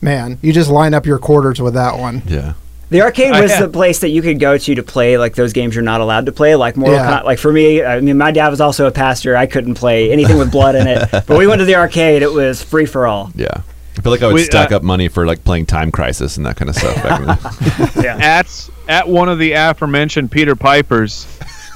Man, 0.00 0.38
you 0.42 0.52
just 0.52 0.70
line 0.70 0.94
up 0.94 1.06
your 1.06 1.18
quarters 1.18 1.60
with 1.60 1.74
that 1.74 1.98
one. 1.98 2.22
yeah. 2.26 2.54
The 2.90 3.02
arcade 3.02 3.32
I 3.32 3.42
was 3.42 3.58
the 3.58 3.68
place 3.68 3.98
that 3.98 4.08
you 4.08 4.22
could 4.22 4.40
go 4.40 4.56
to 4.56 4.74
to 4.74 4.82
play 4.82 5.18
like 5.18 5.34
those 5.34 5.52
games 5.52 5.74
you're 5.74 5.84
not 5.84 6.00
allowed 6.00 6.24
to 6.24 6.32
play, 6.32 6.54
like 6.54 6.74
Mortal 6.76 6.96
Yeah. 6.96 7.20
Kombat. 7.20 7.24
Like 7.24 7.38
for 7.38 7.52
me, 7.52 7.84
I 7.84 8.00
mean, 8.00 8.16
my 8.16 8.30
dad 8.30 8.48
was 8.48 8.62
also 8.62 8.86
a 8.86 8.90
pastor. 8.90 9.36
I 9.36 9.44
couldn't 9.46 9.74
play 9.74 10.10
anything 10.10 10.38
with 10.38 10.50
blood 10.50 10.74
in 10.74 10.86
it. 10.86 11.06
But 11.26 11.36
we 11.36 11.46
went 11.46 11.58
to 11.58 11.66
the 11.66 11.74
arcade; 11.74 12.22
it 12.22 12.32
was 12.32 12.62
free 12.62 12.86
for 12.86 13.06
all. 13.06 13.30
Yeah. 13.34 13.60
I 13.98 14.00
feel 14.00 14.10
like 14.12 14.22
I 14.22 14.26
would 14.28 14.34
We- 14.36 14.44
stack 14.44 14.72
uh, 14.72 14.76
up 14.76 14.82
money 14.82 15.08
for 15.08 15.26
like 15.26 15.44
playing 15.44 15.66
Time 15.66 15.90
Crisis 15.92 16.38
and 16.38 16.46
that 16.46 16.56
kind 16.56 16.70
of 16.70 16.76
stuff. 16.76 16.94
Back 17.02 17.94
Yeah. 18.02 18.16
at 18.16 18.70
at 18.88 19.06
one 19.06 19.28
of 19.28 19.38
the 19.38 19.52
aforementioned 19.52 20.30
Peter 20.30 20.56
Pipers, 20.56 21.26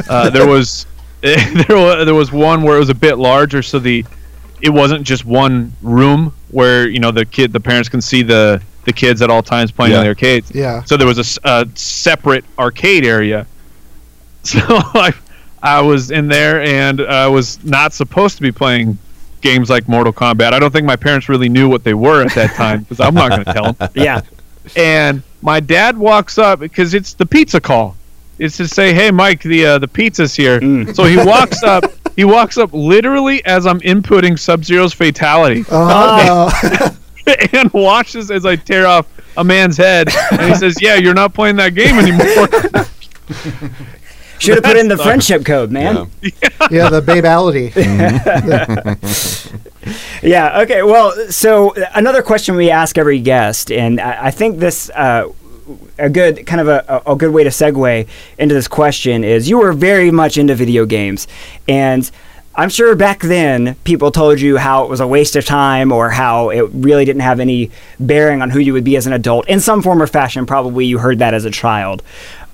uh, 0.08 0.30
there 0.30 0.46
was 0.46 0.86
there 1.20 1.76
was 1.76 2.06
there 2.06 2.14
was 2.14 2.32
one 2.32 2.62
where 2.62 2.76
it 2.76 2.80
was 2.80 2.88
a 2.88 2.94
bit 2.94 3.18
larger, 3.18 3.60
so 3.62 3.78
the 3.78 4.06
it 4.62 4.70
wasn't 4.70 5.02
just 5.04 5.24
one 5.26 5.72
room 5.82 6.32
where 6.50 6.88
you 6.88 7.00
know 7.00 7.10
the 7.10 7.24
kid 7.26 7.52
the 7.52 7.60
parents 7.60 7.88
can 7.88 8.00
see 8.00 8.22
the 8.22 8.62
the 8.84 8.92
kids 8.92 9.20
at 9.22 9.30
all 9.30 9.42
times 9.42 9.70
playing 9.70 9.92
in 9.92 9.98
Yeah. 9.98 10.02
the 10.04 10.08
arcades. 10.08 10.50
Yeah. 10.54 10.82
So 10.84 10.96
there 10.96 11.06
was 11.06 11.38
a 11.44 11.68
separate 11.76 12.44
arcade 12.58 13.04
area. 13.06 13.46
So 14.44 14.58
I 14.68 15.12
I 15.62 15.80
was 15.80 16.10
in 16.10 16.26
there 16.26 16.60
and 16.62 17.00
I 17.00 17.28
was 17.28 17.62
not 17.64 17.92
supposed 17.92 18.34
to 18.36 18.42
be 18.42 18.50
playing 18.50 18.98
games 19.40 19.70
like 19.70 19.88
Mortal 19.88 20.12
Kombat. 20.12 20.52
I 20.52 20.58
don't 20.58 20.72
think 20.72 20.84
my 20.84 20.96
parents 20.96 21.28
really 21.28 21.48
knew 21.48 21.68
what 21.68 21.84
they 21.84 21.94
were 21.94 22.22
at 22.24 22.34
that 22.34 22.56
time 22.56 22.80
because 22.82 22.98
I'm 22.98 23.14
not 23.14 23.30
going 23.30 23.44
to 23.44 23.52
tell 23.52 23.72
them 23.72 23.88
Yeah. 23.94 24.22
and 24.76 25.22
my 25.42 25.60
dad 25.60 25.96
walks 25.96 26.38
up 26.38 26.58
because 26.58 26.92
it's 26.94 27.12
the 27.14 27.24
pizza 27.26 27.60
call. 27.60 27.96
It's 28.40 28.56
to 28.56 28.66
say, 28.66 28.92
"Hey, 28.92 29.12
Mike, 29.12 29.42
the 29.42 29.64
uh, 29.66 29.78
the 29.78 29.86
pizza's 29.86 30.34
here." 30.34 30.58
Mm. 30.60 30.92
So 30.96 31.04
he 31.04 31.16
walks 31.18 31.62
up. 31.62 31.84
He 32.16 32.24
walks 32.24 32.58
up 32.58 32.70
literally 32.72 33.44
as 33.44 33.66
I'm 33.66 33.80
inputting 33.80 34.38
Sub 34.38 34.64
Zero's 34.64 34.92
fatality, 34.92 35.64
Oh, 35.70 36.50
no. 37.26 37.34
and 37.52 37.72
watches 37.72 38.30
as 38.30 38.44
I 38.44 38.56
tear 38.56 38.86
off 38.86 39.06
a 39.36 39.44
man's 39.44 39.76
head. 39.76 40.08
And 40.32 40.42
he 40.42 40.54
says, 40.54 40.76
"Yeah, 40.80 40.96
you're 40.96 41.14
not 41.14 41.32
playing 41.34 41.56
that 41.56 41.74
game 41.74 41.98
anymore." 41.98 42.48
Should 44.38 44.56
have 44.56 44.64
put 44.64 44.76
in 44.76 44.88
the 44.88 44.96
That's 44.96 45.06
friendship 45.06 45.44
code, 45.44 45.70
man. 45.70 46.10
yeah. 46.20 46.30
yeah, 46.70 46.88
the 46.90 47.00
babality. 47.00 47.70
Yeah. 50.22 50.60
Okay. 50.60 50.82
Well, 50.84 51.12
so 51.30 51.74
another 51.94 52.22
question 52.22 52.54
we 52.54 52.70
ask 52.70 52.96
every 52.96 53.18
guest, 53.18 53.72
and 53.72 54.00
I, 54.00 54.26
I 54.26 54.30
think 54.30 54.58
this 54.60 54.88
uh, 54.90 55.28
a 55.98 56.08
good 56.08 56.46
kind 56.46 56.60
of 56.60 56.68
a, 56.68 57.02
a 57.06 57.16
good 57.16 57.32
way 57.32 57.44
to 57.44 57.50
segue 57.50 58.08
into 58.38 58.54
this 58.54 58.68
question 58.68 59.24
is 59.24 59.48
you 59.48 59.58
were 59.58 59.72
very 59.72 60.10
much 60.10 60.38
into 60.38 60.54
video 60.54 60.86
games, 60.86 61.28
and 61.68 62.10
I'm 62.54 62.68
sure 62.68 62.94
back 62.94 63.20
then 63.20 63.76
people 63.84 64.10
told 64.10 64.38
you 64.40 64.58
how 64.58 64.84
it 64.84 64.90
was 64.90 65.00
a 65.00 65.06
waste 65.06 65.36
of 65.36 65.46
time 65.46 65.90
or 65.90 66.10
how 66.10 66.50
it 66.50 66.68
really 66.72 67.06
didn't 67.06 67.22
have 67.22 67.40
any 67.40 67.70
bearing 67.98 68.42
on 68.42 68.50
who 68.50 68.58
you 68.58 68.74
would 68.74 68.84
be 68.84 68.96
as 68.96 69.06
an 69.06 69.14
adult 69.14 69.48
in 69.48 69.58
some 69.58 69.80
form 69.80 70.02
or 70.02 70.06
fashion. 70.06 70.44
Probably 70.44 70.84
you 70.84 70.98
heard 70.98 71.18
that 71.20 71.32
as 71.32 71.46
a 71.46 71.50
child. 71.50 72.02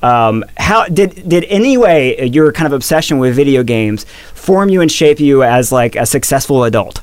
Um, 0.00 0.44
how 0.56 0.84
did 0.84 1.28
did 1.28 1.44
any 1.44 1.76
way 1.76 2.24
your 2.26 2.52
kind 2.52 2.66
of 2.66 2.72
obsession 2.72 3.18
with 3.18 3.34
video 3.34 3.64
games 3.64 4.04
form 4.34 4.68
you 4.68 4.80
and 4.80 4.92
shape 4.92 5.18
you 5.18 5.42
as 5.42 5.72
like 5.72 5.96
a 5.96 6.06
successful 6.06 6.62
adult? 6.62 7.00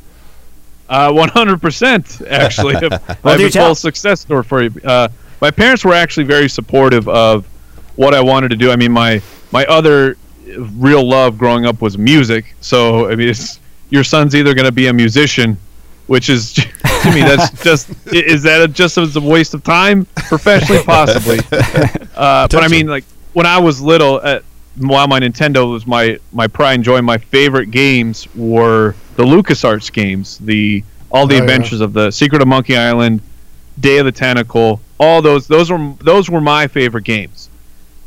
Uh, 0.88 1.12
100% 1.12 2.28
actually. 2.28 2.76
I 3.26 3.32
have 3.32 3.42
a 3.42 3.50
tell. 3.50 3.68
full 3.68 3.76
success 3.76 4.22
story 4.22 4.44
for 4.44 4.64
you. 4.64 4.72
Uh, 4.84 5.10
my 5.42 5.52
parents 5.52 5.84
were 5.86 5.94
actually 5.94 6.26
very 6.26 6.50
supportive 6.50 7.08
of 7.08 7.46
what 7.96 8.14
I 8.14 8.22
wanted 8.22 8.50
to 8.50 8.56
do. 8.56 8.72
I 8.72 8.76
mean, 8.76 8.92
my 8.92 9.22
my 9.52 9.66
other 9.66 10.18
real 10.58 11.08
love 11.08 11.38
growing 11.38 11.66
up 11.66 11.82
was 11.82 11.98
music. 11.98 12.56
So 12.62 13.10
I 13.10 13.16
mean, 13.16 13.30
it's, 13.30 13.60
your 13.90 14.04
son's 14.04 14.36
either 14.36 14.54
going 14.54 14.66
to 14.66 14.72
be 14.72 14.88
a 14.88 14.94
musician, 14.94 15.58
which 16.08 16.30
is 16.30 16.54
to 16.54 16.62
me 17.14 17.22
that's 17.22 17.64
just 17.64 17.90
is 18.08 18.44
that 18.44 18.62
a, 18.62 18.68
just 18.68 18.98
as 18.98 19.16
a 19.16 19.22
waste 19.22 19.54
of 19.54 19.64
time 19.64 20.06
professionally, 20.28 20.84
possibly. 20.84 21.40
Uh, 22.16 22.48
but 22.48 22.64
I 22.64 22.70
mean, 22.70 22.88
like 22.88 23.04
when 23.34 23.46
I 23.46 23.60
was 23.60 23.82
little, 23.82 24.22
uh, 24.24 24.40
while 24.78 25.06
my 25.06 25.20
Nintendo 25.20 25.70
was 25.70 25.86
my 25.86 26.18
my 26.32 26.48
pride 26.48 26.76
and 26.76 26.84
joy, 26.84 27.02
my 27.02 27.18
favorite 27.18 27.72
games 27.72 28.34
were 28.36 28.96
the 29.18 29.24
LucasArts 29.26 29.92
games, 29.92 30.38
the 30.38 30.82
all 31.12 31.28
the 31.28 31.34
Oh, 31.36 31.38
yeah. 31.40 31.44
adventures 31.44 31.82
of 31.82 31.92
the 31.92 32.10
Secret 32.12 32.42
of 32.42 32.48
Monkey 32.48 32.78
Island, 32.78 33.20
Day 33.82 33.98
of 33.98 34.06
the 34.06 34.14
Tentacle, 34.14 34.80
all 35.00 35.22
those 35.22 35.48
those 35.48 35.72
were 35.72 35.94
those 36.02 36.30
were 36.30 36.42
my 36.42 36.68
favorite 36.68 37.04
games. 37.04 37.50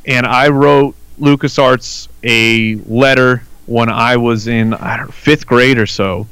And 0.06 0.26
I 0.26 0.48
wrote 0.48 0.94
LucasArts 1.20 2.08
a 2.22 2.76
letter 2.90 3.42
when 3.66 3.88
I 3.90 4.16
was 4.16 4.46
in 4.46 4.74
I 4.74 4.96
don't 4.96 5.06
know, 5.06 5.12
fifth 5.12 5.46
grade 5.46 5.78
or 5.78 5.86
so, 5.86 6.26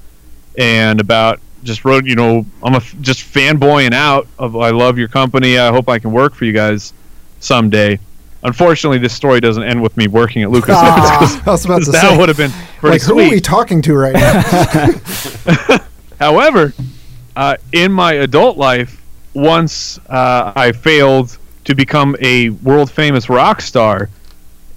and 0.57 1.01
about 1.01 1.41
just 1.65 1.85
wrote 1.85 2.05
you 2.07 2.15
know 2.15 2.47
I'm 2.63 2.75
a 2.75 2.79
f- 2.79 2.95
just 3.01 3.21
fanboying 3.21 3.93
out 3.93 4.27
of 4.39 4.57
I 4.57 4.71
love 4.71 4.99
your 4.99 5.09
company. 5.09 5.59
I 5.59 5.71
hope 5.71 5.89
I 5.89 5.99
can 5.99 6.13
work 6.13 6.35
for 6.35 6.45
you 6.45 6.53
guys 6.53 6.93
someday. 7.41 7.99
Unfortunately, 8.43 8.99
this 8.99 9.13
story 9.13 9.41
doesn't 9.41 9.65
end 9.65 9.83
with 9.83 9.97
me 9.97 10.07
working 10.07 10.43
at 10.43 10.51
LucasArts. 10.51 10.69
Ah, 10.75 11.43
I 11.47 11.51
was 11.51 11.65
about 11.65 11.83
to 11.83 11.91
that 11.93 12.17
would 12.19 12.29
have 12.29 12.39
been 12.39 12.53
pretty 12.79 12.95
like, 12.99 13.03
who 13.03 13.19
are 13.19 13.31
we 13.31 13.41
talking 13.41 13.83
to 13.83 13.95
right 13.95 14.15
now? 14.15 15.79
However, 16.21 16.73
uh, 17.35 17.57
in 17.73 17.93
my 17.93 18.13
adult 18.15 18.57
life, 18.57 19.03
once 19.37 19.99
uh, 20.09 20.53
I 20.57 20.73
failed 20.73 21.39
to 21.65 21.75
become 21.75 22.17
a 22.21 22.51
world 22.51 22.91
famous 22.91 23.29
rock 23.29 23.61
star, 23.61 24.09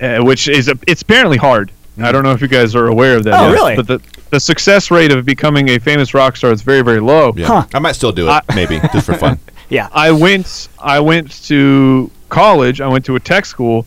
uh, 0.02 0.20
which 0.20 0.48
is 0.48 0.68
a, 0.68 0.78
it's 0.88 1.02
apparently 1.02 1.38
hard. 1.38 1.72
I 2.02 2.12
don't 2.14 2.24
know 2.24 2.32
if 2.32 2.42
you 2.42 2.48
guys 2.48 2.76
are 2.76 2.88
aware 2.88 3.18
of 3.18 3.26
that. 3.26 3.40
Oh, 3.40 3.48
yet, 3.48 3.52
really? 3.54 3.76
But 3.76 3.88
the 3.88 4.00
the 4.30 4.40
success 4.40 4.90
rate 4.92 5.12
of 5.12 5.26
becoming 5.26 5.70
a 5.70 5.80
famous 5.80 6.14
rock 6.14 6.38
star 6.38 6.52
is 6.54 6.62
very 6.62 6.82
very 6.82 7.00
low. 7.02 7.34
Yeah. 7.36 7.48
Huh. 7.48 7.66
I 7.74 7.80
might 7.80 7.94
still 7.94 8.12
do 8.14 8.28
it, 8.28 8.32
I- 8.32 8.56
maybe, 8.56 8.80
just 8.94 9.06
for 9.06 9.16
fun. 9.16 9.40
Yeah. 9.70 9.88
I 9.92 10.12
went 10.12 10.68
I 10.80 11.00
went 11.00 11.30
to 11.46 12.10
college. 12.30 12.82
I 12.82 12.88
went 12.88 13.06
to 13.06 13.16
a 13.18 13.20
tech 13.20 13.46
school, 13.46 13.86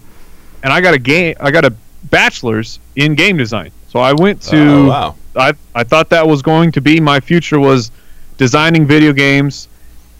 and 0.62 0.72
I 0.72 0.80
got 0.80 0.94
a 0.94 0.98
game. 0.98 1.34
I 1.40 1.50
got 1.50 1.64
a 1.64 1.72
bachelor's 2.10 2.78
in 2.94 3.16
game 3.16 3.36
design. 3.36 3.72
So 3.88 3.98
I 3.98 4.12
went 4.12 4.40
to. 4.42 4.58
Oh, 4.62 4.86
wow. 4.86 5.14
I 5.34 5.54
I 5.74 5.82
thought 5.82 6.08
that 6.10 6.24
was 6.28 6.40
going 6.42 6.70
to 6.72 6.80
be 6.80 7.00
my 7.00 7.18
future 7.18 7.58
was 7.58 7.90
designing 8.36 8.86
video 8.86 9.12
games, 9.12 9.66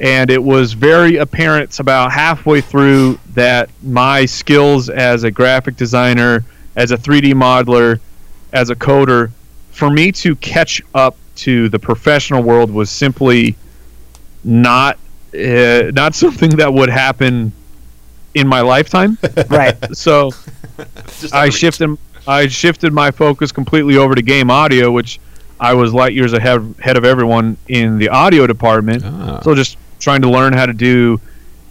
and 0.01 0.31
it 0.31 0.43
was 0.43 0.73
very 0.73 1.17
apparent 1.17 1.79
about 1.79 2.13
halfway 2.13 2.61
through 2.61 3.19
that 3.35 3.71
my 3.83 4.25
skills 4.25 4.89
as 4.89 5.25
a 5.25 5.31
graphic 5.31 5.77
designer, 5.77 6.45
as 6.77 6.91
a 6.91 6.97
3D 6.97 7.33
modeler, 7.35 8.01
as 8.53 8.71
a 8.71 8.77
coder, 8.77 9.31
for 9.71 9.91
me 9.91 10.13
to 10.13 10.37
catch 10.37 10.83
up 10.95 11.17
to 11.35 11.69
the 11.69 11.79
professional 11.79 12.43
world 12.43 12.71
was 12.71 12.91
simply 12.91 13.57
not 14.45 14.99
uh, 15.35 15.91
not 15.95 16.15
something 16.23 16.51
that 16.51 16.73
would 16.73 16.91
happen 16.91 17.53
in 18.35 18.47
my 18.47 18.61
lifetime. 18.61 19.19
right. 19.49 19.77
so 19.97 20.31
I 21.33 21.49
shifted 21.49 21.97
I 22.27 22.47
shifted 22.49 22.93
my 22.93 23.11
focus 23.11 23.53
completely 23.53 23.97
over 23.97 24.15
to 24.15 24.23
game 24.23 24.51
audio, 24.51 24.91
which 24.91 25.21
I 25.62 25.75
was 25.75 25.94
light 25.94 26.12
years 26.12 26.33
ahead, 26.33 26.75
ahead 26.81 26.96
of 26.96 27.05
everyone 27.05 27.57
in 27.68 27.96
the 27.96 28.09
audio 28.09 28.48
department. 28.48 29.05
Ah. 29.05 29.40
So 29.42 29.55
just 29.55 29.79
trying 30.01 30.20
to 30.22 30.29
learn 30.29 30.53
how 30.53 30.66
to 30.66 30.72
do 30.72 31.20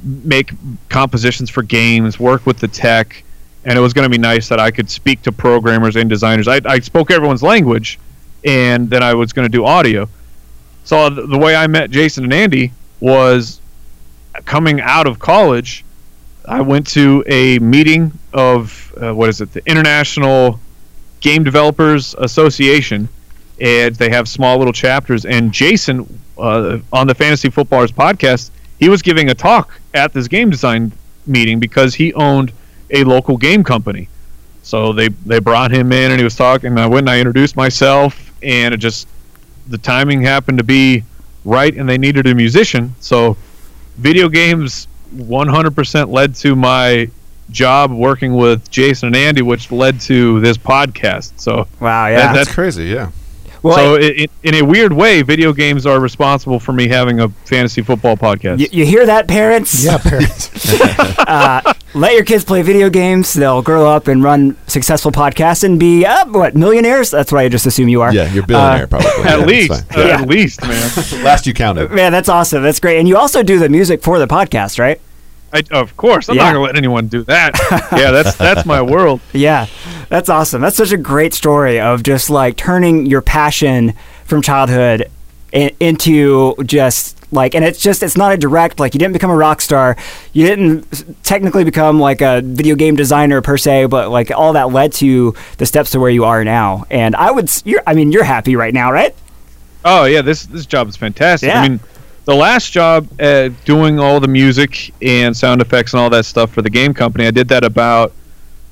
make 0.01 0.53
compositions 0.87 1.49
for 1.49 1.61
games, 1.61 2.17
work 2.17 2.45
with 2.45 2.57
the 2.57 2.69
tech, 2.69 3.21
and 3.65 3.77
it 3.77 3.81
was 3.81 3.91
going 3.93 4.05
to 4.05 4.09
be 4.09 4.17
nice 4.17 4.47
that 4.47 4.61
I 4.61 4.71
could 4.71 4.89
speak 4.89 5.21
to 5.23 5.33
programmers 5.33 5.97
and 5.97 6.09
designers. 6.09 6.47
I, 6.47 6.61
I 6.63 6.79
spoke 6.79 7.11
everyone's 7.11 7.43
language, 7.43 7.99
and 8.45 8.89
then 8.89 9.03
I 9.03 9.13
was 9.13 9.33
going 9.33 9.45
to 9.45 9.51
do 9.51 9.65
audio. 9.65 10.07
So 10.85 11.09
th- 11.09 11.29
the 11.29 11.37
way 11.37 11.53
I 11.53 11.67
met 11.67 11.91
Jason 11.91 12.23
and 12.23 12.33
Andy 12.33 12.71
was 13.01 13.59
coming 14.45 14.79
out 14.79 15.05
of 15.05 15.19
college. 15.19 15.83
I 16.47 16.61
went 16.61 16.87
to 16.91 17.25
a 17.27 17.59
meeting 17.59 18.13
of 18.33 18.93
uh, 18.99 19.13
what 19.13 19.27
is 19.27 19.41
it, 19.41 19.51
the 19.51 19.61
International 19.69 20.61
Game 21.19 21.43
Developers 21.43 22.15
Association, 22.17 23.09
and 23.61 23.95
they 23.95 24.09
have 24.09 24.27
small 24.27 24.57
little 24.57 24.73
chapters. 24.73 25.25
And 25.25 25.51
Jason, 25.53 26.19
uh, 26.37 26.79
on 26.91 27.07
the 27.07 27.15
Fantasy 27.15 27.49
Footballers 27.49 27.91
podcast, 27.91 28.49
he 28.79 28.89
was 28.89 29.01
giving 29.01 29.29
a 29.29 29.35
talk 29.35 29.79
at 29.93 30.11
this 30.11 30.27
game 30.27 30.49
design 30.49 30.91
meeting 31.27 31.59
because 31.59 31.93
he 31.93 32.13
owned 32.15 32.51
a 32.89 33.03
local 33.03 33.37
game 33.37 33.63
company. 33.63 34.09
So 34.63 34.91
they 34.93 35.07
they 35.09 35.39
brought 35.39 35.71
him 35.71 35.91
in 35.91 36.11
and 36.11 36.19
he 36.19 36.23
was 36.23 36.35
talking. 36.35 36.67
And 36.71 36.79
I 36.79 36.87
went 36.87 37.01
and 37.07 37.09
I 37.11 37.19
introduced 37.19 37.55
myself, 37.55 38.31
and 38.43 38.73
it 38.73 38.77
just 38.77 39.07
the 39.69 39.77
timing 39.77 40.21
happened 40.21 40.57
to 40.57 40.63
be 40.63 41.03
right, 41.45 41.75
and 41.75 41.87
they 41.87 41.97
needed 41.97 42.25
a 42.27 42.35
musician. 42.35 42.93
So 42.99 43.37
video 43.97 44.27
games 44.29 44.87
100% 45.15 46.09
led 46.09 46.35
to 46.35 46.55
my 46.55 47.09
job 47.49 47.91
working 47.91 48.33
with 48.35 48.69
Jason 48.71 49.07
and 49.07 49.15
Andy, 49.15 49.41
which 49.41 49.71
led 49.71 49.99
to 50.01 50.39
this 50.39 50.57
podcast. 50.57 51.33
So 51.39 51.67
Wow. 51.79 52.05
That- 52.05 52.09
Yeah. 52.11 52.17
that's- 52.17 52.35
That's 52.45 52.51
crazy. 52.55 52.85
Yeah. 52.85 53.09
Well, 53.63 53.75
so 53.75 53.95
it, 53.95 54.21
it, 54.21 54.31
in 54.43 54.55
a 54.55 54.61
weird 54.63 54.93
way, 54.93 55.21
video 55.21 55.53
games 55.53 55.85
are 55.85 55.99
responsible 55.99 56.59
for 56.59 56.73
me 56.73 56.87
having 56.87 57.19
a 57.19 57.29
fantasy 57.29 57.81
football 57.81 58.17
podcast. 58.17 58.59
you, 58.59 58.67
you 58.71 58.85
hear 58.85 59.05
that, 59.05 59.27
parents? 59.27 59.83
Yeah, 59.85 59.97
parents. 59.97 60.49
uh, 61.19 61.73
let 61.93 62.13
your 62.13 62.23
kids 62.23 62.43
play 62.45 62.61
video 62.61 62.89
games. 62.89 63.33
They'll 63.33 63.61
grow 63.61 63.87
up 63.89 64.07
and 64.07 64.23
run 64.23 64.55
successful 64.67 65.11
podcasts 65.11 65.63
and 65.63 65.79
be 65.79 66.05
uh, 66.05 66.25
what 66.27 66.55
millionaires. 66.55 67.11
That's 67.11 67.31
what 67.31 67.39
I 67.39 67.49
just 67.49 67.65
assume 67.65 67.89
you 67.89 68.01
are. 68.01 68.13
Yeah, 68.13 68.31
you're 68.33 68.45
billionaire 68.45 68.85
Uh, 68.85 68.87
probably. 68.87 69.09
At 69.29 69.39
Yeah, 69.39 69.45
least, 69.45 69.83
Yeah. 69.91 70.21
at 70.21 70.27
least, 70.27 70.61
man. 70.61 70.91
Last 71.23 71.45
you 71.45 71.53
counted. 71.53 71.91
Man, 71.91 72.11
that's 72.11 72.29
awesome. 72.29 72.63
That's 72.63 72.79
great. 72.79 72.97
And 72.99 73.07
you 73.07 73.17
also 73.17 73.43
do 73.43 73.59
the 73.59 73.69
music 73.69 74.01
for 74.01 74.19
the 74.19 74.27
podcast, 74.27 74.79
right? 74.79 74.99
I, 75.53 75.63
of 75.71 75.95
course, 75.97 76.29
I'm 76.29 76.35
Yeah. 76.35 76.43
not 76.43 76.53
gonna 76.53 76.65
let 76.65 76.77
anyone 76.77 77.07
do 77.07 77.23
that. 77.23 77.57
yeah, 77.91 78.11
that's 78.11 78.35
that's 78.35 78.65
my 78.65 78.81
world. 78.81 79.19
Yeah, 79.33 79.67
that's 80.09 80.29
awesome. 80.29 80.61
That's 80.61 80.77
such 80.77 80.91
a 80.91 80.97
great 80.97 81.33
story 81.33 81.79
of 81.79 82.03
just 82.03 82.29
like 82.29 82.55
turning 82.57 83.05
your 83.05 83.21
passion 83.21 83.93
from 84.25 84.41
childhood 84.41 85.09
i- 85.53 85.71
into 85.79 86.55
just 86.65 87.17
like, 87.33 87.55
and 87.55 87.63
it's 87.63 87.79
just, 87.81 88.03
it's 88.03 88.17
not 88.17 88.33
a 88.33 88.37
direct, 88.37 88.77
like, 88.77 88.93
you 88.93 88.99
didn't 88.99 89.13
become 89.13 89.29
a 89.31 89.35
rock 89.37 89.61
star. 89.61 89.95
You 90.33 90.45
didn't 90.45 91.23
technically 91.23 91.63
become 91.63 91.97
like 91.97 92.19
a 92.21 92.41
video 92.43 92.75
game 92.75 92.97
designer 92.97 93.41
per 93.41 93.57
se, 93.57 93.85
but 93.85 94.09
like 94.09 94.31
all 94.31 94.51
that 94.53 94.71
led 94.73 94.91
to 94.93 95.33
the 95.57 95.65
steps 95.65 95.91
to 95.91 95.99
where 96.01 96.09
you 96.09 96.25
are 96.25 96.43
now. 96.43 96.83
And 96.91 97.15
I 97.15 97.31
would, 97.31 97.49
you're, 97.65 97.83
I 97.87 97.93
mean, 97.93 98.11
you're 98.11 98.25
happy 98.25 98.57
right 98.57 98.73
now, 98.73 98.91
right? 98.91 99.15
Oh 99.85 100.03
yeah, 100.05 100.21
this 100.21 100.45
this 100.45 100.65
job 100.67 100.89
is 100.89 100.95
fantastic. 100.97 101.47
Yeah. 101.47 101.61
I 101.61 101.67
mean, 101.69 101.79
the 102.25 102.35
last 102.35 102.71
job 102.71 103.07
uh, 103.19 103.49
doing 103.65 103.99
all 103.99 104.19
the 104.19 104.27
music 104.27 104.93
and 105.01 105.35
sound 105.35 105.61
effects 105.61 105.93
and 105.93 105.99
all 105.99 106.09
that 106.11 106.25
stuff 106.25 106.51
for 106.51 106.61
the 106.61 106.69
game 106.69 106.93
company, 106.93 107.25
I 107.25 107.31
did 107.31 107.47
that 107.49 107.63
about 107.63 108.13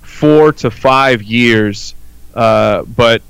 four 0.01 0.51
to 0.53 0.69
five 0.69 1.23
years. 1.23 1.95
Uh, 2.33 2.83
but 2.83 3.21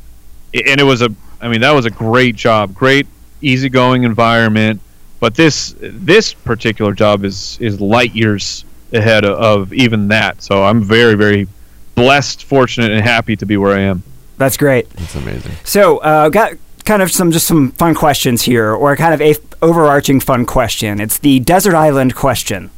and 0.53 0.79
it 0.79 0.83
was 0.83 1.01
a, 1.01 1.13
I 1.41 1.47
mean, 1.47 1.61
that 1.61 1.71
was 1.71 1.85
a 1.85 1.91
great 1.91 2.35
job, 2.35 2.73
great 2.73 3.07
easygoing 3.41 4.03
environment. 4.03 4.81
But 5.19 5.35
this 5.35 5.75
this 5.79 6.33
particular 6.33 6.93
job 6.93 7.23
is 7.23 7.57
is 7.59 7.79
light 7.81 8.13
years 8.15 8.65
ahead 8.93 9.25
of, 9.25 9.37
of 9.37 9.73
even 9.73 10.07
that. 10.09 10.41
So 10.41 10.63
I'm 10.63 10.83
very 10.83 11.15
very 11.15 11.47
blessed, 11.95 12.43
fortunate, 12.43 12.91
and 12.91 13.01
happy 13.01 13.35
to 13.35 13.45
be 13.45 13.57
where 13.57 13.75
I 13.75 13.81
am. 13.81 14.03
That's 14.37 14.55
great. 14.55 14.89
That's 14.91 15.15
amazing. 15.15 15.51
So, 15.65 15.97
uh, 15.97 16.29
got 16.29 16.53
kind 16.89 17.01
of 17.03 17.11
some 17.11 17.29
just 17.31 17.45
some 17.47 17.71
fun 17.73 17.93
questions 17.93 18.41
here, 18.41 18.73
or 18.73 18.95
kind 18.95 19.13
of 19.13 19.21
a 19.21 19.31
f- 19.31 19.37
overarching 19.61 20.19
fun 20.19 20.43
question. 20.45 20.99
It's 20.99 21.19
the 21.19 21.39
desert 21.39 21.75
island 21.75 22.15
question, 22.15 22.71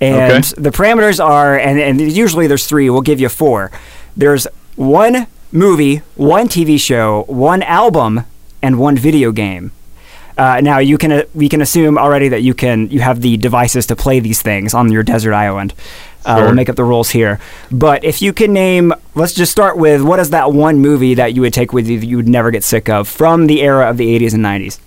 and 0.00 0.44
Okay. 0.44 0.62
the 0.62 0.70
parameters 0.70 1.18
are, 1.24 1.58
and, 1.58 1.80
and 1.80 2.00
usually 2.00 2.46
there's 2.46 2.66
three. 2.66 2.90
We'll 2.90 3.00
give 3.12 3.20
you 3.20 3.30
four. 3.30 3.70
There's 4.16 4.46
one 4.76 5.26
movie, 5.50 6.02
one 6.16 6.46
TV 6.48 6.78
show, 6.78 7.24
one 7.26 7.62
album, 7.62 8.24
and 8.60 8.78
one 8.78 8.96
video 8.98 9.32
game. 9.32 9.72
Uh, 10.36 10.60
now 10.62 10.78
you 10.78 10.96
can 10.98 11.12
uh, 11.12 11.22
we 11.34 11.48
can 11.48 11.60
assume 11.60 11.96
already 11.98 12.28
that 12.28 12.42
you 12.42 12.54
can 12.54 12.88
you 12.90 13.00
have 13.00 13.20
the 13.22 13.36
devices 13.38 13.86
to 13.86 13.96
play 13.96 14.20
these 14.20 14.40
things 14.42 14.74
on 14.74 14.90
your 14.92 15.02
desert 15.02 15.34
island. 15.34 15.72
Uh, 16.24 16.36
Sure. 16.36 16.44
We'll 16.46 16.54
make 16.54 16.68
up 16.68 16.76
the 16.76 16.84
rules 16.84 17.10
here, 17.10 17.38
but 17.70 18.04
if 18.04 18.22
you 18.22 18.32
can 18.32 18.52
name, 18.52 18.92
let's 19.14 19.32
just 19.34 19.50
start 19.52 19.76
with 19.76 20.02
what 20.02 20.18
is 20.20 20.30
that 20.30 20.52
one 20.52 20.78
movie 20.78 21.14
that 21.14 21.34
you 21.34 21.40
would 21.42 21.52
take 21.52 21.72
with 21.72 21.88
you 21.88 21.98
that 22.00 22.06
you 22.06 22.16
would 22.16 22.28
never 22.28 22.50
get 22.50 22.62
sick 22.64 22.88
of 22.88 23.08
from 23.08 23.46
the 23.46 23.60
era 23.62 23.88
of 23.90 23.96
the 23.96 24.06
80s 24.18 24.32
and 24.34 24.44
90s? 24.44 24.78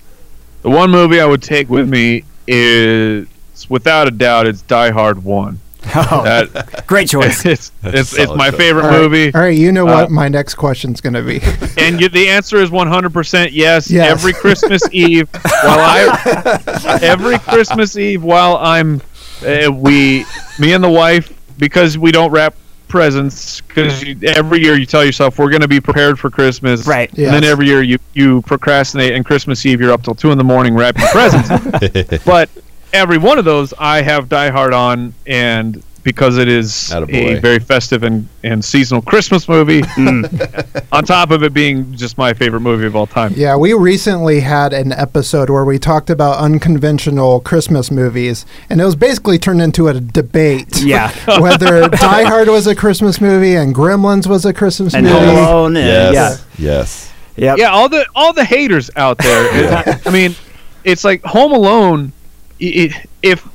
The 0.61 0.69
one 0.69 0.89
movie 0.91 1.19
I 1.19 1.25
would 1.25 1.41
take 1.43 1.69
with 1.69 1.89
me 1.89 2.23
is, 2.47 3.27
without 3.69 4.07
a 4.07 4.11
doubt, 4.11 4.47
it's 4.47 4.61
Die 4.63 4.91
Hard 4.91 5.23
One. 5.23 5.59
Oh, 5.95 6.23
That 6.23 6.87
great 6.87 7.07
choice. 7.09 7.45
it's 7.45 7.71
it's, 7.83 8.17
it's 8.17 8.33
my 8.33 8.49
choice. 8.49 8.57
favorite 8.57 8.85
All 8.85 8.89
right. 8.89 9.01
movie, 9.01 9.33
All 9.35 9.41
right, 9.41 9.55
you 9.55 9.71
know 9.71 9.85
what 9.85 10.05
Uh, 10.07 10.09
my 10.09 10.27
next 10.27 10.55
question's 10.55 10.99
going 10.99 11.13
to 11.13 11.21
be. 11.21 11.39
and 11.77 12.01
you, 12.01 12.09
the 12.09 12.27
answer 12.27 12.57
is 12.57 12.71
100% 12.71 13.49
yes. 13.51 13.91
Yes. 13.91 14.09
Every 14.11 14.33
Christmas 14.33 14.81
Eve, 14.91 15.29
while 15.31 15.79
I 15.79 16.99
every 17.03 17.37
Christmas 17.37 17.97
Eve 17.97 18.23
while 18.23 18.57
I'm 18.57 18.99
uh, 19.43 19.71
we 19.71 20.25
me 20.59 20.73
and 20.73 20.83
the 20.83 20.89
wife 20.89 21.33
because 21.57 21.97
we 21.97 22.11
don't 22.11 22.31
wrap 22.31 22.55
presents 22.87 23.61
because 23.61 24.03
every 24.23 24.61
year 24.61 24.77
you 24.77 24.85
tell 24.85 25.03
yourself 25.03 25.39
we're 25.39 25.49
going 25.49 25.61
to 25.61 25.67
be 25.67 25.81
prepared 25.81 26.19
for 26.19 26.29
Christmas, 26.29 26.87
Right. 26.87 27.09
And 27.09 27.33
then 27.33 27.43
every 27.43 27.67
year 27.67 27.81
you 27.81 27.99
you 28.13 28.41
procrastinate, 28.43 29.13
and 29.13 29.25
Christmas 29.25 29.65
Eve 29.65 29.81
you're 29.81 29.91
up 29.91 30.03
till 30.03 30.15
two 30.15 30.31
in 30.31 30.37
the 30.37 30.43
morning 30.43 30.75
wrapping 30.75 31.05
presents. 31.07 32.23
but 32.25 32.49
every 32.93 33.17
one 33.17 33.37
of 33.37 33.45
those 33.45 33.73
I 33.77 34.01
have 34.01 34.29
Die 34.29 34.49
Hard 34.49 34.73
on, 34.73 35.13
and 35.25 35.83
because 36.05 36.37
it 36.37 36.47
is 36.47 36.91
a 36.93 37.03
very 37.39 37.57
festive 37.59 38.03
and, 38.03 38.29
and 38.43 38.63
seasonal 38.63 39.01
Christmas 39.01 39.49
movie, 39.49 39.81
mm. 39.97 40.85
on 40.91 41.03
top 41.03 41.31
of 41.31 41.41
it 41.43 41.51
being 41.51 41.93
just 41.95 42.15
my 42.17 42.31
favorite 42.31 42.59
movie 42.61 42.85
of 42.85 42.95
all 42.95 43.07
time. 43.07 43.33
Yeah, 43.35 43.57
we 43.57 43.73
recently 43.73 44.39
had 44.41 44.71
an 44.71 44.91
episode 44.93 45.49
where 45.49 45.65
we 45.65 45.79
talked 45.79 46.11
about 46.11 46.37
unconventional 46.37 47.39
Christmas 47.39 47.89
movies, 47.89 48.45
and 48.69 48.79
it 48.79 48.85
was 48.85 48.95
basically 48.95 49.39
turned 49.39 49.63
into 49.63 49.87
a 49.87 49.99
debate. 49.99 50.79
Yeah. 50.83 51.11
Whether 51.41 51.89
Die 51.89 52.23
Hard 52.23 52.49
was 52.49 52.67
a 52.67 52.75
Christmas 52.75 53.19
movie 53.19 53.55
and 53.55 53.73
Gremlins 53.73 54.27
was 54.27 54.45
a 54.45 54.53
Christmas 54.53 54.93
And 54.93 55.07
movie. 55.07 55.17
Home 55.25 55.35
Alone. 55.37 55.77
and- 55.77 56.13
yes. 56.13 56.45
Yes. 56.59 57.11
Yeah. 57.35 57.45
Yep. 57.51 57.57
Yeah, 57.57 57.69
all 57.71 57.89
the 57.89 58.05
all 58.15 58.31
the 58.31 58.45
haters 58.45 58.91
out 58.95 59.17
there. 59.17 59.99
I 60.05 60.09
mean, 60.11 60.35
it's 60.83 61.03
like 61.03 61.23
Home 61.23 61.51
Alone. 61.51 62.13
i- 62.61 62.91
i- 62.93 63.05
If 63.23 63.45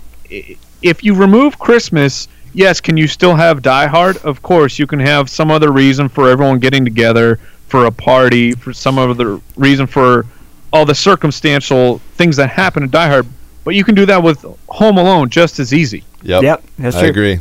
if 0.82 1.04
you 1.04 1.14
remove 1.14 1.58
Christmas, 1.58 2.26
yes, 2.54 2.80
can 2.80 2.96
you 2.96 3.06
still 3.06 3.34
have 3.36 3.62
Die 3.62 3.86
Hard? 3.86 4.16
Of 4.18 4.42
course, 4.42 4.78
you 4.78 4.86
can 4.86 5.00
have 5.00 5.28
some 5.30 5.50
other 5.50 5.70
reason 5.72 6.08
for 6.08 6.28
everyone 6.28 6.58
getting 6.58 6.84
together 6.84 7.38
for 7.68 7.86
a 7.86 7.90
party, 7.90 8.52
for 8.52 8.72
some 8.72 8.98
other 8.98 9.40
reason 9.56 9.86
for 9.86 10.26
all 10.72 10.84
the 10.84 10.94
circumstantial 10.94 11.98
things 12.14 12.36
that 12.36 12.50
happen 12.50 12.82
in 12.82 12.90
Die 12.90 13.08
Hard. 13.08 13.26
But 13.64 13.74
you 13.74 13.84
can 13.84 13.94
do 13.94 14.06
that 14.06 14.22
with 14.22 14.44
Home 14.68 14.98
Alone 14.98 15.28
just 15.28 15.58
as 15.58 15.72
easy. 15.74 16.04
Yep. 16.22 16.42
Yep, 16.42 16.64
that's 16.78 16.96
I 16.96 17.00
true. 17.00 17.08
agree. 17.10 17.38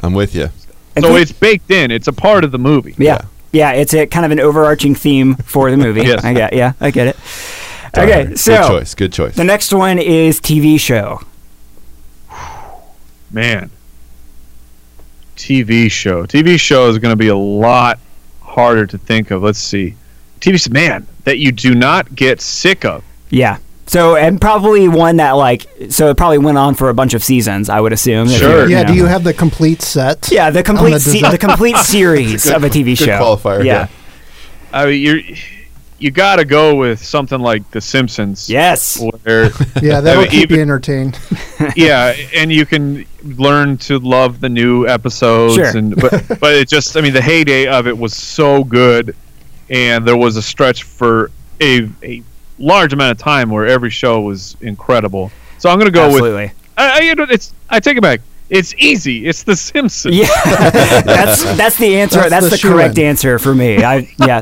I'm 0.00 0.12
with 0.14 0.34
you. 0.34 0.48
And 0.94 1.04
so 1.04 1.10
think- 1.12 1.22
it's 1.22 1.32
baked 1.32 1.70
in. 1.70 1.90
It's 1.90 2.08
a 2.08 2.12
part 2.12 2.44
of 2.44 2.52
the 2.52 2.58
movie. 2.58 2.94
Yeah. 2.98 3.22
Yeah, 3.52 3.72
it's 3.72 3.94
a 3.94 4.06
kind 4.06 4.26
of 4.26 4.32
an 4.32 4.40
overarching 4.40 4.94
theme 4.94 5.34
for 5.36 5.70
the 5.70 5.76
movie. 5.76 6.02
Yes. 6.06 6.24
I 6.24 6.34
get 6.34 6.52
yeah, 6.52 6.72
I 6.80 6.90
get 6.90 7.06
it. 7.08 7.16
Die 7.94 8.02
okay, 8.02 8.24
Hard. 8.26 8.38
so 8.38 8.52
good 8.52 8.68
choice. 8.68 8.94
Good 8.94 9.12
choice. 9.12 9.34
the 9.36 9.44
next 9.44 9.72
one 9.72 9.98
is 9.98 10.40
TV 10.40 10.78
show. 10.78 11.20
man 13.30 13.70
tv 15.36 15.90
show 15.90 16.24
tv 16.26 16.58
show 16.58 16.88
is 16.88 16.98
going 16.98 17.12
to 17.12 17.16
be 17.16 17.28
a 17.28 17.36
lot 17.36 17.98
harder 18.42 18.86
to 18.86 18.96
think 18.98 19.30
of 19.30 19.42
let's 19.42 19.58
see 19.58 19.94
tv 20.40 20.54
s- 20.54 20.68
man 20.70 21.06
that 21.24 21.38
you 21.38 21.52
do 21.52 21.74
not 21.74 22.14
get 22.14 22.40
sick 22.40 22.84
of 22.84 23.02
Yeah. 23.30 23.58
So 23.88 24.16
and 24.16 24.40
probably 24.40 24.88
one 24.88 25.16
that 25.18 25.32
like 25.32 25.66
so 25.90 26.08
it 26.10 26.16
probably 26.16 26.38
went 26.38 26.58
on 26.58 26.74
for 26.74 26.88
a 26.88 26.94
bunch 26.94 27.14
of 27.14 27.22
seasons, 27.22 27.68
I 27.68 27.80
would 27.80 27.92
assume. 27.92 28.28
Sure. 28.28 28.50
you're, 28.62 28.68
Yeah, 28.70 28.82
know. 28.82 28.88
do 28.88 28.94
you 28.94 29.04
have 29.06 29.22
the 29.22 29.32
complete 29.32 29.80
set? 29.80 30.28
Yeah, 30.32 30.50
the 30.50 30.62
complete 30.64 30.92
the 30.94 31.00
se- 31.00 31.20
the 31.30 31.38
complete 31.38 31.76
series 31.96 32.44
Good- 32.44 32.54
of 32.56 32.64
a 32.64 32.68
TV 32.68 32.96
good 32.98 32.98
show. 32.98 33.18
qualifier, 33.20 33.64
Yeah. 33.64 33.86
i 34.72 34.86
mean 34.86 35.00
you're 35.02 35.20
you 35.98 36.10
got 36.10 36.36
to 36.36 36.44
go 36.44 36.74
with 36.74 37.02
something 37.02 37.40
like 37.40 37.70
The 37.70 37.80
Simpsons. 37.80 38.50
Yes. 38.50 39.00
Where 39.00 39.44
Yeah, 39.82 40.00
that'll 40.00 40.22
I 40.22 40.24
mean, 40.24 40.30
keep 40.30 40.50
you 40.50 40.60
entertained. 40.60 41.18
yeah, 41.76 42.14
and 42.34 42.52
you 42.52 42.66
can 42.66 43.06
learn 43.22 43.78
to 43.78 43.98
love 43.98 44.40
the 44.40 44.48
new 44.48 44.86
episodes. 44.86 45.54
Sure. 45.54 45.76
And 45.76 45.96
but 45.96 46.26
but 46.40 46.54
it 46.54 46.68
just 46.68 46.96
I 46.96 47.00
mean 47.00 47.12
the 47.12 47.22
heyday 47.22 47.66
of 47.66 47.86
it 47.86 47.96
was 47.96 48.14
so 48.14 48.64
good, 48.64 49.16
and 49.70 50.06
there 50.06 50.16
was 50.16 50.36
a 50.36 50.42
stretch 50.42 50.82
for 50.82 51.30
a 51.60 51.88
a 52.02 52.22
large 52.58 52.92
amount 52.92 53.12
of 53.12 53.18
time 53.18 53.50
where 53.50 53.66
every 53.66 53.90
show 53.90 54.20
was 54.20 54.56
incredible. 54.60 55.30
So 55.58 55.70
I'm 55.70 55.78
gonna 55.78 55.90
go 55.90 56.06
with 56.08 56.16
Absolutely. 56.16 56.52
I, 56.76 56.98
I, 56.98 57.00
you 57.00 57.14
know, 57.14 57.26
it's 57.28 57.54
I 57.70 57.80
take 57.80 57.96
it 57.96 58.02
back. 58.02 58.20
It's 58.48 58.74
easy. 58.74 59.26
It's 59.26 59.42
The 59.42 59.56
Simpsons. 59.56 60.14
Yeah, 60.14 60.28
that's 61.02 61.42
that's 61.56 61.78
the 61.78 61.96
answer. 61.96 62.18
That's 62.18 62.30
That's, 62.30 62.44
the 62.44 62.50
the, 62.50 62.56
shoe-in. 62.58 62.74
correct 62.74 62.98
answer 62.98 63.38
for 63.40 63.54
me. 63.54 63.82
I 63.82 64.08
yeah, 64.24 64.40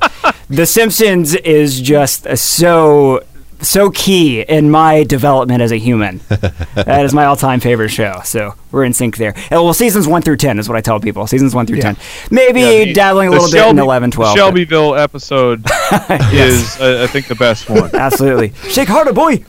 The 0.48 0.66
Simpsons 0.66 1.34
is 1.34 1.80
just 1.80 2.36
so 2.36 3.22
so 3.60 3.90
key 3.90 4.42
in 4.42 4.70
my 4.70 5.04
development 5.04 5.62
as 5.62 5.72
a 5.72 5.76
human. 5.78 6.20
that 6.28 7.02
is 7.04 7.14
my 7.14 7.24
all-time 7.24 7.60
favorite 7.60 7.88
show. 7.88 8.20
So 8.24 8.54
we're 8.70 8.84
in 8.84 8.92
sync 8.92 9.16
there. 9.16 9.32
And, 9.50 9.52
well, 9.62 9.72
seasons 9.72 10.06
one 10.06 10.20
through 10.20 10.36
ten 10.36 10.58
is 10.58 10.68
what 10.68 10.76
I 10.76 10.82
tell 10.82 11.00
people. 11.00 11.26
Seasons 11.26 11.54
one 11.54 11.64
through 11.66 11.78
Yeah. 11.78 11.92
ten. 11.92 11.96
Maybe 12.30 12.60
Yeah, 12.60 12.84
the- 12.84 12.92
dabbling 12.92 13.28
a 13.28 13.30
the 13.30 13.36
little 13.40 13.50
bit 13.50 13.58
in 13.70 13.76
Shelby- 13.76 13.80
11, 13.80 14.10
12. 14.10 14.34
The 14.34 14.40
but- 14.40 14.44
Shelbyville 14.44 14.94
episode 14.96 15.60
is, 16.34 16.78
uh, 16.78 17.00
I 17.04 17.06
think, 17.06 17.26
the 17.28 17.36
best 17.36 17.70
one. 17.70 17.90
Absolutely. 17.94 18.52
Shake 18.70 18.88
harder, 18.88 19.14
boy. 19.14 19.42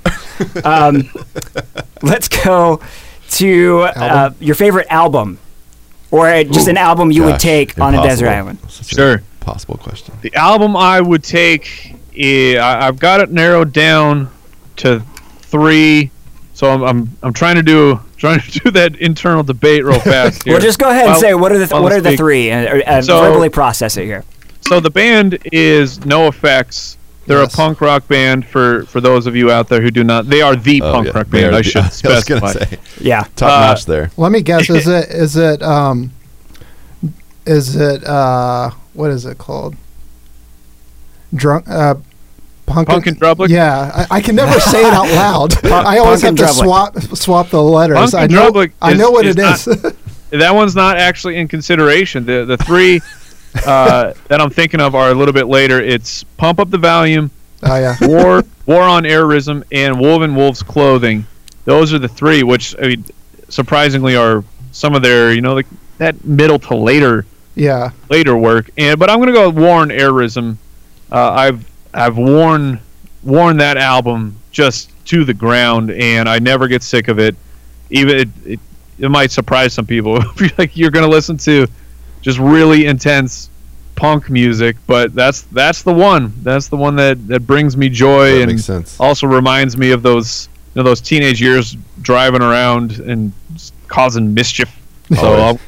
Um, 0.64 1.10
let's 2.02 2.30
go 2.30 2.80
to 3.32 3.82
uh, 3.82 4.30
your 4.40 4.56
favorite 4.56 4.88
album, 4.90 5.40
or 6.12 6.30
uh, 6.30 6.44
just 6.44 6.70
an 6.70 6.78
album 6.78 7.12
you 7.12 7.24
would 7.24 7.32
Gosh, 7.34 7.42
take 7.42 7.80
on 7.82 7.96
a 7.96 8.02
desert 8.02 8.30
island. 8.30 8.60
Such 8.70 8.94
a 8.94 8.96
Sure. 8.96 9.24
Possible 9.46 9.78
question. 9.78 10.16
The 10.22 10.34
album 10.36 10.76
I 10.76 11.00
would 11.00 11.24
take, 11.24 11.96
eh, 12.18 12.58
I- 12.58 12.88
I've 12.88 12.98
got 13.00 13.20
it 13.22 13.32
narrowed 13.32 13.72
down 13.72 14.30
to 14.78 15.02
three. 15.42 16.10
So 16.56 16.72
I'm, 16.72 16.82
I'm, 16.84 17.10
I'm 17.22 17.34
trying 17.34 17.56
to 17.56 17.64
do 17.64 18.00
trying 18.18 18.40
to 18.40 18.60
do 18.64 18.72
that 18.72 18.96
internal 18.96 19.44
debate 19.44 19.86
real 19.86 20.00
fast 20.14 20.44
here. 20.44 20.54
Well, 20.54 20.62
just 20.62 20.80
go 20.80 20.90
ahead 20.90 21.04
and 21.04 21.12
While- 21.12 21.20
say 21.22 21.34
what 21.36 21.52
are 21.52 21.60
the 21.60 21.68
th- 21.68 21.80
what 21.82 21.92
I 21.92 21.98
are 21.98 22.02
the 22.02 22.18
three, 22.18 22.50
and 22.50 22.82
uh, 22.84 23.02
So- 23.02 23.22
verbally 23.22 23.50
process 23.50 23.98
it 23.98 24.06
here. 24.06 24.24
So 24.62 24.80
the 24.80 24.90
band 24.90 25.38
is 25.52 26.00
NoFX. 26.00 26.98
They're 27.28 27.42
Yes. 27.42 27.54
a 27.54 27.58
punk 27.58 27.82
rock 27.82 28.08
band 28.08 28.46
for 28.48 28.86
for 28.86 29.00
those 29.00 29.28
of 29.28 29.36
you 29.36 29.52
out 29.52 29.68
there 29.70 29.82
who 29.82 29.92
do 29.92 30.04
not. 30.04 30.28
They 30.28 30.42
are 30.42 30.56
the 30.56 30.82
Oh, 30.82 30.92
punk 30.92 31.08
yeah. 31.08 31.18
rock 31.18 31.30
band. 31.30 31.46
are 31.54 31.54
I 31.54 31.58
the- 31.58 31.64
should 31.64 31.82
I 31.84 31.86
was 31.86 31.94
specify. 31.94 32.52
say 32.54 32.78
Yeah. 33.00 33.26
top 33.36 33.52
Uh, 33.52 33.68
notch 33.68 33.86
there. 33.86 34.10
Let 34.18 34.32
me 34.32 34.42
guess. 34.42 34.70
Is 34.72 34.88
it 34.88 35.10
is 35.10 35.36
it 35.38 35.62
um 35.62 36.12
is 37.46 37.76
it 37.76 38.04
uh 38.06 38.72
what 38.94 39.12
is 39.12 39.26
it 39.26 39.38
called? 39.38 39.76
Drunk 41.34 41.68
uh 41.68 41.96
Punk, 42.66 42.88
Punk 42.88 43.06
and 43.06 43.20
Drublic? 43.20 43.50
Yeah, 43.50 43.92
I, 44.10 44.18
I 44.18 44.22
can 44.22 44.36
never 44.36 44.60
say 44.60 44.80
it 44.88 44.92
out 44.94 45.08
loud. 45.10 45.66
I 45.72 46.00
always 46.00 46.24
have 46.24 46.30
and 46.30 46.38
to 46.40 46.48
swap 46.48 47.00
swap 47.00 47.50
the 47.50 47.62
letters. 47.62 47.98
Punk 47.98 48.14
I 48.16 48.28
know 48.28 48.52
Drublic 48.52 48.72
I 48.82 48.92
is- 48.94 48.98
know 48.98 49.12
what 49.12 49.26
is 49.26 49.36
it 49.38 49.40
is. 49.40 49.94
That 50.32 50.54
one's 50.56 50.76
not 50.76 50.98
actually 50.98 51.38
in 51.38 51.48
consideration. 51.48 52.26
The 52.26 52.44
the 52.46 52.58
three 52.58 53.00
uh, 53.66 54.14
that 54.28 54.42
I'm 54.42 54.50
thinking 54.50 54.82
of 54.82 54.96
are 54.96 55.12
a 55.12 55.14
little 55.14 55.34
bit 55.34 55.46
later. 55.48 55.80
It's 55.80 56.24
Pump 56.36 56.60
Up 56.60 56.70
the 56.72 56.80
Valuum, 56.80 57.30
oh 57.64 57.76
yeah. 57.80 57.96
War 58.02 58.44
War 58.66 58.82
on 58.82 59.04
Errorism, 59.04 59.64
and 59.72 59.98
Wolves 60.00 60.26
in 60.26 60.36
Wolves' 60.36 60.64
Clothing. 60.64 61.26
Those 61.64 61.94
are 61.94 62.00
the 62.00 62.08
three, 62.10 62.44
which 62.44 62.76
I 62.80 62.88
mean, 62.88 63.06
surprisingly 63.48 64.16
are 64.18 64.44
some 64.72 64.94
of 64.96 65.04
their 65.04 65.32
you 65.32 65.42
know 65.42 65.54
like 65.54 65.68
that 66.00 66.26
middle 66.26 66.60
to 66.60 66.76
later 66.76 67.26
Yeah. 67.56 67.92
later 68.10 68.36
work. 68.38 68.70
And 68.78 69.00
but 69.00 69.10
I'm 69.10 69.20
gonna 69.20 69.32
go 69.32 69.50
with 69.50 69.58
War 69.58 69.82
on 69.82 69.90
Errorism. 69.90 70.58
Uh, 71.12 71.32
I've 71.32 71.72
I've 71.94 72.18
worn 72.18 72.80
worn 73.24 73.58
that 73.58 73.78
album 73.78 74.36
just 74.52 74.92
to 75.06 75.24
the 75.24 75.34
ground, 75.34 75.92
and 75.92 76.28
I 76.30 76.40
never 76.40 76.68
get 76.68 76.84
sick 76.84 77.08
of 77.08 77.20
it. 77.20 77.36
Even 77.90 78.16
it, 78.18 78.30
it, 78.46 78.60
it 79.00 79.10
might 79.10 79.32
surprise 79.32 79.74
some 79.74 79.86
people. 79.86 80.18
If 80.32 80.42
you're 80.42 80.50
like 80.58 80.76
you're 80.78 80.92
gonna 80.92 81.08
listen 81.08 81.38
to 81.38 81.68
just 82.22 82.40
really 82.40 82.86
intense 82.88 83.50
punk 83.96 84.30
music, 84.30 84.76
but 84.88 85.14
that's 85.16 85.44
that's 85.44 85.82
the 85.84 85.94
one. 85.94 86.34
That's 86.44 86.68
the 86.68 86.76
one 86.78 86.96
that 86.98 87.26
that 87.28 87.42
brings 87.48 87.78
me 87.78 87.88
joy 87.90 88.32
That 88.34 88.42
and 88.42 88.52
makes 88.52 88.66
sense. 88.66 89.00
also 89.00 89.28
reminds 89.28 89.78
me 89.78 89.92
of 89.92 90.02
those 90.04 90.50
you 90.74 90.82
know 90.82 90.84
those 90.84 91.00
teenage 91.02 91.42
years 91.42 91.78
driving 92.02 92.42
around 92.42 93.00
and 93.00 93.32
causing 93.88 94.34
mischief. 94.34 94.70
So. 95.16 95.34
I'll, 95.36 95.60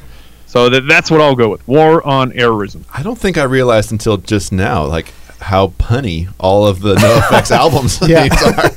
so 0.48 0.68
that, 0.70 0.86
that's 0.88 1.10
what 1.10 1.20
I'll 1.20 1.36
go 1.36 1.48
with. 1.50 1.66
War 1.68 2.04
on 2.04 2.32
Errorism. 2.32 2.84
I 2.92 3.02
don't 3.04 3.18
think 3.18 3.38
I 3.38 3.44
realized 3.44 3.92
until 3.92 4.16
just 4.16 4.50
now, 4.50 4.84
like 4.84 5.12
how 5.40 5.68
punny 5.78 6.28
all 6.40 6.66
of 6.66 6.80
the 6.80 6.96
NoFX 6.96 7.50
albums 7.56 8.00
Yeah. 8.08 8.22
names 8.28 8.42
are. 8.42 8.68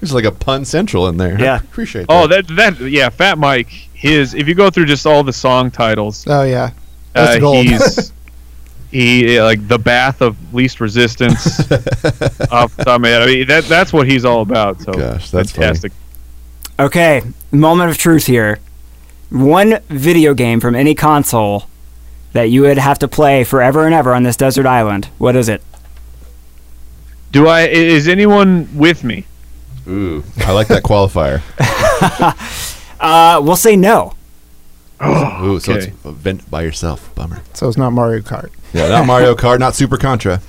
There's 0.00 0.12
like 0.14 0.24
a 0.24 0.30
pun 0.32 0.64
central 0.64 1.08
in 1.08 1.16
there. 1.16 1.40
Yeah. 1.40 1.54
I 1.54 1.56
appreciate 1.56 2.06
Oh, 2.08 2.26
that. 2.28 2.46
that 2.48 2.76
that 2.78 2.88
yeah, 2.90 3.08
Fat 3.08 3.38
Mike. 3.38 3.68
His 3.94 4.34
if 4.34 4.46
you 4.46 4.54
go 4.54 4.68
through 4.70 4.84
just 4.86 5.06
all 5.06 5.24
the 5.24 5.32
song 5.32 5.70
titles, 5.70 6.24
Oh 6.28 6.42
yeah. 6.42 6.70
That's 7.14 7.36
uh, 7.36 7.40
gold. 7.40 7.64
he's 7.66 8.12
he 8.90 9.38
uh, 9.38 9.44
like 9.44 9.66
the 9.66 9.78
bath 9.78 10.20
of 10.20 10.36
least 10.54 10.78
resistance. 10.80 11.58
off 12.52 12.76
the 12.76 12.84
top 12.84 12.96
of 12.96 13.00
my 13.00 13.08
head. 13.08 13.22
I 13.22 13.26
mean 13.26 13.46
that 13.48 13.64
that's 13.64 13.92
what 13.92 14.06
he's 14.06 14.24
all 14.26 14.42
about. 14.42 14.80
So 14.82 14.92
Gosh, 14.92 15.30
that's 15.30 15.52
funny. 15.52 15.66
fantastic. 15.66 15.92
Okay, 16.78 17.22
moment 17.52 17.90
of 17.90 17.96
truth 17.98 18.26
here. 18.26 18.58
One 19.34 19.80
video 19.88 20.32
game 20.34 20.60
from 20.60 20.74
any 20.76 20.94
console 20.94 21.64
that 22.32 22.44
you 22.50 22.62
would 22.62 22.78
have 22.78 22.98
to 23.00 23.08
play 23.08 23.42
forever 23.44 23.84
and 23.84 23.94
ever 23.94 24.14
on 24.14 24.22
this 24.22 24.36
desert 24.36 24.64
island. 24.66 25.08
What 25.18 25.34
is 25.36 25.48
it? 25.48 25.60
Do 27.32 27.48
I? 27.48 27.62
i- 27.62 27.66
Is 27.68 28.06
anyone 28.08 28.68
with 28.76 29.02
me? 29.02 29.24
Ooh, 29.88 30.22
I 30.38 30.52
like 30.52 30.68
that 30.68 30.82
qualifier. 30.82 31.42
Uh, 33.00 33.38
we'll 33.42 33.56
say 33.56 33.76
no. 33.76 34.14
Ooh, 35.04 35.60
so 35.60 35.72
it's 35.74 35.86
okay. 35.88 35.92
a 36.06 36.12
vent 36.12 36.48
by 36.50 36.62
yourself. 36.62 37.14
Bummer. 37.14 37.42
So 37.52 37.68
it's 37.68 37.76
not 37.76 37.90
Mario 37.90 38.20
Kart. 38.22 38.50
Yeah, 38.72 38.88
not 38.88 39.06
Mario 39.12 39.34
Kart, 39.34 39.58
not 39.58 39.74
Super 39.74 39.98
Contra. 39.98 40.40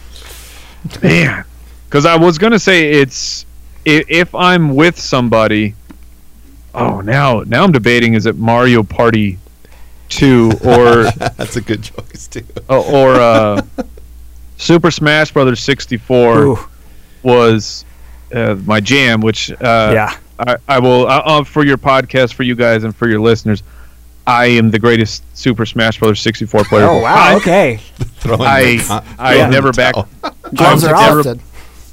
Man, 1.02 1.43
because 1.89 2.06
I 2.06 2.15
was 2.15 2.38
gonna 2.38 2.60
say 2.60 2.91
it's 2.91 3.45
i- 3.86 4.06
if 4.08 4.34
I'm 4.34 4.76
with 4.76 4.98
somebody. 4.98 5.76
Oh, 6.76 7.02
now 7.02 7.42
now 7.42 7.64
I'm 7.64 7.72
debating: 7.72 8.14
is 8.14 8.26
it 8.26 8.36
Mario 8.38 8.84
Party 8.84 9.38
two 10.10 10.52
or 10.64 11.04
That's 11.38 11.56
a 11.56 11.62
good 11.62 11.84
choice 11.84 12.28
too. 12.28 12.44
uh, 12.70 12.82
or 12.82 13.16
uh, 13.16 13.62
Super 14.58 14.92
Smash 14.92 15.32
Brothers 15.32 15.60
64 15.62 16.40
Ooh, 16.44 16.60
was 17.24 17.86
uh, 18.34 18.56
my 18.66 18.80
jam, 18.80 19.22
which 19.22 19.52
uh, 19.52 19.92
yeah. 19.94 20.18
I, 20.40 20.58
I 20.68 20.80
will 20.80 21.08
uh, 21.08 21.22
uh, 21.26 21.44
for 21.44 21.66
your 21.66 21.78
podcast 21.78 22.34
for 22.34 22.44
you 22.44 22.56
guys 22.56 22.84
and 22.84 22.96
for 22.96 23.08
your 23.10 23.20
listeners. 23.20 23.64
I 24.28 24.48
am 24.48 24.72
the 24.72 24.80
greatest 24.80 25.24
Super 25.38 25.68
Smash 25.68 26.00
Brothers 26.00 26.20
64 26.22 26.64
player. 26.64 26.86
Oh 26.86 27.00
wow. 27.02 27.14
I, 27.16 27.36
Okay. 27.36 27.80
I- 28.26 28.80
con- 28.88 29.06
I 29.20 29.36
throwing 29.36 29.52
never 29.52 29.72
the 29.72 29.74
back- 29.78 29.94
towel. 29.94 30.08
Are 30.94 31.24
never- 31.24 31.40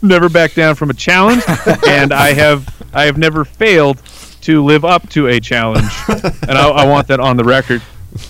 never 0.00 0.28
back 0.30 0.54
down 0.54 0.74
from 0.74 0.88
a 0.90 0.94
challenge, 0.94 1.42
and 1.86 2.12
I 2.12 2.32
have 2.32 2.66
I 2.94 3.04
have 3.04 3.18
never 3.18 3.44
failed 3.44 3.98
to 4.42 4.62
live 4.62 4.84
up 4.84 5.08
to 5.10 5.28
a 5.28 5.40
challenge, 5.40 5.92
and 6.08 6.52
I, 6.58 6.68
I 6.68 6.86
want 6.86 7.08
that 7.08 7.20
on 7.20 7.36
the 7.36 7.44
record. 7.44 7.82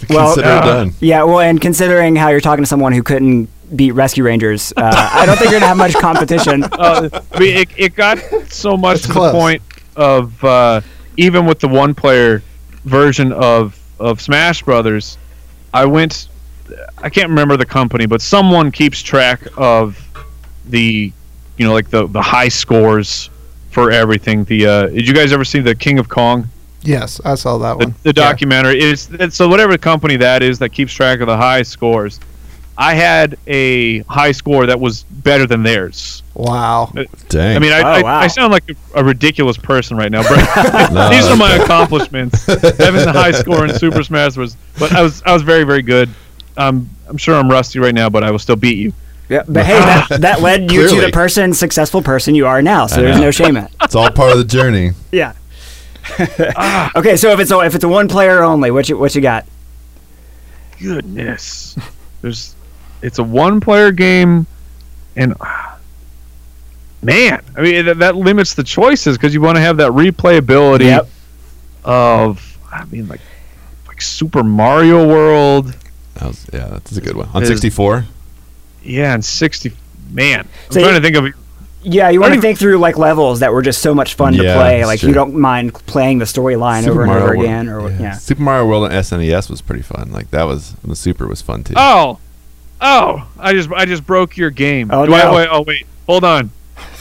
Well, 0.08 0.34
Consider 0.34 0.48
uh, 0.48 0.60
done. 0.64 0.94
Yeah, 1.00 1.24
well, 1.24 1.40
and 1.40 1.60
considering 1.60 2.14
how 2.14 2.28
you're 2.28 2.40
talking 2.40 2.62
to 2.62 2.68
someone 2.68 2.92
who 2.92 3.02
couldn't 3.02 3.48
beat 3.74 3.92
Rescue 3.92 4.22
Rangers, 4.22 4.72
uh, 4.76 4.82
I 5.12 5.26
don't 5.26 5.36
think 5.36 5.50
you're 5.50 5.58
gonna 5.60 5.68
have 5.68 5.76
much 5.76 5.94
competition. 5.94 6.62
uh, 6.72 7.08
I 7.32 7.38
mean, 7.38 7.56
it, 7.56 7.68
it 7.76 7.94
got 7.94 8.18
so 8.48 8.76
much 8.76 8.98
It's 8.98 9.06
to 9.06 9.12
close. 9.12 9.32
the 9.32 9.38
point 9.38 9.62
of 9.96 10.44
uh, 10.44 10.80
even 11.16 11.46
with 11.46 11.58
the 11.58 11.68
one 11.68 11.94
player 11.94 12.42
version 12.84 13.32
of 13.32 13.78
of 13.98 14.20
Smash 14.20 14.62
Brothers, 14.62 15.18
I 15.74 15.84
went. 15.86 16.28
I 16.98 17.10
can't 17.10 17.28
remember 17.28 17.56
the 17.56 17.66
company, 17.66 18.06
but 18.06 18.22
someone 18.22 18.70
keeps 18.70 19.02
track 19.02 19.40
of 19.56 19.98
the, 20.66 21.12
you 21.58 21.66
know, 21.66 21.72
like 21.72 21.90
the 21.90 22.06
the 22.06 22.22
high 22.22 22.48
scores 22.48 23.28
for 23.72 23.90
everything. 23.90 24.44
The 24.44 24.66
uh, 24.66 24.86
did 24.86 25.08
you 25.08 25.14
guys 25.14 25.32
ever 25.32 25.44
see 25.44 25.60
the 25.60 25.74
King 25.74 25.98
of 25.98 26.08
Kong? 26.08 26.48
Yes, 26.82 27.20
I 27.24 27.36
saw 27.36 27.58
that 27.58 27.78
the, 27.78 27.86
one. 27.86 27.94
the 28.02 28.12
documentary 28.12 28.80
is 28.80 29.08
it's, 29.12 29.36
so 29.36 29.48
whatever 29.48 29.76
company 29.78 30.16
that 30.16 30.42
is 30.42 30.58
that 30.58 30.70
keeps 30.70 30.92
track 30.92 31.20
of 31.20 31.26
the 31.28 31.36
high 31.36 31.62
scores 31.62 32.18
i 32.78 32.94
had 32.94 33.38
a 33.46 34.00
high 34.04 34.32
score 34.32 34.66
that 34.66 34.80
was 34.80 35.02
better 35.04 35.46
than 35.46 35.62
theirs 35.62 36.22
Wow. 36.34 36.90
Dang. 37.28 37.56
i 37.56 37.58
mean 37.58 37.70
i, 37.72 37.80
Oh, 37.82 37.84
I, 37.84 38.02
wow. 38.02 38.18
I 38.18 38.26
sound 38.26 38.50
like 38.50 38.64
a, 38.70 38.74
a 39.00 39.04
ridiculous 39.04 39.58
person 39.58 39.96
right 39.96 40.10
now 40.10 40.22
Brett. 40.26 40.92
No, 40.92 41.08
these 41.10 41.26
are 41.26 41.36
my 41.36 41.54
okay. 41.54 41.64
accomplishments 41.64 42.46
having 42.46 43.04
the 43.04 43.12
high 43.12 43.32
score 43.32 43.66
in 43.66 43.74
super 43.78 44.02
smash 44.02 44.34
bros 44.34 44.56
but 44.78 44.90
i 44.92 45.02
was 45.02 45.22
i 45.24 45.32
was 45.32 45.42
very 45.42 45.64
very 45.64 45.82
good 45.82 46.08
um, 46.56 46.88
i'm 47.08 47.18
sure 47.18 47.34
i'm 47.36 47.50
rusty 47.50 47.78
right 47.78 47.94
now 47.94 48.08
but 48.08 48.24
i 48.24 48.30
will 48.30 48.38
still 48.38 48.56
beat 48.56 48.78
you 48.78 48.92
Yeah, 49.32 49.44
but 49.48 49.64
hey, 49.64 49.78
that, 49.78 50.08
that 50.20 50.40
led 50.42 50.70
you 50.70 50.82
to 50.82 50.88
Clearly. 50.88 51.06
the 51.06 51.12
person, 51.12 51.54
successful 51.54 52.02
person 52.02 52.34
you 52.34 52.46
are 52.46 52.60
now. 52.60 52.86
So 52.86 53.00
there's 53.00 53.16
know. 53.16 53.22
no 53.24 53.30
shame 53.30 53.56
in 53.56 53.64
it. 53.64 53.70
it's 53.82 53.94
all 53.94 54.10
part 54.10 54.32
of 54.32 54.38
the 54.38 54.44
journey. 54.44 54.90
Yeah. 55.10 55.32
okay, 56.96 57.16
so 57.16 57.30
if 57.30 57.38
it's 57.40 57.50
a, 57.52 57.60
if 57.60 57.74
it's 57.74 57.84
a 57.84 57.88
one 57.88 58.08
player 58.08 58.42
only, 58.42 58.70
what 58.70 58.88
you 58.88 58.98
what 58.98 59.14
you 59.14 59.20
got? 59.22 59.46
goodness 60.80 61.76
there's 62.22 62.56
it's 63.02 63.18
a 63.20 63.22
one 63.22 63.60
player 63.60 63.92
game 63.92 64.46
and 65.14 65.34
man, 67.02 67.42
I 67.56 67.60
mean 67.62 67.84
that, 67.86 67.98
that 67.98 68.16
limits 68.16 68.54
the 68.54 68.64
choices 68.64 69.16
because 69.16 69.32
you 69.34 69.40
want 69.40 69.56
to 69.56 69.60
have 69.60 69.76
that 69.78 69.92
replayability 69.92 70.84
Yep. 70.86 71.08
of, 71.84 72.58
I 72.72 72.84
mean, 72.86 73.06
like 73.08 73.20
like 73.86 74.00
Super 74.00 74.42
Mario 74.42 75.06
World, 75.06 75.74
That 76.14 76.28
was, 76.28 76.46
yeah, 76.52 76.66
that's 76.68 76.96
a 76.96 77.00
good 77.00 77.16
one. 77.16 77.28
On 77.34 77.42
Is- 77.42 77.48
64? 77.48 78.06
Yeah, 78.84 79.14
and 79.14 79.24
sixty. 79.24 79.72
Man, 80.10 80.40
I'm 80.40 80.48
So 80.70 80.80
trying 80.80 80.94
you- 80.94 81.00
to 81.00 81.04
think 81.04 81.16
of. 81.16 81.34
Yeah, 81.84 82.10
you 82.10 82.20
want 82.20 82.32
to 82.32 82.38
Or- 82.38 82.42
think 82.42 82.58
through 82.58 82.78
like 82.78 82.96
levels 82.96 83.40
that 83.40 83.52
were 83.52 83.60
just 83.62 83.82
so 83.82 83.92
much 83.92 84.14
fun 84.14 84.34
to 84.34 84.38
play. 84.38 84.84
Like 84.84 85.00
true. 85.00 85.08
you 85.08 85.14
don't 85.14 85.34
mind 85.34 85.74
playing 85.74 86.18
the 86.20 86.26
storyline 86.26 86.86
over 86.86 87.02
and 87.02 87.10
over 87.10 87.26
World- 87.30 87.42
again, 87.42 87.68
or 87.68 87.90
yeah. 87.90 88.12
Super 88.12 88.42
Mario 88.42 88.66
World 88.66 88.84
on 88.84 88.90
SNES 88.92 89.50
was 89.50 89.60
pretty 89.62 89.82
fun. 89.82 90.10
Like 90.12 90.30
that 90.30 90.44
was 90.44 90.74
the 90.84 90.94
Super 90.94 91.26
was 91.26 91.42
fun 91.42 91.64
too. 91.64 91.74
Oh, 91.76 92.18
oh! 92.80 93.26
I 93.38 93.52
just 93.52 93.68
I 93.72 93.84
just 93.84 94.06
broke 94.06 94.36
your 94.36 94.50
game. 94.50 94.90
Oh, 94.92 95.06
Do 95.06 95.14
I, 95.14 95.22
no. 95.24 95.34
wait, 95.34 95.48
oh 95.50 95.62
wait, 95.62 95.86
hold 96.06 96.22
on. 96.22 96.50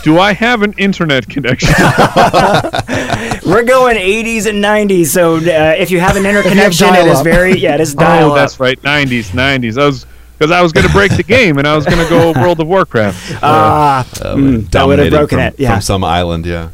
Do 0.03 0.17
I 0.19 0.33
have 0.33 0.63
an 0.63 0.73
internet 0.79 1.29
connection? 1.29 1.69
We're 3.45 3.63
going 3.63 3.97
80s 3.97 4.45
and 4.47 4.63
90s, 4.63 5.07
so 5.07 5.35
uh, 5.37 5.75
if 5.77 5.91
you 5.91 5.99
have 5.99 6.15
an 6.15 6.25
interconnection, 6.25 6.87
it 6.95 7.07
is 7.07 7.21
very 7.21 7.57
yeah, 7.57 7.75
it 7.75 7.81
is 7.81 7.93
dial 7.93 8.31
oh, 8.31 8.35
that's 8.35 8.59
right, 8.59 8.81
nineties, 8.83 9.33
nineties. 9.33 9.77
I 9.77 9.85
was 9.85 10.05
because 10.41 10.51
I 10.51 10.63
was 10.63 10.71
going 10.71 10.87
to 10.87 10.91
break 10.91 11.15
the 11.15 11.21
game 11.21 11.59
and 11.59 11.67
I 11.67 11.75
was 11.75 11.85
going 11.85 12.03
to 12.03 12.09
go 12.09 12.31
World 12.41 12.59
of 12.59 12.67
Warcraft. 12.67 13.43
Ah, 13.43 14.01
Uh, 14.19 14.35
mm, 14.35 14.71
that 14.71 14.87
would 14.87 14.97
have 14.97 15.11
broken 15.11 15.37
from, 15.37 15.39
it. 15.39 15.59
Yeah. 15.59 15.73
from 15.73 15.81
some 15.81 16.03
island. 16.03 16.47
Yeah. 16.47 16.69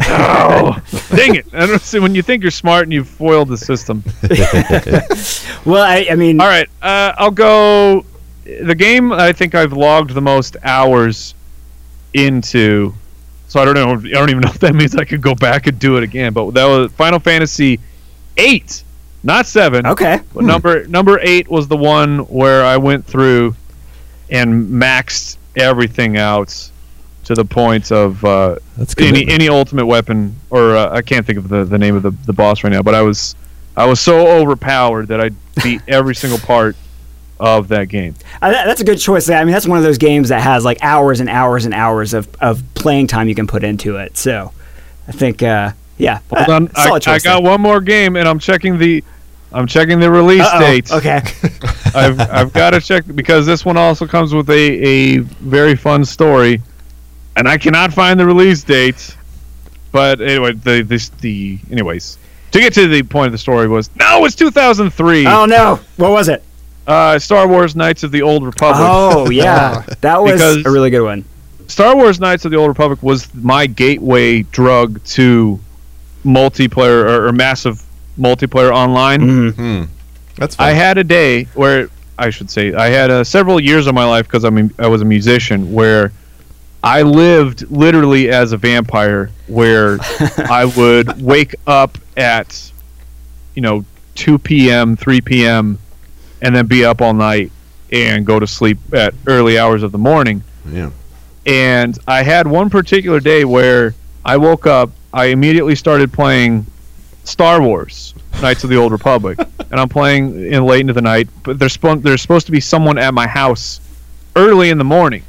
Oh, 0.00 0.76
dang 1.14 1.36
it! 1.36 1.46
I 1.54 1.66
don't 1.66 1.80
see 1.80 2.00
when 2.00 2.16
you 2.16 2.22
think 2.22 2.42
you're 2.42 2.50
smart 2.50 2.82
and 2.82 2.92
you've 2.92 3.08
foiled 3.08 3.48
the 3.48 3.56
system. 3.56 4.02
Well, 5.64 5.82
I, 5.82 6.06
I 6.10 6.14
mean, 6.14 6.40
All 6.40 6.46
right, 6.46 6.68
uh, 6.82 7.12
I'll 7.16 7.30
go. 7.30 8.04
The 8.44 8.74
game 8.74 9.12
I 9.12 9.32
think 9.32 9.54
I've 9.56 9.72
logged 9.72 10.10
the 10.10 10.20
most 10.20 10.56
hours 10.62 11.34
into, 12.14 12.94
so 13.48 13.60
I 13.60 13.64
don't 13.64 13.74
know. 13.74 13.92
I 13.92 14.12
don't 14.12 14.30
even 14.30 14.42
know 14.42 14.50
if 14.50 14.58
that 14.60 14.74
means 14.74 14.94
I 14.94 15.04
could 15.04 15.22
go 15.22 15.34
back 15.34 15.66
and 15.66 15.78
do 15.78 15.96
it 15.96 16.02
again. 16.04 16.32
But 16.32 16.50
that 16.52 16.66
was 16.66 16.92
Final 16.92 17.18
Fantasy 17.18 17.80
eight, 18.36 18.84
not 19.26 19.46
seven. 19.46 19.86
okay. 19.86 20.20
But 20.32 20.44
number 20.44 20.86
number 20.86 21.18
eight 21.20 21.48
was 21.48 21.68
the 21.68 21.76
one 21.76 22.20
where 22.20 22.64
I 22.64 22.76
went 22.76 23.04
through 23.04 23.54
and 24.30 24.68
maxed 24.68 25.36
everything 25.56 26.16
out 26.16 26.70
to 27.24 27.34
the 27.34 27.44
point 27.44 27.90
of 27.90 28.24
uh, 28.24 28.56
any 28.98 29.28
any 29.28 29.48
ultimate 29.48 29.86
weapon, 29.86 30.36
or 30.50 30.76
uh, 30.76 30.90
I 30.90 31.02
can't 31.02 31.26
think 31.26 31.38
of 31.38 31.48
the, 31.48 31.64
the 31.64 31.78
name 31.78 31.96
of 31.96 32.02
the, 32.02 32.12
the 32.24 32.32
boss 32.32 32.62
right 32.62 32.72
now. 32.72 32.82
But 32.82 32.94
I 32.94 33.02
was 33.02 33.34
I 33.76 33.84
was 33.84 34.00
so 34.00 34.28
overpowered 34.28 35.08
that 35.08 35.20
I 35.20 35.30
beat 35.62 35.82
every 35.88 36.14
single 36.14 36.38
part 36.38 36.76
of 37.38 37.68
that 37.68 37.88
game. 37.88 38.14
Uh, 38.40 38.50
that- 38.52 38.64
that's 38.66 38.80
a 38.80 38.84
good 38.84 38.98
choice. 38.98 39.28
I 39.28 39.44
mean, 39.44 39.52
that's 39.52 39.66
one 39.66 39.76
of 39.76 39.84
those 39.84 39.98
games 39.98 40.30
that 40.30 40.40
has 40.40 40.64
like 40.64 40.78
hours 40.82 41.20
and 41.20 41.28
hours 41.28 41.64
and 41.66 41.74
hours 41.74 42.14
of, 42.14 42.28
of 42.40 42.62
playing 42.74 43.08
time 43.08 43.28
you 43.28 43.34
can 43.34 43.46
put 43.46 43.62
into 43.62 43.96
it. 43.96 44.16
So, 44.16 44.52
I 45.06 45.12
think, 45.12 45.42
uh, 45.42 45.72
yeah, 45.98 46.20
Hold 46.30 46.48
uh, 46.48 46.52
on, 46.54 46.70
I, 46.74 46.98
I 47.06 47.18
got 47.18 47.42
one 47.42 47.60
more 47.60 47.82
game, 47.82 48.16
and 48.16 48.26
I'm 48.26 48.38
checking 48.38 48.78
the 48.78 49.04
I'm 49.56 49.66
checking 49.66 49.98
the 50.00 50.10
release 50.10 50.42
Uh-oh. 50.42 50.60
date. 50.60 50.92
Okay. 50.92 51.20
I've 51.94 52.20
I've 52.20 52.52
got 52.52 52.70
to 52.70 52.80
check 52.80 53.04
because 53.14 53.46
this 53.46 53.64
one 53.64 53.76
also 53.76 54.06
comes 54.06 54.34
with 54.34 54.50
a, 54.50 54.54
a 54.54 55.18
very 55.18 55.74
fun 55.74 56.04
story, 56.04 56.60
and 57.36 57.48
I 57.48 57.56
cannot 57.56 57.92
find 57.92 58.20
the 58.20 58.26
release 58.26 58.62
date. 58.62 59.16
But 59.92 60.20
anyway, 60.20 60.52
the 60.52 60.82
this 60.82 61.08
the 61.08 61.58
anyways 61.70 62.18
to 62.52 62.60
get 62.60 62.74
to 62.74 62.86
the 62.86 63.02
point 63.02 63.26
of 63.26 63.32
the 63.32 63.38
story 63.38 63.66
was 63.66 63.88
no, 63.96 64.24
it's 64.26 64.34
2003. 64.34 65.26
oh 65.26 65.46
no, 65.46 65.80
what 65.96 66.10
was 66.10 66.28
it? 66.28 66.42
Uh, 66.86 67.18
Star 67.18 67.48
Wars 67.48 67.74
Knights 67.74 68.02
of 68.02 68.12
the 68.12 68.22
Old 68.22 68.44
Republic. 68.44 68.78
Oh 68.80 69.30
yeah, 69.30 69.84
that 70.02 70.22
was 70.22 70.32
Because- 70.34 70.66
a 70.66 70.70
really 70.70 70.90
good 70.90 71.02
one. 71.04 71.24
Star 71.68 71.96
Wars 71.96 72.20
Knights 72.20 72.44
of 72.44 72.52
the 72.52 72.56
Old 72.58 72.68
Republic 72.68 73.02
was 73.02 73.32
my 73.34 73.66
gateway 73.66 74.42
drug 74.42 75.02
to 75.04 75.58
multiplayer 76.24 77.08
or, 77.08 77.26
or 77.28 77.32
massive 77.32 77.82
multiplayer 78.18 78.70
online. 78.70 79.20
Mhm. 79.20 79.54
Hmm. 79.54 79.84
That's 80.36 80.56
fun. 80.56 80.68
I 80.68 80.72
had 80.72 80.98
a 80.98 81.04
day 81.04 81.44
where 81.54 81.88
I 82.18 82.30
should 82.30 82.50
say 82.50 82.74
I 82.74 82.88
had 82.88 83.10
uh, 83.10 83.24
several 83.24 83.60
years 83.60 83.86
of 83.86 83.94
my 83.94 84.04
life 84.04 84.26
because 84.26 84.44
I'm 84.44 84.58
a, 84.58 84.70
I 84.78 84.86
was 84.86 85.02
a 85.02 85.04
musician 85.04 85.72
where 85.72 86.12
I 86.82 87.02
lived 87.02 87.70
literally 87.70 88.30
as 88.30 88.52
a 88.52 88.56
vampire 88.56 89.30
where 89.46 89.98
I 90.38 90.64
would 90.76 91.20
wake 91.20 91.54
up 91.66 91.98
at 92.16 92.72
you 93.54 93.62
know 93.62 93.84
2 94.14 94.38
p.m. 94.38 94.96
3 94.96 95.20
p.m. 95.20 95.78
and 96.42 96.54
then 96.54 96.66
be 96.66 96.84
up 96.84 97.00
all 97.00 97.14
night 97.14 97.50
and 97.92 98.26
go 98.26 98.38
to 98.40 98.46
sleep 98.46 98.78
at 98.92 99.14
early 99.26 99.58
hours 99.58 99.82
of 99.82 99.92
the 99.92 99.98
morning 99.98 100.42
yeah. 100.68 100.90
and 101.46 101.96
I 102.08 102.22
had 102.22 102.46
one 102.46 102.68
particular 102.68 103.20
day 103.20 103.44
where 103.44 103.94
I 104.24 104.36
woke 104.38 104.66
up, 104.66 104.90
I 105.12 105.26
immediately 105.26 105.76
started 105.76 106.12
playing 106.12 106.66
Star 107.26 107.60
Wars, 107.60 108.14
Knights 108.40 108.64
of 108.64 108.70
the 108.70 108.76
Old 108.76 108.92
Republic, 108.92 109.38
and 109.70 109.80
I'm 109.80 109.88
playing 109.88 110.52
in 110.52 110.64
late 110.64 110.80
into 110.80 110.92
the 110.92 111.02
night. 111.02 111.28
But 111.42 111.58
there's 111.58 111.76
spo- 111.76 112.00
there's 112.00 112.22
supposed 112.22 112.46
to 112.46 112.52
be 112.52 112.60
someone 112.60 112.98
at 112.98 113.12
my 113.12 113.26
house 113.26 113.80
early 114.36 114.70
in 114.70 114.78
the 114.78 114.84
morning, 114.84 115.24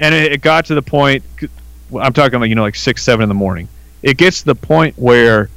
and 0.00 0.14
it, 0.14 0.32
it 0.32 0.42
got 0.42 0.66
to 0.66 0.74
the 0.74 0.82
point. 0.82 1.24
I'm 1.98 2.12
talking 2.12 2.40
like 2.40 2.48
you 2.48 2.54
know 2.54 2.62
like 2.62 2.74
six 2.74 3.02
seven 3.02 3.22
in 3.22 3.28
the 3.28 3.34
morning. 3.34 3.68
It 4.02 4.16
gets 4.16 4.40
to 4.40 4.46
the 4.46 4.54
point 4.54 4.98
where 4.98 5.48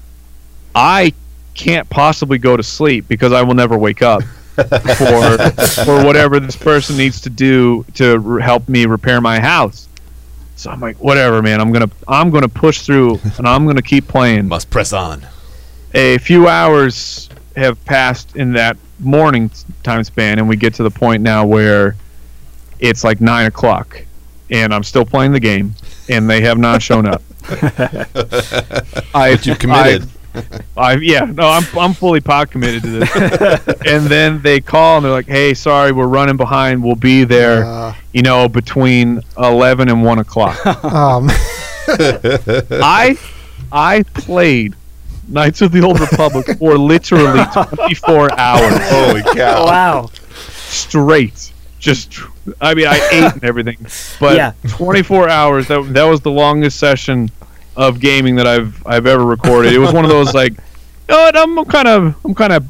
I 0.73 1.13
can't 1.55 1.89
possibly 1.89 2.37
go 2.37 2.55
to 2.55 2.63
sleep 2.63 3.07
because 3.07 3.33
I 3.33 3.41
will 3.41 3.53
never 3.55 3.77
wake 3.77 4.01
up 4.01 4.23
for 4.23 5.37
for 5.85 6.05
whatever 6.05 6.39
this 6.39 6.55
person 6.55 6.97
needs 6.97 7.21
to 7.21 7.29
do 7.29 7.85
to 7.95 8.19
re- 8.19 8.41
help 8.41 8.69
me 8.69 8.85
repair 8.85 9.19
my 9.19 9.39
house. 9.39 9.87
So 10.57 10.71
I'm 10.71 10.79
like, 10.79 10.97
whatever, 10.97 11.41
man. 11.41 11.59
I'm 11.59 11.71
gonna 11.71 11.89
I'm 12.07 12.29
gonna 12.29 12.47
push 12.49 12.81
through 12.81 13.19
and 13.37 13.47
I'm 13.47 13.65
gonna 13.65 13.81
keep 13.81 14.07
playing. 14.07 14.47
Must 14.47 14.69
press 14.69 14.93
on. 14.93 15.25
A 15.95 16.17
few 16.17 16.47
hours 16.47 17.29
have 17.55 17.83
passed 17.85 18.35
in 18.35 18.51
that 18.53 18.77
morning 18.99 19.49
time 19.81 20.03
span, 20.03 20.39
and 20.39 20.47
we 20.49 20.57
get 20.57 20.73
to 20.75 20.83
the 20.83 20.91
point 20.91 21.23
now 21.23 21.45
where 21.45 21.95
it's 22.79 23.03
like 23.03 23.21
nine 23.21 23.45
o'clock, 23.45 24.03
and 24.51 24.73
I'm 24.73 24.83
still 24.83 25.05
playing 25.05 25.31
the 25.31 25.39
game, 25.39 25.73
and 26.09 26.29
they 26.29 26.41
have 26.41 26.57
not 26.57 26.81
shown 26.81 27.05
up. 27.05 27.21
I, 29.13 29.35
But 29.35 29.45
you 29.45 29.55
committed. 29.55 30.09
I 30.75 30.95
yeah 30.95 31.21
no 31.23 31.47
I'm 31.47 31.63
I'm 31.79 31.93
fully 31.93 32.19
pot 32.19 32.51
committed 32.51 32.83
to 32.83 32.89
this. 32.89 33.15
and 33.87 34.05
then 34.07 34.41
they 34.41 34.59
call 34.59 34.97
and 34.97 35.05
they're 35.05 35.11
like, 35.13 35.27
hey, 35.27 35.53
sorry, 35.53 35.93
we're 35.93 36.07
running 36.07 36.35
behind. 36.35 36.83
We'll 36.83 36.95
be 36.95 37.23
there, 37.23 37.63
Uh, 37.63 37.95
you 38.11 38.21
know, 38.21 38.49
between 38.49 39.21
eleven 39.37 39.87
and 39.87 40.03
one 40.03 40.19
o'clock. 40.19 40.57
um, 40.83 41.29
I 41.87 43.17
I 43.71 44.03
played 44.13 44.75
Knights 45.27 45.61
of 45.61 45.71
the 45.71 45.81
Old 45.81 45.99
Republic 45.99 46.45
for 46.59 46.77
literally 46.77 47.43
24 47.53 48.39
hours 48.39 48.89
Holy 48.89 49.21
cow. 49.23 49.65
Wow. 49.65 50.09
straight. 50.67 51.51
Just 51.79 52.19
I 52.61 52.73
mean 52.73 52.87
I 52.87 52.95
ate 53.11 53.33
and 53.33 53.43
everything, 53.43 53.77
but 54.19 54.35
Yeah. 54.35 54.53
24 54.69 55.29
hours 55.29 55.67
that 55.67 55.81
that 55.93 56.03
was 56.03 56.21
the 56.21 56.31
longest 56.31 56.79
session 56.79 57.29
of 57.75 57.99
gaming 57.99 58.35
that 58.35 58.47
I've 58.47 58.85
I've 58.87 59.05
ever 59.05 59.25
recorded. 59.25 59.73
It 59.73 59.79
was 59.79 59.93
one 59.93 60.05
of 60.05 60.09
those 60.11 60.33
like, 60.33 60.53
you 60.53 60.57
know 61.09 61.17
what, 61.17 61.37
I'm 61.37 61.65
kind 61.65 61.87
of 61.87 62.15
I'm 62.25 62.33
kind 62.35 62.53
of 62.53 62.65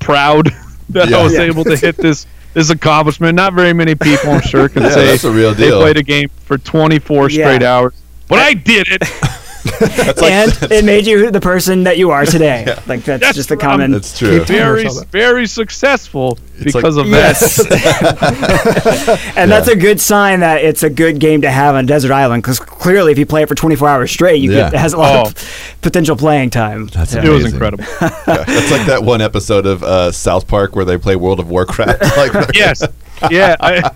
proud 0.00 0.50
that 0.90 1.08
Yeah. 1.08 1.18
I 1.18 1.22
was 1.22 1.32
Yeah. 1.34 1.42
able 1.42 1.64
to 1.64 1.76
hit 1.76 1.96
this 1.96 2.26
this 2.54 2.68
accomplishment. 2.70 3.34
Not 3.36 3.54
very 3.54 3.72
many 3.72 3.94
people 3.94 4.30
I'm 4.30 4.42
sure 4.42 4.68
can 4.68 4.82
Yeah, 4.82 4.90
say 4.90 5.06
that's 5.06 5.24
a 5.24 5.30
real 5.30 5.54
deal. 5.54 5.78
they 5.78 5.84
played 5.84 5.96
a 5.96 6.02
game 6.02 6.28
for 6.44 6.58
24 6.58 7.30
straight 7.30 7.62
hours. 7.62 7.94
But 8.28 8.40
I 8.40 8.54
did 8.54 8.88
it. 8.90 9.02
That's 9.62 10.20
like, 10.20 10.32
and 10.32 10.72
it 10.72 10.84
made 10.84 11.06
you 11.06 11.30
the 11.30 11.40
person 11.40 11.84
that 11.84 11.96
you 11.98 12.10
are 12.10 12.24
today. 12.26 12.64
Yeah. 12.72 12.80
Like 12.86 13.04
that's, 13.04 13.20
That's 13.20 13.36
just 13.36 13.50
a 13.50 13.54
what 13.54 13.60
common. 13.62 13.90
that's 13.92 14.18
true. 14.18 14.44
Very 14.44 14.86
very 15.10 15.46
successful 15.46 16.38
It's 16.58 16.72
because 16.74 16.96
like- 16.96 17.06
of 17.06 17.10
Yes. 17.12 17.56
that. 17.56 19.32
and 19.36 19.50
that's 19.50 19.68
a 19.68 19.76
good 19.76 20.00
sign 20.00 20.40
that 20.40 20.62
it's 20.64 20.82
a 20.82 20.90
good 20.90 21.18
game 21.18 21.42
to 21.42 21.50
have 21.50 21.74
on 21.74 21.86
Desert 21.86 22.12
Island 22.12 22.42
because 22.42 22.58
clearly, 22.58 23.12
if 23.12 23.18
you 23.18 23.26
play 23.26 23.42
it 23.42 23.48
for 23.48 23.54
24 23.54 23.88
hours 23.88 24.10
straight, 24.10 24.40
you 24.42 24.50
Yeah. 24.52 24.64
get, 24.70 24.74
it 24.74 24.78
has 24.78 24.92
a 24.92 24.98
lot 24.98 25.26
of 25.28 25.78
potential 25.82 26.16
playing 26.16 26.50
time. 26.50 26.86
That's 26.88 27.14
Yeah. 27.14 27.24
It 27.26 27.28
was 27.30 27.52
incredible. 27.52 27.84
Yeah, 28.00 28.08
That's 28.26 28.70
like 28.70 28.86
that 28.86 29.02
one 29.04 29.20
episode 29.20 29.66
of 29.66 29.82
uh, 29.82 30.12
South 30.12 30.46
Park 30.48 30.74
where 30.76 30.84
they 30.84 30.98
play 30.98 31.16
World 31.16 31.40
of 31.40 31.48
Warcraft. 31.48 32.00
like 32.16 32.54
yes. 32.54 32.82
Yeah. 33.30 33.56
I, 33.60 33.90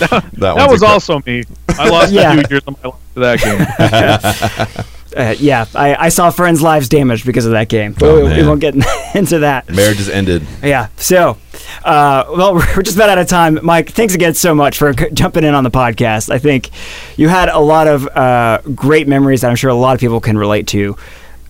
that, 0.00 0.30
that 0.34 0.70
was 0.70 0.82
incre- 0.82 0.88
also 0.88 1.22
me. 1.26 1.44
I 1.78 1.88
lost 1.88 2.12
Yeah. 2.12 2.32
a 2.32 2.34
few 2.34 2.44
years 2.50 2.62
of 2.66 2.82
my 2.82 2.90
life 2.90 3.00
to 3.14 3.20
that 3.20 4.76
game. 4.76 4.84
Uh, 5.16 5.34
yeah, 5.38 5.64
I, 5.74 5.94
I 5.94 6.08
saw 6.10 6.28
friends' 6.28 6.60
lives 6.60 6.90
damaged 6.90 7.24
because 7.24 7.46
of 7.46 7.52
that 7.52 7.70
game. 7.70 7.94
But 7.94 8.02
Oh, 8.06 8.26
we, 8.26 8.42
we 8.42 8.46
won't 8.46 8.60
get 8.60 8.74
into 9.14 9.38
that. 9.38 9.66
Marriage 9.70 9.98
is 9.98 10.10
ended. 10.10 10.42
Yeah. 10.62 10.88
So, 10.98 11.38
uh, 11.86 12.24
well, 12.36 12.54
we're 12.76 12.82
just 12.82 12.96
about 12.98 13.08
out 13.08 13.16
of 13.16 13.26
time. 13.26 13.58
Mike, 13.62 13.88
thanks 13.92 14.14
again 14.14 14.34
so 14.34 14.54
much 14.54 14.76
for 14.76 14.92
c- 14.92 15.08
jumping 15.14 15.44
in 15.44 15.54
on 15.54 15.64
the 15.64 15.70
podcast. 15.70 16.28
I 16.28 16.38
think 16.38 16.68
you 17.16 17.28
had 17.30 17.48
a 17.48 17.58
lot 17.60 17.86
of 17.86 18.06
uh, 18.08 18.58
great 18.74 19.08
memories 19.08 19.40
that 19.40 19.48
I'm 19.48 19.56
sure 19.56 19.70
a 19.70 19.74
lot 19.74 19.94
of 19.94 20.00
people 20.00 20.20
can 20.20 20.36
relate 20.36 20.66
to 20.68 20.98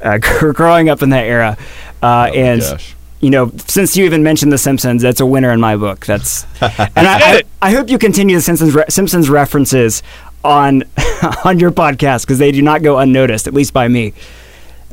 uh, 0.00 0.18
growing 0.18 0.88
up 0.88 1.02
in 1.02 1.10
that 1.10 1.24
era. 1.24 1.56
Uh, 2.00 2.30
Oh, 2.30 2.34
and, 2.38 2.60
gosh. 2.60 2.94
You 3.20 3.30
know, 3.30 3.50
since 3.66 3.96
you 3.96 4.04
even 4.04 4.22
mentioned 4.22 4.52
The 4.52 4.58
Simpsons, 4.58 5.02
that's 5.02 5.20
a 5.20 5.26
winner 5.26 5.50
in 5.50 5.60
my 5.60 5.76
book. 5.76 6.04
That's, 6.06 6.44
and 6.60 7.06
I, 7.08 7.18
I. 7.38 7.42
I 7.62 7.70
hope 7.72 7.88
you 7.90 7.98
continue 7.98 8.36
the 8.36 8.42
Simpsons, 8.42 8.74
re- 8.74 8.84
Simpsons 8.88 9.28
references 9.30 10.02
on 10.44 10.84
on 11.44 11.58
your 11.58 11.70
podcast 11.72 12.22
because 12.22 12.38
they 12.38 12.52
do 12.52 12.62
not 12.62 12.82
go 12.82 12.98
unnoticed, 12.98 13.46
at 13.48 13.54
least 13.54 13.72
by 13.72 13.88
me. 13.88 14.12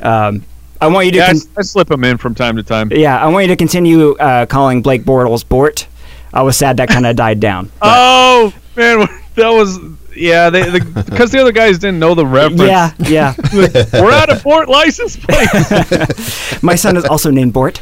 Um, 0.00 0.44
I 0.80 0.88
want 0.88 1.06
you 1.06 1.12
to 1.12 1.18
Yeah, 1.18 1.24
I, 1.24 1.28
con- 1.28 1.36
s- 1.36 1.48
I 1.56 1.62
slip 1.62 1.88
them 1.88 2.02
in 2.04 2.16
from 2.18 2.34
time 2.34 2.56
to 2.56 2.62
time. 2.62 2.90
yeah, 2.92 3.22
I 3.22 3.28
want 3.28 3.44
you 3.44 3.48
to 3.52 3.56
continue 3.56 4.14
uh, 4.16 4.46
calling 4.46 4.82
Blake 4.82 5.04
Bortles 5.04 5.46
Bort. 5.48 5.86
I 6.32 6.42
was 6.42 6.56
sad 6.56 6.78
that 6.78 6.88
kind 6.88 7.06
of 7.06 7.14
died 7.14 7.38
down. 7.40 7.70
Oh 7.80 8.52
man, 8.74 9.06
that 9.36 9.50
was 9.50 9.78
yeah. 10.16 10.50
They 10.50 10.78
because 10.78 11.30
the, 11.32 11.40
other 11.40 11.52
guys 11.52 11.78
didn't 11.78 11.98
know 11.98 12.14
the 12.14 12.26
reference. 12.26 12.62
yeah, 12.62 12.92
yeah. 13.08 13.34
we're 13.52 14.12
out 14.12 14.30
of 14.30 14.42
Bort 14.42 14.68
license 14.68 15.16
plate. 15.16 15.48
My 16.62 16.74
son 16.74 16.96
is 16.96 17.04
also 17.04 17.30
named 17.30 17.52
Bort. 17.52 17.80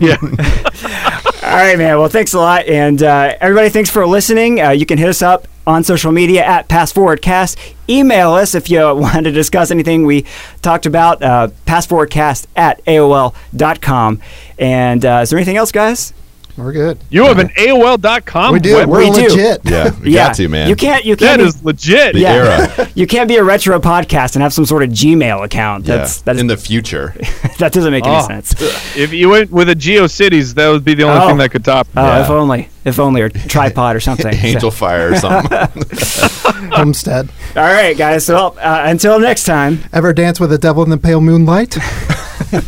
yeah. 0.00 0.16
All 0.20 1.60
right, 1.60 1.76
man. 1.78 1.98
Well, 1.98 2.08
thanks 2.08 2.32
a 2.32 2.38
lot. 2.38 2.66
And 2.66 3.02
uh, 3.02 3.36
everybody, 3.40 3.68
thanks 3.68 3.90
for 3.90 4.06
listening. 4.06 4.60
Uh, 4.60 4.70
you 4.70 4.86
can 4.86 4.98
hit 4.98 5.08
us 5.08 5.22
up 5.22 5.46
on 5.66 5.84
social 5.84 6.12
media 6.12 6.44
at 6.44 6.68
PassForwardCast. 6.68 7.74
Email 7.88 8.32
us 8.32 8.54
if 8.54 8.70
you 8.70 8.78
want 8.78 9.24
to 9.24 9.32
discuss 9.32 9.70
anything 9.70 10.04
we 10.04 10.24
talked 10.62 10.86
about. 10.86 11.22
Uh, 11.22 11.48
PassForwardCast 11.66 12.46
at 12.56 12.84
AOL.com. 12.86 14.20
And 14.58 15.04
uh, 15.04 15.20
is 15.22 15.30
there 15.30 15.38
anything 15.38 15.56
else, 15.56 15.72
guys? 15.72 16.12
We're 16.56 16.72
good. 16.72 16.98
You 17.10 17.24
have 17.24 17.40
an 17.40 17.48
AOL.com. 17.48 18.52
We 18.52 18.60
do. 18.60 18.76
web- 18.76 18.88
We're 18.88 18.98
we 19.00 19.10
do. 19.10 19.22
legit. 19.28 19.60
Yeah, 19.64 19.90
we 20.00 20.12
got 20.14 20.36
to, 20.36 20.48
man. 20.48 20.68
You 20.68 20.76
can't. 20.76 21.04
You 21.04 21.16
can't. 21.16 21.38
that 21.38 21.42
be- 21.42 21.48
is 21.48 21.64
legit. 21.64 22.12
The 22.14 22.20
yeah. 22.20 22.32
era. 22.76 22.90
you 22.94 23.08
can't 23.08 23.28
be 23.28 23.36
a 23.36 23.42
retro 23.44 23.80
podcast 23.80 24.36
and 24.36 24.42
have 24.42 24.52
some 24.52 24.64
sort 24.64 24.84
of 24.84 24.90
Gmail 24.90 25.44
account. 25.44 25.84
That's 25.84 26.18
yeah. 26.18 26.22
that's 26.26 26.40
in 26.40 26.46
the 26.46 26.56
future. 26.56 27.12
that 27.58 27.72
doesn't 27.72 27.90
make 27.90 28.06
any 28.06 28.14
Oh. 28.16 28.26
sense. 28.28 28.54
If 28.96 29.12
you 29.12 29.30
went 29.30 29.50
with 29.50 29.68
a 29.68 29.74
GeoCities, 29.74 30.54
that 30.54 30.68
would 30.68 30.84
be 30.84 30.94
the 30.94 31.02
only 31.02 31.24
Oh. 31.24 31.28
thing 31.28 31.38
that 31.38 31.50
could 31.50 31.64
top. 31.64 31.88
it. 31.88 31.92
Oh, 31.96 32.04
Yeah. 32.06 32.22
if 32.22 32.30
only, 32.30 32.68
if 32.84 32.98
only, 33.00 33.22
or 33.22 33.28
tripod 33.30 33.96
or 33.96 34.00
something. 34.00 34.32
Angelfire 34.32 35.10
or 35.12 35.16
something. 35.16 36.70
Homestead. 36.70 37.28
All 37.56 37.62
right, 37.64 37.96
guys. 37.96 38.24
So 38.26 38.36
uh, 38.58 38.82
until 38.86 39.18
next 39.18 39.42
time. 39.44 39.80
Ever 39.92 40.12
dance 40.12 40.38
with 40.38 40.50
the 40.50 40.58
devil 40.58 40.84
in 40.84 40.90
the 40.90 40.98
pale 40.98 41.20
moonlight? 41.20 41.76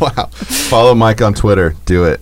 wow. 0.01 0.25
Follow 0.33 0.93
Mike 0.93 1.21
on 1.21 1.33
Twitter. 1.33 1.75
Do 1.85 2.03
it. 2.03 2.19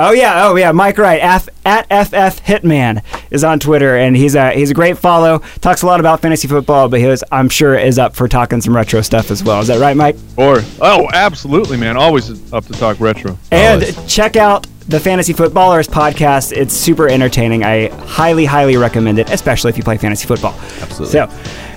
Oh 0.00 0.12
yeah, 0.12 0.46
oh 0.46 0.54
yeah, 0.54 0.70
Mike 0.70 0.96
Wright 0.96 1.20
F, 1.20 1.48
at 1.66 1.86
FF 1.86 2.40
Hitman 2.44 3.02
is 3.32 3.42
on 3.42 3.58
Twitter, 3.58 3.96
and 3.96 4.16
he's 4.16 4.36
a 4.36 4.52
he's 4.52 4.70
a 4.70 4.74
great 4.74 4.96
follow. 4.96 5.40
Talks 5.60 5.82
a 5.82 5.86
lot 5.86 5.98
about 5.98 6.20
fantasy 6.20 6.46
football, 6.46 6.88
but 6.88 7.00
he 7.00 7.06
was 7.06 7.24
I'm 7.32 7.48
sure 7.48 7.76
is 7.76 7.98
up 7.98 8.14
for 8.14 8.28
talking 8.28 8.60
some 8.60 8.76
retro 8.76 9.00
stuff 9.00 9.32
as 9.32 9.42
well. 9.42 9.60
Is 9.60 9.66
that 9.66 9.80
right, 9.80 9.96
Mike? 9.96 10.14
Or 10.36 10.60
oh, 10.80 11.08
absolutely, 11.12 11.76
man. 11.76 11.96
Always 11.96 12.52
up 12.52 12.64
to 12.66 12.72
talk 12.74 13.00
retro. 13.00 13.36
And 13.50 13.82
Always. 13.82 14.14
check 14.14 14.36
out 14.36 14.68
the 14.86 15.00
Fantasy 15.00 15.32
Footballers 15.32 15.88
podcast. 15.88 16.52
It's 16.52 16.72
super 16.74 17.08
entertaining. 17.08 17.64
I 17.64 17.88
highly, 18.06 18.44
highly 18.44 18.76
recommend 18.76 19.18
it, 19.18 19.30
especially 19.30 19.70
if 19.70 19.76
you 19.76 19.82
play 19.82 19.96
fantasy 19.96 20.28
football. 20.28 20.54
Absolutely. 20.80 21.08
So, 21.08 21.28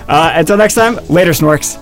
uh, 0.08 0.32
until 0.36 0.56
next 0.56 0.74
time, 0.74 0.96
later, 1.08 1.32
Snorks. 1.32 1.76